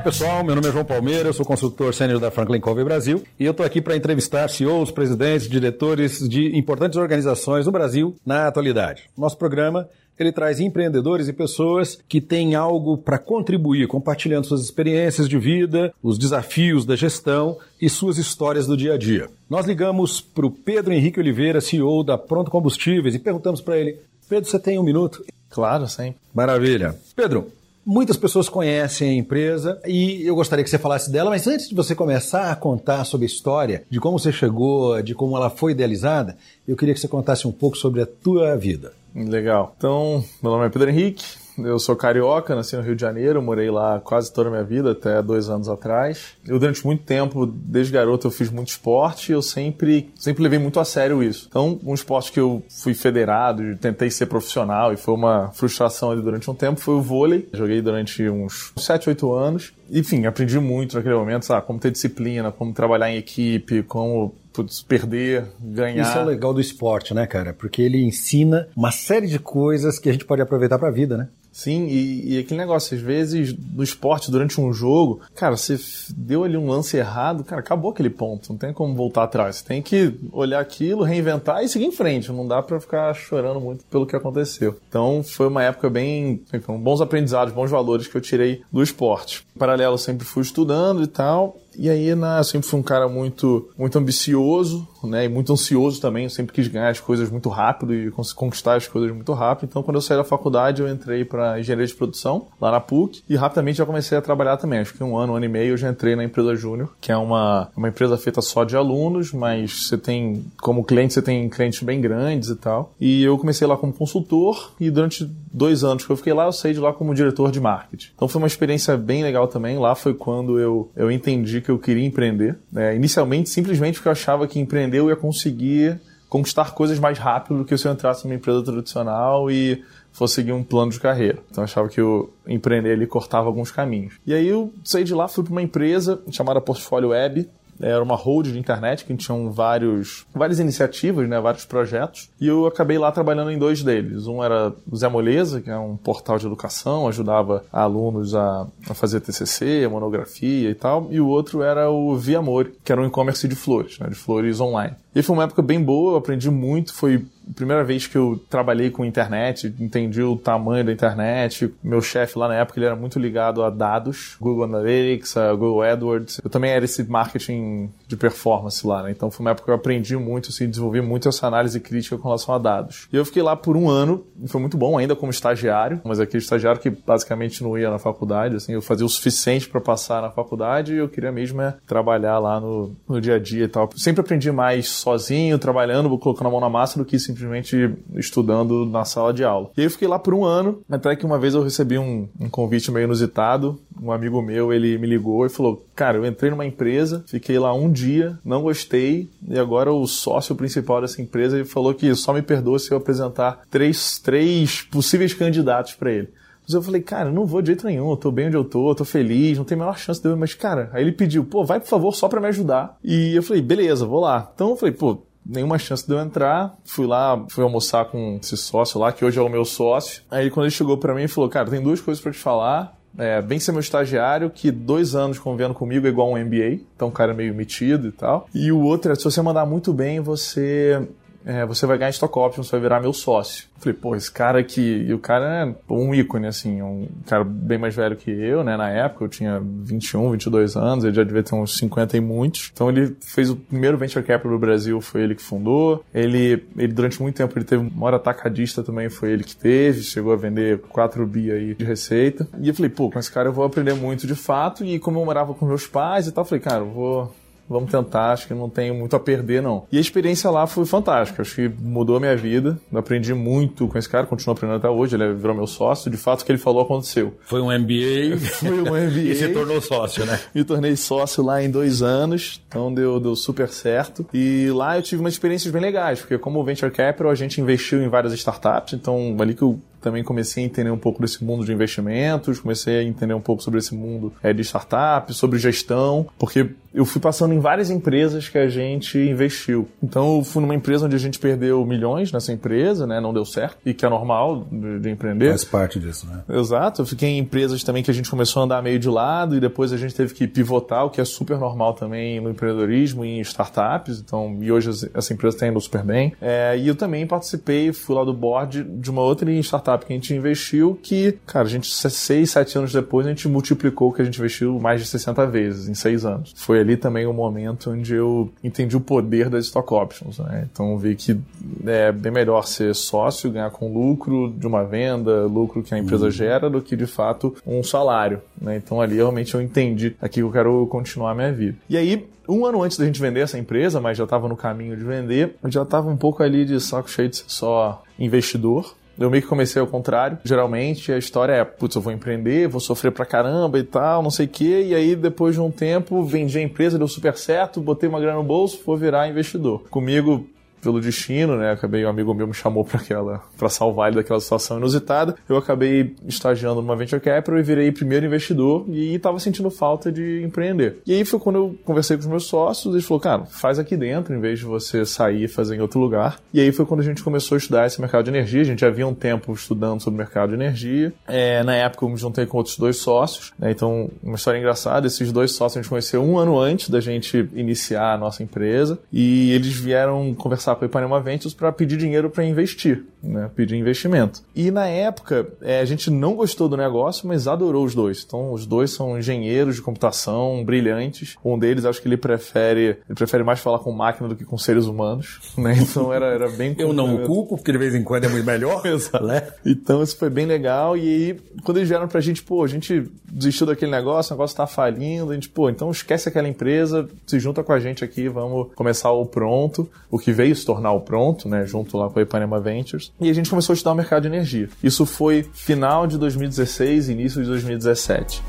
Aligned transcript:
Olá 0.00 0.04
pessoal, 0.04 0.42
meu 0.42 0.54
nome 0.54 0.66
é 0.66 0.72
João 0.72 0.82
Palmeira, 0.82 1.28
eu 1.28 1.32
sou 1.34 1.44
consultor 1.44 1.92
sênior 1.92 2.18
da 2.18 2.30
Franklin 2.30 2.58
Covey 2.58 2.82
Brasil 2.82 3.22
e 3.38 3.44
eu 3.44 3.50
estou 3.50 3.66
aqui 3.66 3.82
para 3.82 3.94
entrevistar 3.94 4.48
CEOs, 4.48 4.90
presidentes, 4.90 5.46
diretores 5.46 6.26
de 6.26 6.56
importantes 6.56 6.96
organizações 6.96 7.66
no 7.66 7.72
Brasil 7.72 8.16
na 8.24 8.46
atualidade. 8.46 9.10
Nosso 9.14 9.36
programa 9.36 9.86
ele 10.18 10.32
traz 10.32 10.58
empreendedores 10.58 11.28
e 11.28 11.34
pessoas 11.34 11.98
que 12.08 12.18
têm 12.18 12.54
algo 12.54 12.96
para 12.96 13.18
contribuir, 13.18 13.86
compartilhando 13.88 14.46
suas 14.46 14.62
experiências 14.62 15.28
de 15.28 15.38
vida, 15.38 15.92
os 16.02 16.16
desafios 16.16 16.86
da 16.86 16.96
gestão 16.96 17.58
e 17.78 17.90
suas 17.90 18.16
histórias 18.16 18.66
do 18.66 18.78
dia 18.78 18.94
a 18.94 18.98
dia. 18.98 19.28
Nós 19.50 19.66
ligamos 19.66 20.18
para 20.22 20.46
o 20.46 20.50
Pedro 20.50 20.94
Henrique 20.94 21.20
Oliveira, 21.20 21.60
CEO 21.60 22.02
da 22.02 22.16
Pronto 22.16 22.50
Combustíveis, 22.50 23.14
e 23.14 23.18
perguntamos 23.18 23.60
para 23.60 23.76
ele: 23.76 23.98
Pedro, 24.26 24.48
você 24.48 24.58
tem 24.58 24.78
um 24.78 24.82
minuto? 24.82 25.22
Claro, 25.50 25.86
sim. 25.86 26.14
Maravilha. 26.34 26.94
Pedro, 27.14 27.52
Muitas 27.84 28.16
pessoas 28.16 28.48
conhecem 28.48 29.10
a 29.10 29.14
empresa 29.14 29.80
e 29.86 30.22
eu 30.26 30.34
gostaria 30.34 30.62
que 30.62 30.70
você 30.70 30.78
falasse 30.78 31.10
dela, 31.10 31.30
mas 31.30 31.46
antes 31.46 31.68
de 31.68 31.74
você 31.74 31.94
começar 31.94 32.50
a 32.50 32.56
contar 32.56 33.04
sobre 33.04 33.24
a 33.24 33.26
história, 33.26 33.84
de 33.88 33.98
como 33.98 34.18
você 34.18 34.30
chegou, 34.30 35.00
de 35.02 35.14
como 35.14 35.36
ela 35.36 35.48
foi 35.48 35.72
idealizada, 35.72 36.36
eu 36.68 36.76
queria 36.76 36.92
que 36.92 37.00
você 37.00 37.08
contasse 37.08 37.48
um 37.48 37.52
pouco 37.52 37.76
sobre 37.76 38.02
a 38.02 38.06
tua 38.06 38.56
vida. 38.56 38.92
Legal. 39.14 39.74
Então, 39.76 40.24
meu 40.42 40.52
nome 40.52 40.66
é 40.66 40.68
Pedro 40.68 40.90
Henrique, 40.90 41.24
eu 41.64 41.78
sou 41.78 41.96
carioca, 41.96 42.54
nasci 42.54 42.76
no 42.76 42.82
Rio 42.82 42.94
de 42.94 43.00
Janeiro, 43.00 43.42
morei 43.42 43.70
lá 43.70 44.00
quase 44.00 44.32
toda 44.32 44.48
a 44.48 44.52
minha 44.52 44.64
vida, 44.64 44.92
até 44.92 45.22
dois 45.22 45.48
anos 45.48 45.68
atrás. 45.68 46.34
Eu, 46.46 46.58
durante 46.58 46.84
muito 46.84 47.04
tempo, 47.04 47.46
desde 47.46 47.92
garoto, 47.92 48.26
eu 48.26 48.30
fiz 48.30 48.50
muito 48.50 48.68
esporte 48.68 49.30
e 49.30 49.34
eu 49.34 49.42
sempre, 49.42 50.10
sempre 50.16 50.42
levei 50.42 50.58
muito 50.58 50.80
a 50.80 50.84
sério 50.84 51.22
isso. 51.22 51.46
Então, 51.48 51.78
um 51.84 51.94
esporte 51.94 52.32
que 52.32 52.40
eu 52.40 52.62
fui 52.68 52.94
federado, 52.94 53.76
tentei 53.76 54.10
ser 54.10 54.26
profissional 54.26 54.92
e 54.92 54.96
foi 54.96 55.14
uma 55.14 55.50
frustração 55.52 56.10
ali 56.10 56.22
durante 56.22 56.50
um 56.50 56.54
tempo, 56.54 56.80
foi 56.80 56.94
o 56.94 57.02
vôlei. 57.02 57.48
Joguei 57.52 57.80
durante 57.80 58.28
uns 58.28 58.72
7, 58.76 59.08
8 59.08 59.32
anos. 59.32 59.72
Enfim, 59.90 60.24
aprendi 60.26 60.58
muito 60.60 60.96
naquele 60.96 61.14
momento, 61.14 61.46
sabe? 61.46 61.66
Como 61.66 61.78
ter 61.78 61.90
disciplina, 61.90 62.52
como 62.52 62.72
trabalhar 62.72 63.10
em 63.10 63.16
equipe, 63.16 63.82
como 63.82 64.34
putz, 64.52 64.82
perder, 64.82 65.44
ganhar. 65.60 66.02
Isso 66.02 66.18
é 66.18 66.22
o 66.22 66.26
legal 66.26 66.52
do 66.52 66.60
esporte, 66.60 67.14
né, 67.14 67.26
cara? 67.26 67.52
Porque 67.52 67.82
ele 67.82 68.02
ensina 68.02 68.68
uma 68.76 68.90
série 68.90 69.26
de 69.26 69.38
coisas 69.38 69.98
que 69.98 70.08
a 70.08 70.12
gente 70.12 70.24
pode 70.24 70.42
aproveitar 70.42 70.78
para 70.78 70.88
a 70.88 70.92
vida, 70.92 71.16
né? 71.16 71.28
Sim, 71.60 71.88
e, 71.88 72.36
e, 72.36 72.38
aquele 72.38 72.58
negócio, 72.58 72.96
às 72.96 73.02
vezes, 73.02 73.54
no 73.74 73.82
esporte, 73.82 74.30
durante 74.30 74.58
um 74.58 74.72
jogo, 74.72 75.20
cara, 75.34 75.58
você 75.58 75.78
deu 76.16 76.42
ali 76.42 76.56
um 76.56 76.66
lance 76.66 76.96
errado, 76.96 77.44
cara, 77.44 77.60
acabou 77.60 77.90
aquele 77.90 78.08
ponto, 78.08 78.48
não 78.48 78.56
tem 78.56 78.72
como 78.72 78.94
voltar 78.94 79.24
atrás. 79.24 79.56
Você 79.56 79.66
tem 79.66 79.82
que 79.82 80.18
olhar 80.32 80.58
aquilo, 80.58 81.02
reinventar 81.02 81.62
e 81.62 81.68
seguir 81.68 81.84
em 81.84 81.92
frente. 81.92 82.32
Não 82.32 82.48
dá 82.48 82.62
para 82.62 82.80
ficar 82.80 83.12
chorando 83.12 83.60
muito 83.60 83.84
pelo 83.90 84.06
que 84.06 84.16
aconteceu. 84.16 84.78
Então, 84.88 85.22
foi 85.22 85.48
uma 85.48 85.62
época 85.62 85.90
bem. 85.90 86.42
Enfim, 86.50 86.78
bons 86.78 87.02
aprendizados, 87.02 87.52
bons 87.52 87.70
valores 87.70 88.06
que 88.06 88.16
eu 88.16 88.22
tirei 88.22 88.62
do 88.72 88.82
esporte. 88.82 89.46
Em 89.54 89.58
paralelo, 89.58 89.92
eu 89.92 89.98
sempre 89.98 90.24
fui 90.24 90.42
estudando 90.42 91.02
e 91.02 91.06
tal. 91.06 91.58
E 91.76 91.90
aí, 91.90 92.14
né, 92.14 92.38
eu 92.38 92.44
sempre 92.44 92.68
fui 92.68 92.80
um 92.80 92.82
cara 92.82 93.06
muito, 93.06 93.68
muito 93.76 93.98
ambicioso, 93.98 94.88
né, 95.06 95.24
e 95.24 95.28
muito 95.28 95.52
ansioso 95.52 96.00
também. 96.00 96.24
Eu 96.24 96.30
sempre 96.30 96.54
quis 96.54 96.68
ganhar 96.68 96.88
as 96.88 97.00
coisas 97.00 97.30
muito 97.30 97.48
rápido 97.48 97.94
e 97.94 98.10
conquistar 98.10 98.74
as 98.74 98.86
coisas 98.86 99.14
muito 99.14 99.32
rápido. 99.32 99.68
Então, 99.70 99.82
quando 99.82 99.96
eu 99.96 100.00
saí 100.00 100.16
da 100.16 100.24
faculdade, 100.24 100.82
eu 100.82 100.88
entrei 100.88 101.24
para 101.24 101.58
engenharia 101.58 101.86
de 101.86 101.94
produção 101.94 102.48
lá 102.60 102.70
na 102.70 102.80
PUC 102.80 103.22
e 103.28 103.36
rapidamente 103.36 103.78
já 103.78 103.86
comecei 103.86 104.16
a 104.16 104.22
trabalhar 104.22 104.56
também. 104.56 104.80
Acho 104.80 104.94
que 104.94 105.02
um 105.02 105.16
ano, 105.16 105.32
um 105.32 105.36
ano 105.36 105.44
e 105.44 105.48
meio, 105.48 105.72
eu 105.72 105.76
já 105.76 105.90
entrei 105.90 106.16
na 106.16 106.24
empresa 106.24 106.54
Júnior, 106.54 106.90
que 107.00 107.12
é 107.12 107.16
uma, 107.16 107.70
uma 107.76 107.88
empresa 107.88 108.16
feita 108.16 108.40
só 108.42 108.64
de 108.64 108.76
alunos, 108.76 109.32
mas 109.32 109.86
você 109.86 109.96
tem, 109.96 110.44
como 110.60 110.84
cliente, 110.84 111.14
você 111.14 111.22
tem 111.22 111.48
clientes 111.48 111.82
bem 111.82 112.00
grandes 112.00 112.48
e 112.48 112.56
tal. 112.56 112.94
E 113.00 113.22
eu 113.22 113.36
comecei 113.38 113.66
lá 113.66 113.76
como 113.76 113.92
consultor 113.92 114.72
e 114.80 114.90
durante 114.90 115.24
dois 115.52 115.82
anos 115.84 116.04
que 116.04 116.10
eu 116.10 116.16
fiquei 116.16 116.32
lá, 116.32 116.46
eu 116.46 116.52
saí 116.52 116.72
de 116.72 116.80
lá 116.80 116.92
como 116.92 117.14
diretor 117.14 117.50
de 117.50 117.60
marketing. 117.60 118.10
Então, 118.14 118.28
foi 118.28 118.40
uma 118.40 118.46
experiência 118.46 118.96
bem 118.96 119.22
legal 119.22 119.48
também. 119.48 119.78
Lá 119.78 119.94
foi 119.94 120.14
quando 120.14 120.58
eu, 120.58 120.90
eu 120.96 121.10
entendi 121.10 121.60
que 121.60 121.70
eu 121.70 121.78
queria 121.78 122.04
empreender. 122.04 122.58
É, 122.74 122.94
inicialmente, 122.94 123.48
simplesmente 123.48 123.94
porque 123.94 124.08
eu 124.08 124.12
achava 124.12 124.46
que 124.46 124.58
empreender 124.58 124.89
eu 124.98 125.08
ia 125.08 125.16
conseguir 125.16 126.00
conquistar 126.28 126.72
coisas 126.74 126.98
mais 126.98 127.18
rápido 127.18 127.58
do 127.58 127.64
que 127.64 127.76
se 127.76 127.88
eu 127.88 127.92
entrasse 127.92 128.24
numa 128.24 128.36
empresa 128.36 128.62
tradicional 128.62 129.50
e 129.50 129.82
fosse 130.12 130.36
seguir 130.36 130.52
um 130.52 130.62
plano 130.62 130.90
de 130.92 131.00
carreira. 131.00 131.38
Então 131.50 131.62
eu 131.62 131.64
achava 131.64 131.88
que 131.88 132.00
o 132.00 132.30
empreender 132.46 132.92
ali 132.92 133.06
cortava 133.06 133.48
alguns 133.48 133.70
caminhos. 133.70 134.14
E 134.26 134.32
aí 134.32 134.46
eu 134.46 134.72
saí 134.84 135.04
de 135.04 135.14
lá, 135.14 135.26
fui 135.28 135.42
para 135.42 135.52
uma 135.52 135.62
empresa 135.62 136.22
chamada 136.30 136.60
Portfólio 136.60 137.10
Web, 137.10 137.48
era 137.80 138.02
uma 138.02 138.14
hold 138.14 138.46
de 138.46 138.58
internet 138.58 139.04
que 139.04 139.14
tinham 139.16 139.50
vários, 139.50 140.26
várias 140.34 140.58
iniciativas, 140.58 141.28
né, 141.28 141.40
vários 141.40 141.64
projetos, 141.64 142.30
e 142.40 142.46
eu 142.46 142.66
acabei 142.66 142.98
lá 142.98 143.10
trabalhando 143.12 143.50
em 143.50 143.58
dois 143.58 143.82
deles. 143.82 144.26
Um 144.26 144.42
era 144.42 144.72
o 144.90 144.96
Zé 144.96 145.08
Moleza, 145.08 145.60
que 145.60 145.70
é 145.70 145.78
um 145.78 145.96
portal 145.96 146.38
de 146.38 146.46
educação, 146.46 147.08
ajudava 147.08 147.64
alunos 147.72 148.34
a, 148.34 148.66
a 148.88 148.94
fazer 148.94 149.20
TCC, 149.20 149.86
monografia 149.88 150.70
e 150.70 150.74
tal, 150.74 151.08
e 151.10 151.20
o 151.20 151.26
outro 151.26 151.62
era 151.62 151.90
o 151.90 152.16
Via 152.16 152.38
Amor, 152.38 152.70
que 152.84 152.92
era 152.92 153.00
um 153.00 153.06
e-commerce 153.06 153.46
de 153.46 153.54
flores, 153.54 153.98
né, 153.98 154.08
de 154.08 154.14
flores 154.14 154.60
online. 154.60 154.94
E 155.14 155.22
foi 155.22 155.34
uma 155.34 155.44
época 155.44 155.60
bem 155.62 155.82
boa, 155.82 156.12
eu 156.12 156.16
aprendi 156.16 156.50
muito, 156.50 156.94
foi 156.94 157.24
a 157.50 157.54
primeira 157.54 157.82
vez 157.82 158.06
que 158.06 158.16
eu 158.16 158.40
trabalhei 158.48 158.90
com 158.90 159.04
internet, 159.04 159.74
entendi 159.80 160.22
o 160.22 160.36
tamanho 160.36 160.84
da 160.84 160.92
internet. 160.92 161.72
Meu 161.82 162.00
chefe 162.00 162.38
lá 162.38 162.46
na 162.46 162.54
época 162.54 162.78
ele 162.78 162.86
era 162.86 162.94
muito 162.94 163.18
ligado 163.18 163.62
a 163.62 163.70
dados, 163.70 164.36
Google 164.40 164.64
Analytics, 164.64 165.34
Google 165.52 165.82
AdWords. 165.82 166.40
Eu 166.44 166.48
também 166.48 166.70
era 166.70 166.84
esse 166.84 167.02
marketing 167.02 167.90
de 168.06 168.16
performance 168.16 168.86
lá, 168.86 169.02
né? 169.02 169.10
Então 169.10 169.30
foi 169.30 169.44
uma 169.44 169.50
época 169.50 169.64
que 169.64 169.70
eu 169.70 169.74
aprendi 169.74 170.16
muito, 170.16 170.50
assim, 170.50 170.68
desenvolvi 170.68 171.00
muito 171.00 171.28
essa 171.28 171.46
análise 171.46 171.80
crítica 171.80 172.16
com 172.16 172.28
relação 172.28 172.54
a 172.54 172.58
dados. 172.58 173.08
E 173.12 173.16
eu 173.16 173.24
fiquei 173.24 173.42
lá 173.42 173.56
por 173.56 173.76
um 173.76 173.88
ano, 173.88 174.24
e 174.40 174.46
foi 174.46 174.60
muito 174.60 174.76
bom 174.76 174.96
ainda 174.96 175.16
como 175.16 175.30
estagiário, 175.30 176.00
mas 176.04 176.20
aquele 176.20 176.42
estagiário 176.42 176.80
que 176.80 176.90
basicamente 176.90 177.64
não 177.64 177.76
ia 177.76 177.90
na 177.90 177.98
faculdade, 177.98 178.56
assim, 178.56 178.72
eu 178.72 178.82
fazia 178.82 179.04
o 179.04 179.08
suficiente 179.08 179.68
para 179.68 179.80
passar 179.80 180.22
na 180.22 180.30
faculdade 180.30 180.94
e 180.94 180.98
eu 180.98 181.08
queria 181.08 181.32
mesmo 181.32 181.60
é 181.60 181.74
trabalhar 181.86 182.38
lá 182.38 182.60
no, 182.60 182.94
no 183.08 183.20
dia 183.20 183.34
a 183.34 183.38
dia 183.40 183.64
e 183.64 183.68
tal. 183.68 183.90
Sempre 183.96 184.20
aprendi 184.20 184.52
mais 184.52 184.99
sozinho, 185.00 185.58
trabalhando, 185.58 186.16
colocando 186.18 186.48
a 186.48 186.50
mão 186.50 186.60
na 186.60 186.68
massa, 186.68 186.98
do 186.98 187.04
que 187.04 187.18
simplesmente 187.18 187.94
estudando 188.14 188.86
na 188.86 189.04
sala 189.04 189.32
de 189.32 189.44
aula. 189.44 189.70
E 189.76 189.80
aí 189.80 189.86
eu 189.86 189.90
fiquei 189.90 190.08
lá 190.08 190.18
por 190.18 190.34
um 190.34 190.44
ano, 190.44 190.82
até 190.90 191.16
que 191.16 191.26
uma 191.26 191.38
vez 191.38 191.54
eu 191.54 191.62
recebi 191.62 191.98
um, 191.98 192.28
um 192.38 192.48
convite 192.48 192.90
meio 192.90 193.04
inusitado. 193.04 193.80
Um 194.00 194.12
amigo 194.12 194.40
meu, 194.40 194.72
ele 194.72 194.96
me 194.98 195.06
ligou 195.06 195.44
e 195.44 195.50
falou: 195.50 195.84
Cara, 195.94 196.16
eu 196.16 196.24
entrei 196.24 196.50
numa 196.50 196.64
empresa, 196.64 197.24
fiquei 197.26 197.58
lá 197.58 197.74
um 197.74 197.90
dia, 197.90 198.38
não 198.44 198.62
gostei, 198.62 199.28
e 199.46 199.58
agora 199.58 199.92
o 199.92 200.06
sócio 200.06 200.54
principal 200.54 201.00
dessa 201.00 201.20
empresa 201.20 201.56
ele 201.56 201.64
falou 201.64 201.94
que 201.94 202.14
só 202.14 202.32
me 202.32 202.42
perdoa 202.42 202.78
se 202.78 202.90
eu 202.90 202.98
apresentar 202.98 203.60
três, 203.70 204.18
três 204.18 204.82
possíveis 204.82 205.34
candidatos 205.34 205.94
para 205.94 206.12
ele. 206.12 206.28
Mas 206.70 206.74
eu 206.74 206.82
falei, 206.82 207.02
cara, 207.02 207.32
não 207.32 207.44
vou 207.44 207.60
de 207.60 207.66
jeito 207.66 207.84
nenhum, 207.84 208.10
eu 208.10 208.16
tô 208.16 208.30
bem 208.30 208.46
onde 208.46 208.56
eu 208.56 208.64
tô, 208.64 208.92
eu 208.92 208.94
tô 208.94 209.04
feliz, 209.04 209.58
não 209.58 209.64
tem 209.64 209.74
a 209.74 209.80
menor 209.80 209.98
chance 209.98 210.22
de 210.22 210.28
eu. 210.28 210.36
Mas, 210.36 210.54
cara, 210.54 210.88
aí 210.92 211.02
ele 211.02 211.10
pediu, 211.10 211.44
pô, 211.44 211.64
vai 211.64 211.80
por 211.80 211.88
favor 211.88 212.14
só 212.14 212.28
pra 212.28 212.40
me 212.40 212.46
ajudar. 212.46 212.96
E 213.02 213.34
eu 213.34 213.42
falei, 213.42 213.60
beleza, 213.60 214.06
vou 214.06 214.20
lá. 214.20 214.52
Então 214.54 214.70
eu 214.70 214.76
falei, 214.76 214.94
pô, 214.94 215.20
nenhuma 215.44 215.78
chance 215.78 216.06
de 216.06 216.14
eu 216.14 216.20
entrar. 216.20 216.76
Fui 216.84 217.08
lá, 217.08 217.44
fui 217.48 217.64
almoçar 217.64 218.04
com 218.04 218.38
esse 218.40 218.56
sócio 218.56 219.00
lá, 219.00 219.10
que 219.10 219.24
hoje 219.24 219.36
é 219.36 219.42
o 219.42 219.48
meu 219.48 219.64
sócio. 219.64 220.22
Aí 220.30 220.48
quando 220.48 220.66
ele 220.66 220.74
chegou 220.74 220.96
para 220.96 221.12
mim, 221.12 221.22
ele 221.22 221.28
falou, 221.28 221.50
cara, 221.50 221.68
tem 221.68 221.82
duas 221.82 222.00
coisas 222.00 222.22
para 222.22 222.30
te 222.30 222.38
falar. 222.38 222.96
É, 223.18 223.42
vem 223.42 223.58
ser 223.58 223.72
meu 223.72 223.80
estagiário, 223.80 224.48
que 224.48 224.70
dois 224.70 225.16
anos 225.16 225.40
convivendo 225.40 225.74
comigo 225.74 226.06
é 226.06 226.10
igual 226.10 226.30
um 226.30 226.38
MBA, 226.38 226.84
então 226.94 227.08
o 227.08 227.12
cara 227.12 227.32
é 227.32 227.34
meio 227.34 227.52
metido 227.52 228.06
e 228.06 228.12
tal. 228.12 228.46
E 228.54 228.70
o 228.70 228.80
outro 228.80 229.10
é, 229.10 229.16
se 229.16 229.24
você 229.24 229.42
mandar 229.42 229.66
muito 229.66 229.92
bem, 229.92 230.20
você 230.20 231.08
é, 231.44 231.64
você 231.64 231.86
vai 231.86 231.98
ganhar 231.98 232.10
stock 232.10 232.38
options, 232.38 232.66
você 232.66 232.72
vai 232.72 232.80
virar 232.80 233.00
meu 233.00 233.12
sócio. 233.12 233.68
Falei, 233.78 233.96
pô, 233.98 234.14
esse 234.14 234.30
cara 234.30 234.58
aqui. 234.58 235.06
E 235.08 235.14
o 235.14 235.18
cara 235.18 235.64
é 235.64 235.92
um 235.92 236.14
ícone, 236.14 236.46
assim, 236.46 236.82
um 236.82 237.08
cara 237.26 237.42
bem 237.44 237.78
mais 237.78 237.94
velho 237.94 238.14
que 238.14 238.30
eu, 238.30 238.62
né? 238.62 238.76
Na 238.76 238.90
época, 238.90 239.24
eu 239.24 239.28
tinha 239.28 239.60
21, 239.60 240.30
22 240.32 240.76
anos, 240.76 241.04
ele 241.04 241.14
já 241.14 241.24
devia 241.24 241.42
ter 241.42 241.54
uns 241.54 241.78
50 241.78 242.16
e 242.16 242.20
muitos. 242.20 242.70
Então 242.72 242.90
ele 242.90 243.16
fez 243.22 243.48
o 243.48 243.56
primeiro 243.56 243.96
venture 243.96 244.24
capital 244.24 244.52
do 244.52 244.58
Brasil, 244.58 245.00
foi 245.00 245.22
ele 245.22 245.34
que 245.34 245.42
fundou. 245.42 246.04
Ele, 246.14 246.62
ele 246.76 246.92
durante 246.92 247.20
muito 247.22 247.36
tempo, 247.36 247.56
ele 247.56 247.64
teve 247.64 247.82
uma 247.82 248.06
hora 248.06 248.16
atacadista 248.16 248.82
também, 248.82 249.08
foi 249.08 249.30
ele 249.30 249.44
que 249.44 249.56
teve, 249.56 250.02
chegou 250.02 250.32
a 250.32 250.36
vender 250.36 250.80
4 250.90 251.26
bi 251.26 251.50
aí 251.50 251.74
de 251.74 251.84
receita. 251.84 252.46
E 252.60 252.68
eu 252.68 252.74
falei, 252.74 252.90
pô, 252.90 253.10
com 253.10 253.18
esse 253.18 253.32
cara 253.32 253.48
eu 253.48 253.52
vou 253.52 253.64
aprender 253.64 253.94
muito 253.94 254.26
de 254.26 254.34
fato. 254.34 254.84
E 254.84 254.98
como 254.98 255.18
eu 255.18 255.24
morava 255.24 255.54
com 255.54 255.64
meus 255.64 255.86
pais 255.86 256.26
e 256.26 256.32
tal, 256.32 256.44
eu 256.44 256.48
falei, 256.48 256.62
cara, 256.62 256.80
eu 256.80 256.90
vou 256.90 257.34
vamos 257.70 257.90
tentar, 257.90 258.32
acho 258.32 258.48
que 258.48 258.54
não 258.54 258.68
tenho 258.68 258.94
muito 258.94 259.14
a 259.14 259.20
perder, 259.20 259.62
não. 259.62 259.86
E 259.92 259.96
a 259.96 260.00
experiência 260.00 260.50
lá 260.50 260.66
foi 260.66 260.84
fantástica, 260.84 261.42
acho 261.42 261.54
que 261.54 261.68
mudou 261.68 262.16
a 262.16 262.20
minha 262.20 262.36
vida, 262.36 262.76
aprendi 262.92 263.32
muito 263.32 263.86
com 263.86 263.96
esse 263.96 264.08
cara, 264.08 264.26
continuo 264.26 264.54
aprendendo 264.56 264.78
até 264.78 264.88
hoje, 264.88 265.14
ele 265.14 265.32
virou 265.32 265.54
meu 265.54 265.68
sócio, 265.68 266.10
de 266.10 266.16
fato 266.16 266.42
o 266.42 266.44
que 266.44 266.50
ele 266.50 266.58
falou 266.58 266.82
aconteceu. 266.82 267.34
Foi 267.42 267.60
um 267.60 267.66
MBA. 267.66 268.36
Foi 268.58 268.82
um 268.82 269.08
MBA. 269.08 269.20
e 269.20 269.34
se 269.36 269.48
tornou 269.48 269.80
sócio, 269.80 270.26
né? 270.26 270.38
Me 270.52 270.64
tornei 270.64 270.96
sócio 270.96 271.44
lá 271.44 271.62
em 271.62 271.70
dois 271.70 272.02
anos, 272.02 272.60
então 272.68 272.92
deu, 272.92 273.20
deu 273.20 273.36
super 273.36 273.68
certo. 273.68 274.26
E 274.34 274.68
lá 274.72 274.98
eu 274.98 275.02
tive 275.02 275.20
umas 275.22 275.34
experiências 275.34 275.72
bem 275.72 275.80
legais, 275.80 276.20
porque 276.20 276.36
como 276.38 276.64
Venture 276.64 276.90
Capital 276.90 277.30
a 277.30 277.34
gente 277.34 277.60
investiu 277.60 278.02
em 278.02 278.08
várias 278.08 278.32
startups, 278.32 278.94
então 278.94 279.36
ali 279.38 279.54
que 279.54 279.62
eu 279.62 279.80
também 280.00 280.24
comecei 280.24 280.62
a 280.62 280.66
entender 280.66 280.90
um 280.90 280.98
pouco 280.98 281.20
desse 281.20 281.44
mundo 281.44 281.64
de 281.64 281.72
investimentos, 281.72 282.60
comecei 282.60 282.98
a 282.98 283.02
entender 283.02 283.34
um 283.34 283.40
pouco 283.40 283.62
sobre 283.62 283.78
esse 283.78 283.94
mundo 283.94 284.32
é, 284.42 284.52
de 284.52 284.62
startups, 284.62 285.36
sobre 285.36 285.58
gestão, 285.58 286.26
porque 286.38 286.70
eu 286.92 287.04
fui 287.04 287.20
passando 287.20 287.54
em 287.54 287.60
várias 287.60 287.90
empresas 287.90 288.48
que 288.48 288.58
a 288.58 288.68
gente 288.68 289.18
investiu. 289.18 289.88
Então 290.02 290.38
eu 290.38 290.44
fui 290.44 290.60
numa 290.60 290.74
empresa 290.74 291.06
onde 291.06 291.14
a 291.14 291.18
gente 291.18 291.38
perdeu 291.38 291.84
milhões 291.86 292.32
nessa 292.32 292.52
empresa, 292.52 293.06
né? 293.06 293.20
Não 293.20 293.32
deu 293.32 293.44
certo, 293.44 293.78
e 293.86 293.94
que 293.94 294.04
é 294.04 294.08
normal 294.08 294.66
de, 294.70 294.98
de 294.98 295.10
empreender. 295.10 295.50
Faz 295.50 295.64
parte 295.64 296.00
disso, 296.00 296.26
né? 296.26 296.42
Exato. 296.48 297.02
Eu 297.02 297.06
fiquei 297.06 297.28
em 297.28 297.38
empresas 297.38 297.84
também 297.84 298.02
que 298.02 298.10
a 298.10 298.14
gente 298.14 298.28
começou 298.28 298.62
a 298.62 298.64
andar 298.64 298.82
meio 298.82 298.98
de 298.98 299.08
lado 299.08 299.56
e 299.56 299.60
depois 299.60 299.92
a 299.92 299.96
gente 299.96 300.14
teve 300.14 300.34
que 300.34 300.46
pivotar, 300.46 301.06
o 301.06 301.10
que 301.10 301.20
é 301.20 301.24
super 301.24 301.58
normal 301.58 301.94
também 301.94 302.40
no 302.40 302.50
empreendedorismo 302.50 303.24
e 303.24 303.38
em 303.38 303.40
startups. 303.40 304.18
Então, 304.18 304.58
e 304.60 304.72
hoje 304.72 304.90
essa 305.14 305.32
empresa 305.32 305.56
está 305.56 305.66
indo 305.68 305.80
super 305.80 306.02
bem. 306.02 306.32
É, 306.40 306.76
e 306.76 306.88
eu 306.88 306.94
também 306.94 307.26
participei, 307.26 307.92
fui 307.92 308.16
lá 308.16 308.24
do 308.24 308.32
board 308.32 308.82
de 308.82 309.10
uma 309.10 309.22
outra 309.22 309.50
startup 309.60 309.89
startup 309.90 310.06
que 310.06 310.12
a 310.12 310.16
gente 310.16 310.34
investiu 310.34 310.98
que, 311.02 311.38
cara, 311.46 311.66
a 311.66 311.70
gente, 311.70 311.88
seis, 311.88 312.50
sete 312.50 312.78
anos 312.78 312.92
depois, 312.92 313.26
a 313.26 313.30
gente 313.30 313.48
multiplicou 313.48 314.10
o 314.10 314.12
que 314.12 314.22
a 314.22 314.24
gente 314.24 314.38
investiu 314.38 314.78
mais 314.78 315.00
de 315.00 315.06
60 315.08 315.46
vezes 315.46 315.88
em 315.88 315.94
seis 315.94 316.24
anos. 316.24 316.52
Foi 316.56 316.80
ali 316.80 316.96
também 316.96 317.26
o 317.26 317.32
momento 317.32 317.90
onde 317.90 318.14
eu 318.14 318.50
entendi 318.62 318.96
o 318.96 319.00
poder 319.00 319.48
das 319.48 319.66
stock 319.66 319.92
options, 319.92 320.38
né? 320.38 320.68
Então 320.70 320.96
vi 320.98 321.14
que 321.14 321.38
é 321.86 322.12
bem 322.12 322.32
melhor 322.32 322.66
ser 322.66 322.94
sócio, 322.94 323.50
ganhar 323.50 323.70
com 323.70 323.92
lucro 323.92 324.52
de 324.56 324.66
uma 324.66 324.84
venda, 324.84 325.46
lucro 325.46 325.82
que 325.82 325.94
a 325.94 325.98
empresa 325.98 326.26
uhum. 326.26 326.30
gera, 326.30 326.70
do 326.70 326.80
que 326.80 326.96
de 326.96 327.06
fato 327.06 327.54
um 327.66 327.82
salário, 327.82 328.40
né? 328.60 328.76
Então 328.76 329.00
ali 329.00 329.16
realmente 329.16 329.54
eu 329.54 329.60
entendi 329.60 330.16
aqui 330.20 330.34
que 330.34 330.40
eu 330.40 330.50
quero 330.50 330.86
continuar 330.86 331.32
a 331.32 331.34
minha 331.34 331.52
vida. 331.52 331.76
E 331.88 331.96
aí, 331.96 332.26
um 332.48 332.64
ano 332.64 332.82
antes 332.82 332.98
da 332.98 333.04
gente 333.04 333.20
vender 333.20 333.40
essa 333.40 333.58
empresa, 333.58 334.00
mas 334.00 334.16
já 334.16 334.24
estava 334.24 334.48
no 334.48 334.56
caminho 334.56 334.96
de 334.96 335.04
vender, 335.04 335.56
eu 335.62 335.70
já 335.70 335.82
estava 335.82 336.08
um 336.08 336.16
pouco 336.16 336.42
ali 336.42 336.64
de 336.64 336.80
saco 336.80 337.10
cheio 337.10 337.28
de 337.28 337.36
ser 337.36 337.44
só 337.46 338.02
investidor. 338.18 338.94
Eu 339.20 339.28
meio 339.30 339.42
que 339.42 339.48
comecei 339.48 339.78
ao 339.80 339.86
contrário. 339.86 340.38
Geralmente 340.42 341.12
a 341.12 341.18
história 341.18 341.52
é, 341.52 341.62
putz, 341.62 341.94
eu 341.94 342.00
vou 342.00 342.10
empreender, 342.10 342.66
vou 342.66 342.80
sofrer 342.80 343.12
pra 343.12 343.26
caramba 343.26 343.78
e 343.78 343.84
tal, 343.84 344.22
não 344.22 344.30
sei 344.30 344.46
o 344.46 344.48
quê. 344.48 344.86
E 344.88 344.94
aí, 344.94 345.14
depois 345.14 345.54
de 345.54 345.60
um 345.60 345.70
tempo, 345.70 346.24
vendi 346.24 346.58
a 346.58 346.62
empresa, 346.62 346.96
deu 346.96 347.06
super 347.06 347.36
certo, 347.36 347.82
botei 347.82 348.08
uma 348.08 348.18
grana 348.18 348.38
no 348.38 348.42
bolso, 348.42 348.80
vou 348.84 348.96
virar 348.96 349.28
investidor. 349.28 349.82
Comigo, 349.90 350.46
pelo 350.82 351.00
destino, 351.00 351.56
né? 351.56 351.72
Acabei, 351.72 352.04
um 352.04 352.08
amigo 352.08 352.34
meu 352.34 352.46
me 352.46 352.54
chamou 352.54 352.84
para 352.84 353.00
aquela, 353.00 353.42
para 353.56 353.68
salvar 353.68 354.08
ele 354.08 354.16
daquela 354.16 354.40
situação 354.40 354.78
inusitada. 354.78 355.34
Eu 355.48 355.56
acabei 355.56 356.14
estagiando 356.26 356.80
numa 356.80 356.96
venture 356.96 357.20
capital 357.20 357.58
e 357.58 357.62
virei 357.62 357.92
primeiro 357.92 358.26
investidor 358.26 358.84
e 358.88 359.14
estava 359.14 359.38
sentindo 359.38 359.70
falta 359.70 360.10
de 360.10 360.42
empreender. 360.42 360.98
E 361.06 361.12
aí 361.12 361.24
foi 361.24 361.38
quando 361.38 361.56
eu 361.56 361.76
conversei 361.84 362.16
com 362.16 362.22
os 362.22 362.28
meus 362.28 362.44
sócios, 362.44 362.94
eles 362.94 363.06
falou, 363.06 363.20
cara, 363.20 363.44
faz 363.46 363.78
aqui 363.78 363.96
dentro 363.96 364.34
em 364.34 364.40
vez 364.40 364.58
de 364.58 364.64
você 364.64 365.04
sair 365.04 365.44
e 365.44 365.48
fazer 365.48 365.76
em 365.76 365.80
outro 365.80 366.00
lugar. 366.00 366.38
E 366.52 366.60
aí 366.60 366.72
foi 366.72 366.86
quando 366.86 367.00
a 367.00 367.04
gente 367.04 367.22
começou 367.22 367.56
a 367.56 367.58
estudar 367.58 367.86
esse 367.86 368.00
mercado 368.00 368.24
de 368.24 368.30
energia. 368.30 368.62
A 368.62 368.64
gente 368.64 368.80
já 368.80 368.88
havia 368.88 369.06
um 369.06 369.14
tempo 369.14 369.52
estudando 369.52 370.00
sobre 370.00 370.16
o 370.16 370.18
mercado 370.18 370.50
de 370.50 370.54
energia. 370.54 371.12
É, 371.26 371.62
na 371.62 371.74
época 371.74 372.04
eu 372.04 372.08
me 372.08 372.16
juntei 372.16 372.46
com 372.46 372.58
outros 372.58 372.76
dois 372.76 372.96
sócios, 372.96 373.52
né? 373.58 373.70
Então, 373.70 374.10
uma 374.22 374.36
história 374.36 374.58
engraçada, 374.58 375.06
esses 375.06 375.32
dois 375.32 375.52
sócios 375.52 375.78
a 375.78 375.82
gente 375.82 375.90
conheceu 375.90 376.22
um 376.22 376.38
ano 376.38 376.58
antes 376.58 376.88
da 376.88 377.00
gente 377.00 377.48
iniciar 377.54 378.14
a 378.14 378.18
nossa 378.18 378.42
empresa 378.42 378.98
e 379.12 379.52
eles 379.52 379.74
vieram 379.74 380.34
conversar 380.34 380.69
conversar 380.70 380.76
com 380.76 380.84
a 380.84 380.88
Ipanema 380.88 381.20
Ventures 381.20 381.54
para 381.54 381.72
pedir 381.72 381.96
dinheiro 381.96 382.30
para 382.30 382.44
investir, 382.44 383.04
né? 383.22 383.50
pedir 383.54 383.76
investimento. 383.76 384.42
E 384.54 384.70
na 384.70 384.86
época, 384.86 385.48
é, 385.62 385.80
a 385.80 385.84
gente 385.84 386.10
não 386.10 386.34
gostou 386.34 386.68
do 386.68 386.76
negócio, 386.76 387.26
mas 387.26 387.48
adorou 387.48 387.84
os 387.84 387.94
dois. 387.94 388.24
Então, 388.26 388.52
os 388.52 388.66
dois 388.66 388.90
são 388.90 389.18
engenheiros 389.18 389.76
de 389.76 389.82
computação 389.82 390.64
brilhantes. 390.64 391.36
Um 391.44 391.58
deles, 391.58 391.84
acho 391.84 392.00
que 392.00 392.08
ele 392.08 392.16
prefere, 392.16 392.98
ele 393.08 393.14
prefere 393.14 393.42
mais 393.42 393.60
falar 393.60 393.78
com 393.80 393.92
máquina 393.92 394.28
do 394.28 394.36
que 394.36 394.44
com 394.44 394.58
seres 394.58 394.86
humanos. 394.86 395.40
Né? 395.60 395.76
Então, 395.78 396.10
era, 396.12 396.26
era 396.26 396.48
bem... 396.48 396.74
Eu 396.78 396.92
não 396.92 397.16
o 397.16 397.26
culpo, 397.26 397.56
porque 397.56 397.70
de 397.70 397.76
vez 397.76 397.94
em 397.94 398.02
quando 398.02 398.24
é 398.24 398.28
muito 398.28 398.46
melhor. 398.46 398.80
Exato. 398.86 399.26
Né? 399.26 399.46
Então, 399.66 400.02
isso 400.02 400.16
foi 400.16 400.30
bem 400.30 400.46
legal. 400.46 400.96
E 400.96 401.00
aí, 401.00 401.40
quando 401.64 401.78
eles 401.78 401.88
vieram 401.88 402.08
pra 402.08 402.20
gente, 402.20 402.42
pô, 402.42 402.64
a 402.64 402.66
gente 402.66 403.10
desistiu 403.30 403.66
daquele 403.66 403.90
negócio, 403.90 404.32
o 404.32 404.36
negócio 404.36 404.56
tá 404.56 404.66
falindo. 404.66 405.32
A 405.32 405.34
gente, 405.34 405.50
pô, 405.50 405.68
então 405.68 405.90
esquece 405.90 406.28
aquela 406.28 406.48
empresa, 406.48 407.08
se 407.26 407.38
junta 407.38 407.62
com 407.62 407.72
a 407.72 407.80
gente 407.80 408.02
aqui, 408.02 408.28
vamos 408.28 408.68
começar 408.74 409.10
o 409.10 409.26
pronto. 409.26 409.90
O 410.10 410.18
que 410.18 410.32
veio 410.32 410.52
se 410.60 410.66
tornar 410.66 410.92
o 410.92 411.00
pronto, 411.00 411.48
né, 411.48 411.66
junto 411.66 411.96
lá 411.96 412.08
com 412.08 412.18
a 412.18 412.22
Ipanema 412.22 412.60
Ventures, 412.60 413.12
e 413.20 413.28
a 413.28 413.32
gente 413.32 413.50
começou 413.50 413.72
a 413.72 413.74
estudar 413.74 413.92
o 413.92 413.96
mercado 413.96 414.22
de 414.22 414.28
energia. 414.28 414.68
Isso 414.82 415.04
foi 415.04 415.42
final 415.52 416.06
de 416.06 416.18
2016, 416.18 417.08
início 417.08 417.42
de 417.42 417.48
2017. 417.48 418.42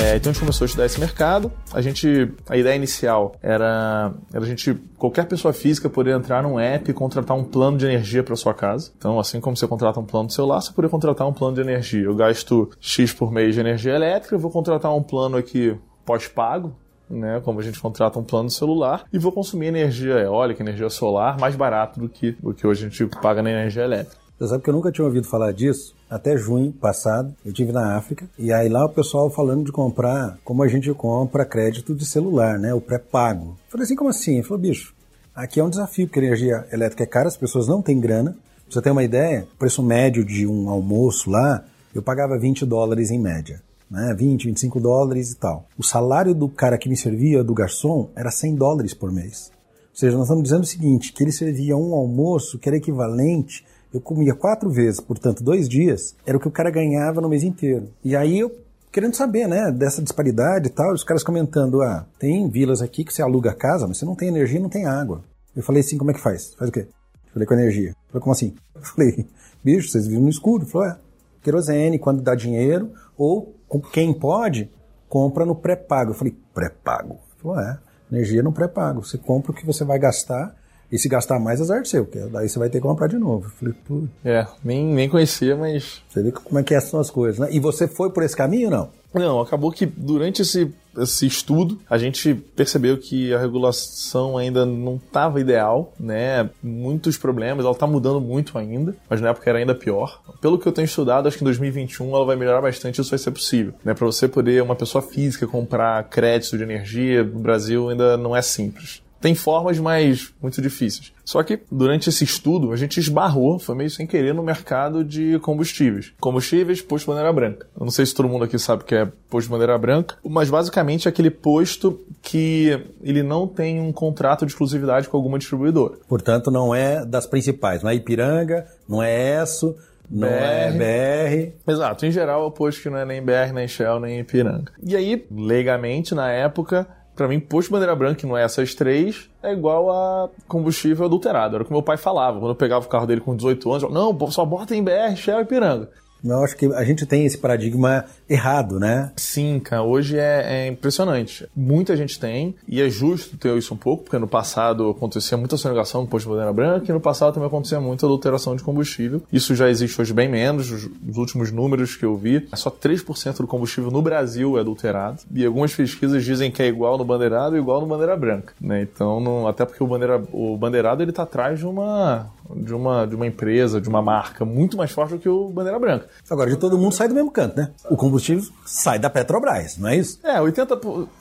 É, 0.00 0.16
então 0.16 0.30
a 0.30 0.32
gente 0.32 0.40
começou 0.40 0.64
a 0.64 0.66
estudar 0.66 0.86
esse 0.86 0.98
mercado. 0.98 1.52
A 1.74 1.82
gente, 1.82 2.32
a 2.48 2.56
ideia 2.56 2.74
inicial 2.74 3.36
era, 3.42 4.14
era 4.32 4.42
a 4.42 4.46
gente, 4.46 4.74
qualquer 4.96 5.26
pessoa 5.26 5.52
física 5.52 5.90
poder 5.90 6.16
entrar 6.16 6.42
num 6.42 6.58
app 6.58 6.90
e 6.90 6.94
contratar 6.94 7.36
um 7.36 7.44
plano 7.44 7.76
de 7.76 7.84
energia 7.84 8.22
para 8.22 8.34
sua 8.34 8.54
casa. 8.54 8.90
Então, 8.96 9.20
assim 9.20 9.40
como 9.40 9.54
você 9.54 9.68
contrata 9.68 10.00
um 10.00 10.04
plano 10.04 10.28
de 10.28 10.34
celular, 10.34 10.62
você 10.62 10.72
poder 10.72 10.88
contratar 10.88 11.28
um 11.28 11.34
plano 11.34 11.54
de 11.54 11.60
energia. 11.60 12.04
Eu 12.04 12.14
gasto 12.14 12.70
X 12.80 13.12
por 13.12 13.30
mês 13.30 13.54
de 13.54 13.60
energia 13.60 13.92
elétrica, 13.94 14.34
eu 14.34 14.38
vou 14.38 14.50
contratar 14.50 14.94
um 14.96 15.02
plano 15.02 15.36
aqui 15.36 15.76
pós-pago, 16.06 16.74
né, 17.08 17.40
como 17.44 17.60
a 17.60 17.62
gente 17.62 17.78
contrata 17.78 18.18
um 18.18 18.24
plano 18.24 18.48
celular, 18.48 19.04
e 19.12 19.18
vou 19.18 19.32
consumir 19.32 19.66
energia 19.66 20.14
eólica, 20.14 20.62
energia 20.62 20.88
solar, 20.88 21.38
mais 21.38 21.56
barato 21.56 22.00
do 22.00 22.08
que 22.08 22.36
o 22.42 22.54
que 22.54 22.66
hoje 22.66 22.86
a 22.86 22.88
gente 22.88 23.06
paga 23.20 23.42
na 23.42 23.50
energia 23.50 23.82
elétrica. 23.82 24.19
Você 24.40 24.48
sabe 24.48 24.64
que 24.64 24.70
eu 24.70 24.74
nunca 24.74 24.90
tinha 24.90 25.04
ouvido 25.04 25.26
falar 25.26 25.52
disso? 25.52 25.94
Até 26.08 26.34
junho 26.34 26.72
passado, 26.72 27.36
eu 27.44 27.52
tive 27.52 27.72
na 27.72 27.98
África, 27.98 28.26
e 28.38 28.50
aí 28.50 28.70
lá 28.70 28.86
o 28.86 28.88
pessoal 28.88 29.28
falando 29.28 29.66
de 29.66 29.70
comprar 29.70 30.38
como 30.42 30.62
a 30.62 30.66
gente 30.66 30.90
compra 30.94 31.44
crédito 31.44 31.94
de 31.94 32.06
celular, 32.06 32.58
né? 32.58 32.72
O 32.72 32.80
pré-pago. 32.80 33.58
Falei 33.68 33.84
assim, 33.84 33.94
como 33.94 34.08
assim? 34.08 34.36
Ele 34.36 34.42
falou, 34.42 34.62
bicho, 34.62 34.94
aqui 35.34 35.60
é 35.60 35.62
um 35.62 35.68
desafio, 35.68 36.06
porque 36.06 36.20
a 36.20 36.22
energia 36.22 36.66
elétrica 36.72 37.02
é 37.02 37.06
cara, 37.06 37.28
as 37.28 37.36
pessoas 37.36 37.68
não 37.68 37.82
têm 37.82 38.00
grana. 38.00 38.30
Pra 38.30 38.72
você 38.72 38.80
ter 38.80 38.90
uma 38.90 39.04
ideia, 39.04 39.46
o 39.52 39.58
preço 39.58 39.82
médio 39.82 40.24
de 40.24 40.46
um 40.46 40.70
almoço 40.70 41.28
lá, 41.30 41.62
eu 41.94 42.00
pagava 42.00 42.38
20 42.38 42.64
dólares 42.64 43.10
em 43.10 43.20
média. 43.20 43.60
Né, 43.90 44.14
20, 44.16 44.46
25 44.46 44.80
dólares 44.80 45.32
e 45.32 45.36
tal. 45.36 45.66
O 45.76 45.82
salário 45.82 46.34
do 46.34 46.48
cara 46.48 46.78
que 46.78 46.88
me 46.88 46.96
servia, 46.96 47.44
do 47.44 47.52
garçom, 47.52 48.08
era 48.16 48.30
100 48.30 48.54
dólares 48.54 48.94
por 48.94 49.12
mês. 49.12 49.52
Ou 49.90 49.96
seja, 49.96 50.16
nós 50.16 50.28
estamos 50.28 50.44
dizendo 50.44 50.62
o 50.62 50.66
seguinte, 50.66 51.12
que 51.12 51.22
ele 51.22 51.32
servia 51.32 51.76
um 51.76 51.92
almoço 51.92 52.58
que 52.58 52.70
era 52.70 52.78
equivalente 52.78 53.68
eu 53.92 54.00
comia 54.00 54.34
quatro 54.34 54.70
vezes, 54.70 55.00
portanto, 55.00 55.42
dois 55.42 55.68
dias, 55.68 56.14
era 56.24 56.36
o 56.36 56.40
que 56.40 56.48
o 56.48 56.52
cara 56.52 56.70
ganhava 56.70 57.20
no 57.20 57.28
mês 57.28 57.42
inteiro. 57.42 57.88
E 58.04 58.14
aí 58.14 58.38
eu 58.38 58.50
querendo 58.92 59.14
saber, 59.14 59.46
né, 59.46 59.70
dessa 59.70 60.02
disparidade 60.02 60.66
e 60.66 60.70
tal, 60.70 60.92
os 60.92 61.04
caras 61.04 61.22
comentando, 61.22 61.80
ah, 61.82 62.06
tem 62.18 62.48
vilas 62.48 62.82
aqui 62.82 63.04
que 63.04 63.12
você 63.12 63.22
aluga 63.22 63.50
a 63.50 63.54
casa, 63.54 63.86
mas 63.86 63.98
você 63.98 64.04
não 64.04 64.16
tem 64.16 64.28
energia 64.28 64.58
não 64.58 64.68
tem 64.68 64.86
água. 64.86 65.22
Eu 65.54 65.62
falei 65.62 65.80
assim, 65.80 65.96
como 65.96 66.10
é 66.10 66.14
que 66.14 66.20
faz? 66.20 66.54
Faz 66.54 66.68
o 66.68 66.72
quê? 66.72 66.86
Eu 67.26 67.32
falei, 67.32 67.46
com 67.46 67.54
energia. 67.54 67.90
Eu 67.90 68.12
falei, 68.12 68.22
como 68.22 68.32
assim? 68.32 68.54
Eu 68.74 68.82
falei, 68.82 69.26
bicho, 69.62 69.88
vocês 69.88 70.06
vivem 70.06 70.22
no 70.22 70.28
escuro. 70.28 70.64
Ele 70.64 70.70
falou, 70.70 70.88
é, 70.88 70.98
querosene, 71.42 71.98
quando 71.98 72.22
dá 72.22 72.34
dinheiro, 72.34 72.92
ou 73.16 73.54
quem 73.92 74.12
pode, 74.12 74.70
compra 75.08 75.44
no 75.44 75.54
pré-pago. 75.54 76.10
Eu 76.10 76.14
falei, 76.14 76.36
pré-pago? 76.54 77.14
Ele 77.14 77.42
falou, 77.42 77.60
é, 77.60 77.78
energia 78.10 78.42
no 78.42 78.52
pré-pago. 78.52 79.04
Você 79.04 79.18
compra 79.18 79.52
o 79.52 79.54
que 79.54 79.66
você 79.66 79.84
vai 79.84 79.98
gastar 79.98 80.54
e 80.90 80.98
se 80.98 81.08
gastar 81.08 81.38
mais, 81.38 81.60
azar 81.60 81.84
seu, 81.86 82.04
porque 82.04 82.18
daí 82.30 82.48
você 82.48 82.58
vai 82.58 82.68
ter 82.68 82.78
que 82.78 82.86
comprar 82.86 83.06
de 83.06 83.18
novo. 83.18 83.46
Eu 83.46 83.50
falei, 83.50 83.74
pô. 83.86 84.02
É, 84.24 84.46
nem, 84.64 84.84
nem 84.84 85.08
conhecia, 85.08 85.56
mas. 85.56 86.02
Você 86.08 86.22
vê 86.22 86.32
como 86.32 86.58
é 86.58 86.62
que 86.62 86.78
são 86.80 87.00
as 87.00 87.10
coisas, 87.10 87.38
né? 87.38 87.48
E 87.50 87.60
você 87.60 87.86
foi 87.86 88.10
por 88.10 88.22
esse 88.22 88.36
caminho 88.36 88.66
ou 88.66 88.70
não? 88.70 89.00
Não, 89.12 89.40
acabou 89.40 89.72
que 89.72 89.84
durante 89.86 90.42
esse, 90.42 90.72
esse 90.96 91.26
estudo 91.26 91.80
a 91.90 91.98
gente 91.98 92.32
percebeu 92.32 92.96
que 92.96 93.34
a 93.34 93.40
regulação 93.40 94.38
ainda 94.38 94.64
não 94.64 94.96
estava 94.96 95.40
ideal, 95.40 95.92
né? 95.98 96.48
Muitos 96.62 97.18
problemas, 97.18 97.64
ela 97.64 97.74
está 97.74 97.88
mudando 97.88 98.20
muito 98.20 98.56
ainda, 98.56 98.94
mas 99.08 99.20
na 99.20 99.30
época 99.30 99.50
era 99.50 99.58
ainda 99.58 99.74
pior. 99.74 100.22
Pelo 100.40 100.58
que 100.58 100.66
eu 100.66 100.72
tenho 100.72 100.84
estudado, 100.84 101.26
acho 101.26 101.36
que 101.36 101.42
em 101.42 101.46
2021 101.46 102.14
ela 102.14 102.24
vai 102.24 102.36
melhorar 102.36 102.60
bastante, 102.60 103.00
isso 103.00 103.10
vai 103.10 103.18
ser 103.18 103.32
possível, 103.32 103.74
né? 103.84 103.94
Para 103.94 104.06
você 104.06 104.28
poder 104.28 104.62
uma 104.62 104.76
pessoa 104.76 105.02
física 105.02 105.46
comprar 105.46 106.04
crédito 106.04 106.56
de 106.56 106.62
energia 106.62 107.24
no 107.24 107.40
Brasil 107.40 107.88
ainda 107.88 108.16
não 108.16 108.36
é 108.36 108.42
simples. 108.42 109.02
Tem 109.20 109.34
formas, 109.34 109.78
mas 109.78 110.32
muito 110.40 110.60
difíceis. 110.62 111.12
Só 111.24 111.42
que 111.42 111.60
durante 111.70 112.08
esse 112.08 112.24
estudo 112.24 112.72
a 112.72 112.76
gente 112.76 112.98
esbarrou, 112.98 113.58
foi 113.58 113.74
meio 113.74 113.90
sem 113.90 114.06
querer, 114.06 114.34
no 114.34 114.42
mercado 114.42 115.04
de 115.04 115.38
combustíveis. 115.40 116.12
Combustíveis, 116.18 116.80
posto 116.80 117.04
de 117.04 117.10
bandeira 117.10 117.32
branca. 117.32 117.66
Eu 117.78 117.84
não 117.84 117.90
sei 117.90 118.06
se 118.06 118.14
todo 118.14 118.28
mundo 118.28 118.44
aqui 118.44 118.58
sabe 118.58 118.82
o 118.82 118.86
que 118.86 118.94
é 118.94 119.06
posto 119.28 119.46
de 119.46 119.52
bandeira 119.52 119.76
branca, 119.78 120.16
mas 120.24 120.48
basicamente 120.50 121.06
é 121.06 121.10
aquele 121.10 121.30
posto 121.30 122.00
que 122.22 122.82
ele 123.02 123.22
não 123.22 123.46
tem 123.46 123.80
um 123.80 123.92
contrato 123.92 124.44
de 124.44 124.52
exclusividade 124.52 125.08
com 125.08 125.16
alguma 125.16 125.38
distribuidora. 125.38 125.94
Portanto, 126.08 126.50
não 126.50 126.74
é 126.74 127.04
das 127.04 127.26
principais, 127.26 127.82
não 127.82 127.90
é 127.90 127.94
Ipiranga, 127.94 128.66
não 128.88 129.02
é 129.02 129.42
ESSO, 129.42 129.76
não 130.10 130.28
BR. 130.28 130.34
é 130.34 131.52
BR. 131.52 131.70
Exato, 131.70 132.04
em 132.04 132.10
geral 132.10 132.42
é 132.42 132.46
o 132.46 132.50
posto 132.50 132.82
que 132.82 132.90
não 132.90 132.98
é 132.98 133.04
nem 133.04 133.22
BR, 133.22 133.52
nem 133.54 133.68
Shell, 133.68 134.00
nem 134.00 134.18
Ipiranga. 134.18 134.72
E 134.82 134.96
aí, 134.96 135.24
legalmente, 135.30 136.14
na 136.14 136.30
época, 136.32 136.88
para 137.14 137.28
mim, 137.28 137.38
posto 137.38 137.68
de 137.68 137.72
bandeira 137.72 137.94
branca, 137.94 138.16
que 138.16 138.26
não 138.26 138.36
é 138.36 138.42
essas 138.42 138.74
três, 138.74 139.28
é 139.42 139.52
igual 139.52 139.90
a 139.90 140.30
combustível 140.48 141.04
adulterado. 141.04 141.56
Era 141.56 141.62
o 141.62 141.66
que 141.66 141.72
meu 141.72 141.82
pai 141.82 141.96
falava. 141.96 142.38
Quando 142.38 142.50
eu 142.50 142.56
pegava 142.56 142.84
o 142.84 142.88
carro 142.88 143.06
dele 143.06 143.20
com 143.20 143.36
18 143.36 143.70
anos, 143.70 143.82
eu, 143.82 143.90
não, 143.90 144.30
só 144.30 144.44
bota 144.44 144.74
em 144.74 144.82
BR, 144.82 145.16
Shell 145.16 145.40
e 145.40 145.42
Ipiranga. 145.42 145.90
Eu 146.22 146.44
acho 146.44 146.56
que 146.56 146.66
a 146.66 146.84
gente 146.84 147.06
tem 147.06 147.24
esse 147.24 147.38
paradigma 147.38 148.04
errado, 148.30 148.78
né? 148.78 149.10
Sim, 149.16 149.58
cara. 149.58 149.82
Hoje 149.82 150.16
é, 150.16 150.44
é, 150.46 150.68
impressionante. 150.68 151.48
Muita 151.54 151.96
gente 151.96 152.18
tem, 152.18 152.54
e 152.68 152.80
é 152.80 152.88
justo 152.88 153.36
ter 153.36 153.56
isso 153.58 153.74
um 153.74 153.76
pouco, 153.76 154.04
porque 154.04 154.18
no 154.18 154.28
passado 154.28 154.88
acontecia 154.88 155.36
muita 155.36 155.56
sonegação 155.56 156.02
no 156.02 156.06
posto 156.06 156.26
de 156.26 156.30
bandeira 156.30 156.52
branca, 156.52 156.86
e 156.88 156.92
no 156.92 157.00
passado 157.00 157.34
também 157.34 157.48
acontecia 157.48 157.80
muita 157.80 158.06
adulteração 158.06 158.54
de 158.54 158.62
combustível. 158.62 159.20
Isso 159.32 159.54
já 159.56 159.68
existe 159.68 160.00
hoje 160.00 160.14
bem 160.14 160.28
menos. 160.28 160.70
Os, 160.70 160.88
os 161.08 161.16
últimos 161.16 161.50
números 161.50 161.96
que 161.96 162.04
eu 162.04 162.16
vi, 162.16 162.48
é 162.52 162.56
só 162.56 162.70
3% 162.70 163.38
do 163.38 163.46
combustível 163.48 163.90
no 163.90 164.00
Brasil 164.00 164.56
é 164.56 164.60
adulterado. 164.60 165.22
E 165.34 165.44
algumas 165.44 165.74
pesquisas 165.74 166.24
dizem 166.24 166.52
que 166.52 166.62
é 166.62 166.68
igual 166.68 166.96
no 166.96 167.04
bandeirado 167.04 167.56
e 167.56 167.58
igual 167.58 167.80
no 167.80 167.86
bandeira 167.86 168.16
branca. 168.16 168.54
Né? 168.60 168.82
Então, 168.82 169.18
não, 169.18 169.48
até 169.48 169.64
porque 169.64 169.82
o, 169.82 169.86
bandeira, 169.86 170.22
o 170.32 170.56
bandeirado 170.56 171.02
ele 171.02 171.10
tá 171.10 171.24
atrás 171.24 171.58
de 171.58 171.66
uma, 171.66 172.30
de 172.54 172.72
uma, 172.72 173.06
de 173.06 173.16
uma 173.16 173.26
empresa, 173.26 173.80
de 173.80 173.88
uma 173.88 174.00
marca 174.00 174.44
muito 174.44 174.76
mais 174.76 174.92
forte 174.92 175.14
do 175.14 175.18
que 175.18 175.28
o 175.28 175.48
bandeira 175.48 175.78
branca. 175.78 176.06
Agora, 176.30 176.48
de 176.48 176.56
todo 176.56 176.78
mundo 176.78 176.92
sai 176.92 177.08
do 177.08 177.14
mesmo 177.14 177.30
canto, 177.30 177.56
né? 177.56 177.70
O 177.90 177.96
combustível 177.96 178.19
sai 178.64 178.98
da 178.98 179.10
Petrobras, 179.10 179.76
não 179.78 179.88
é 179.88 179.96
isso? 179.96 180.18
É, 180.22 180.40
80, 180.40 180.80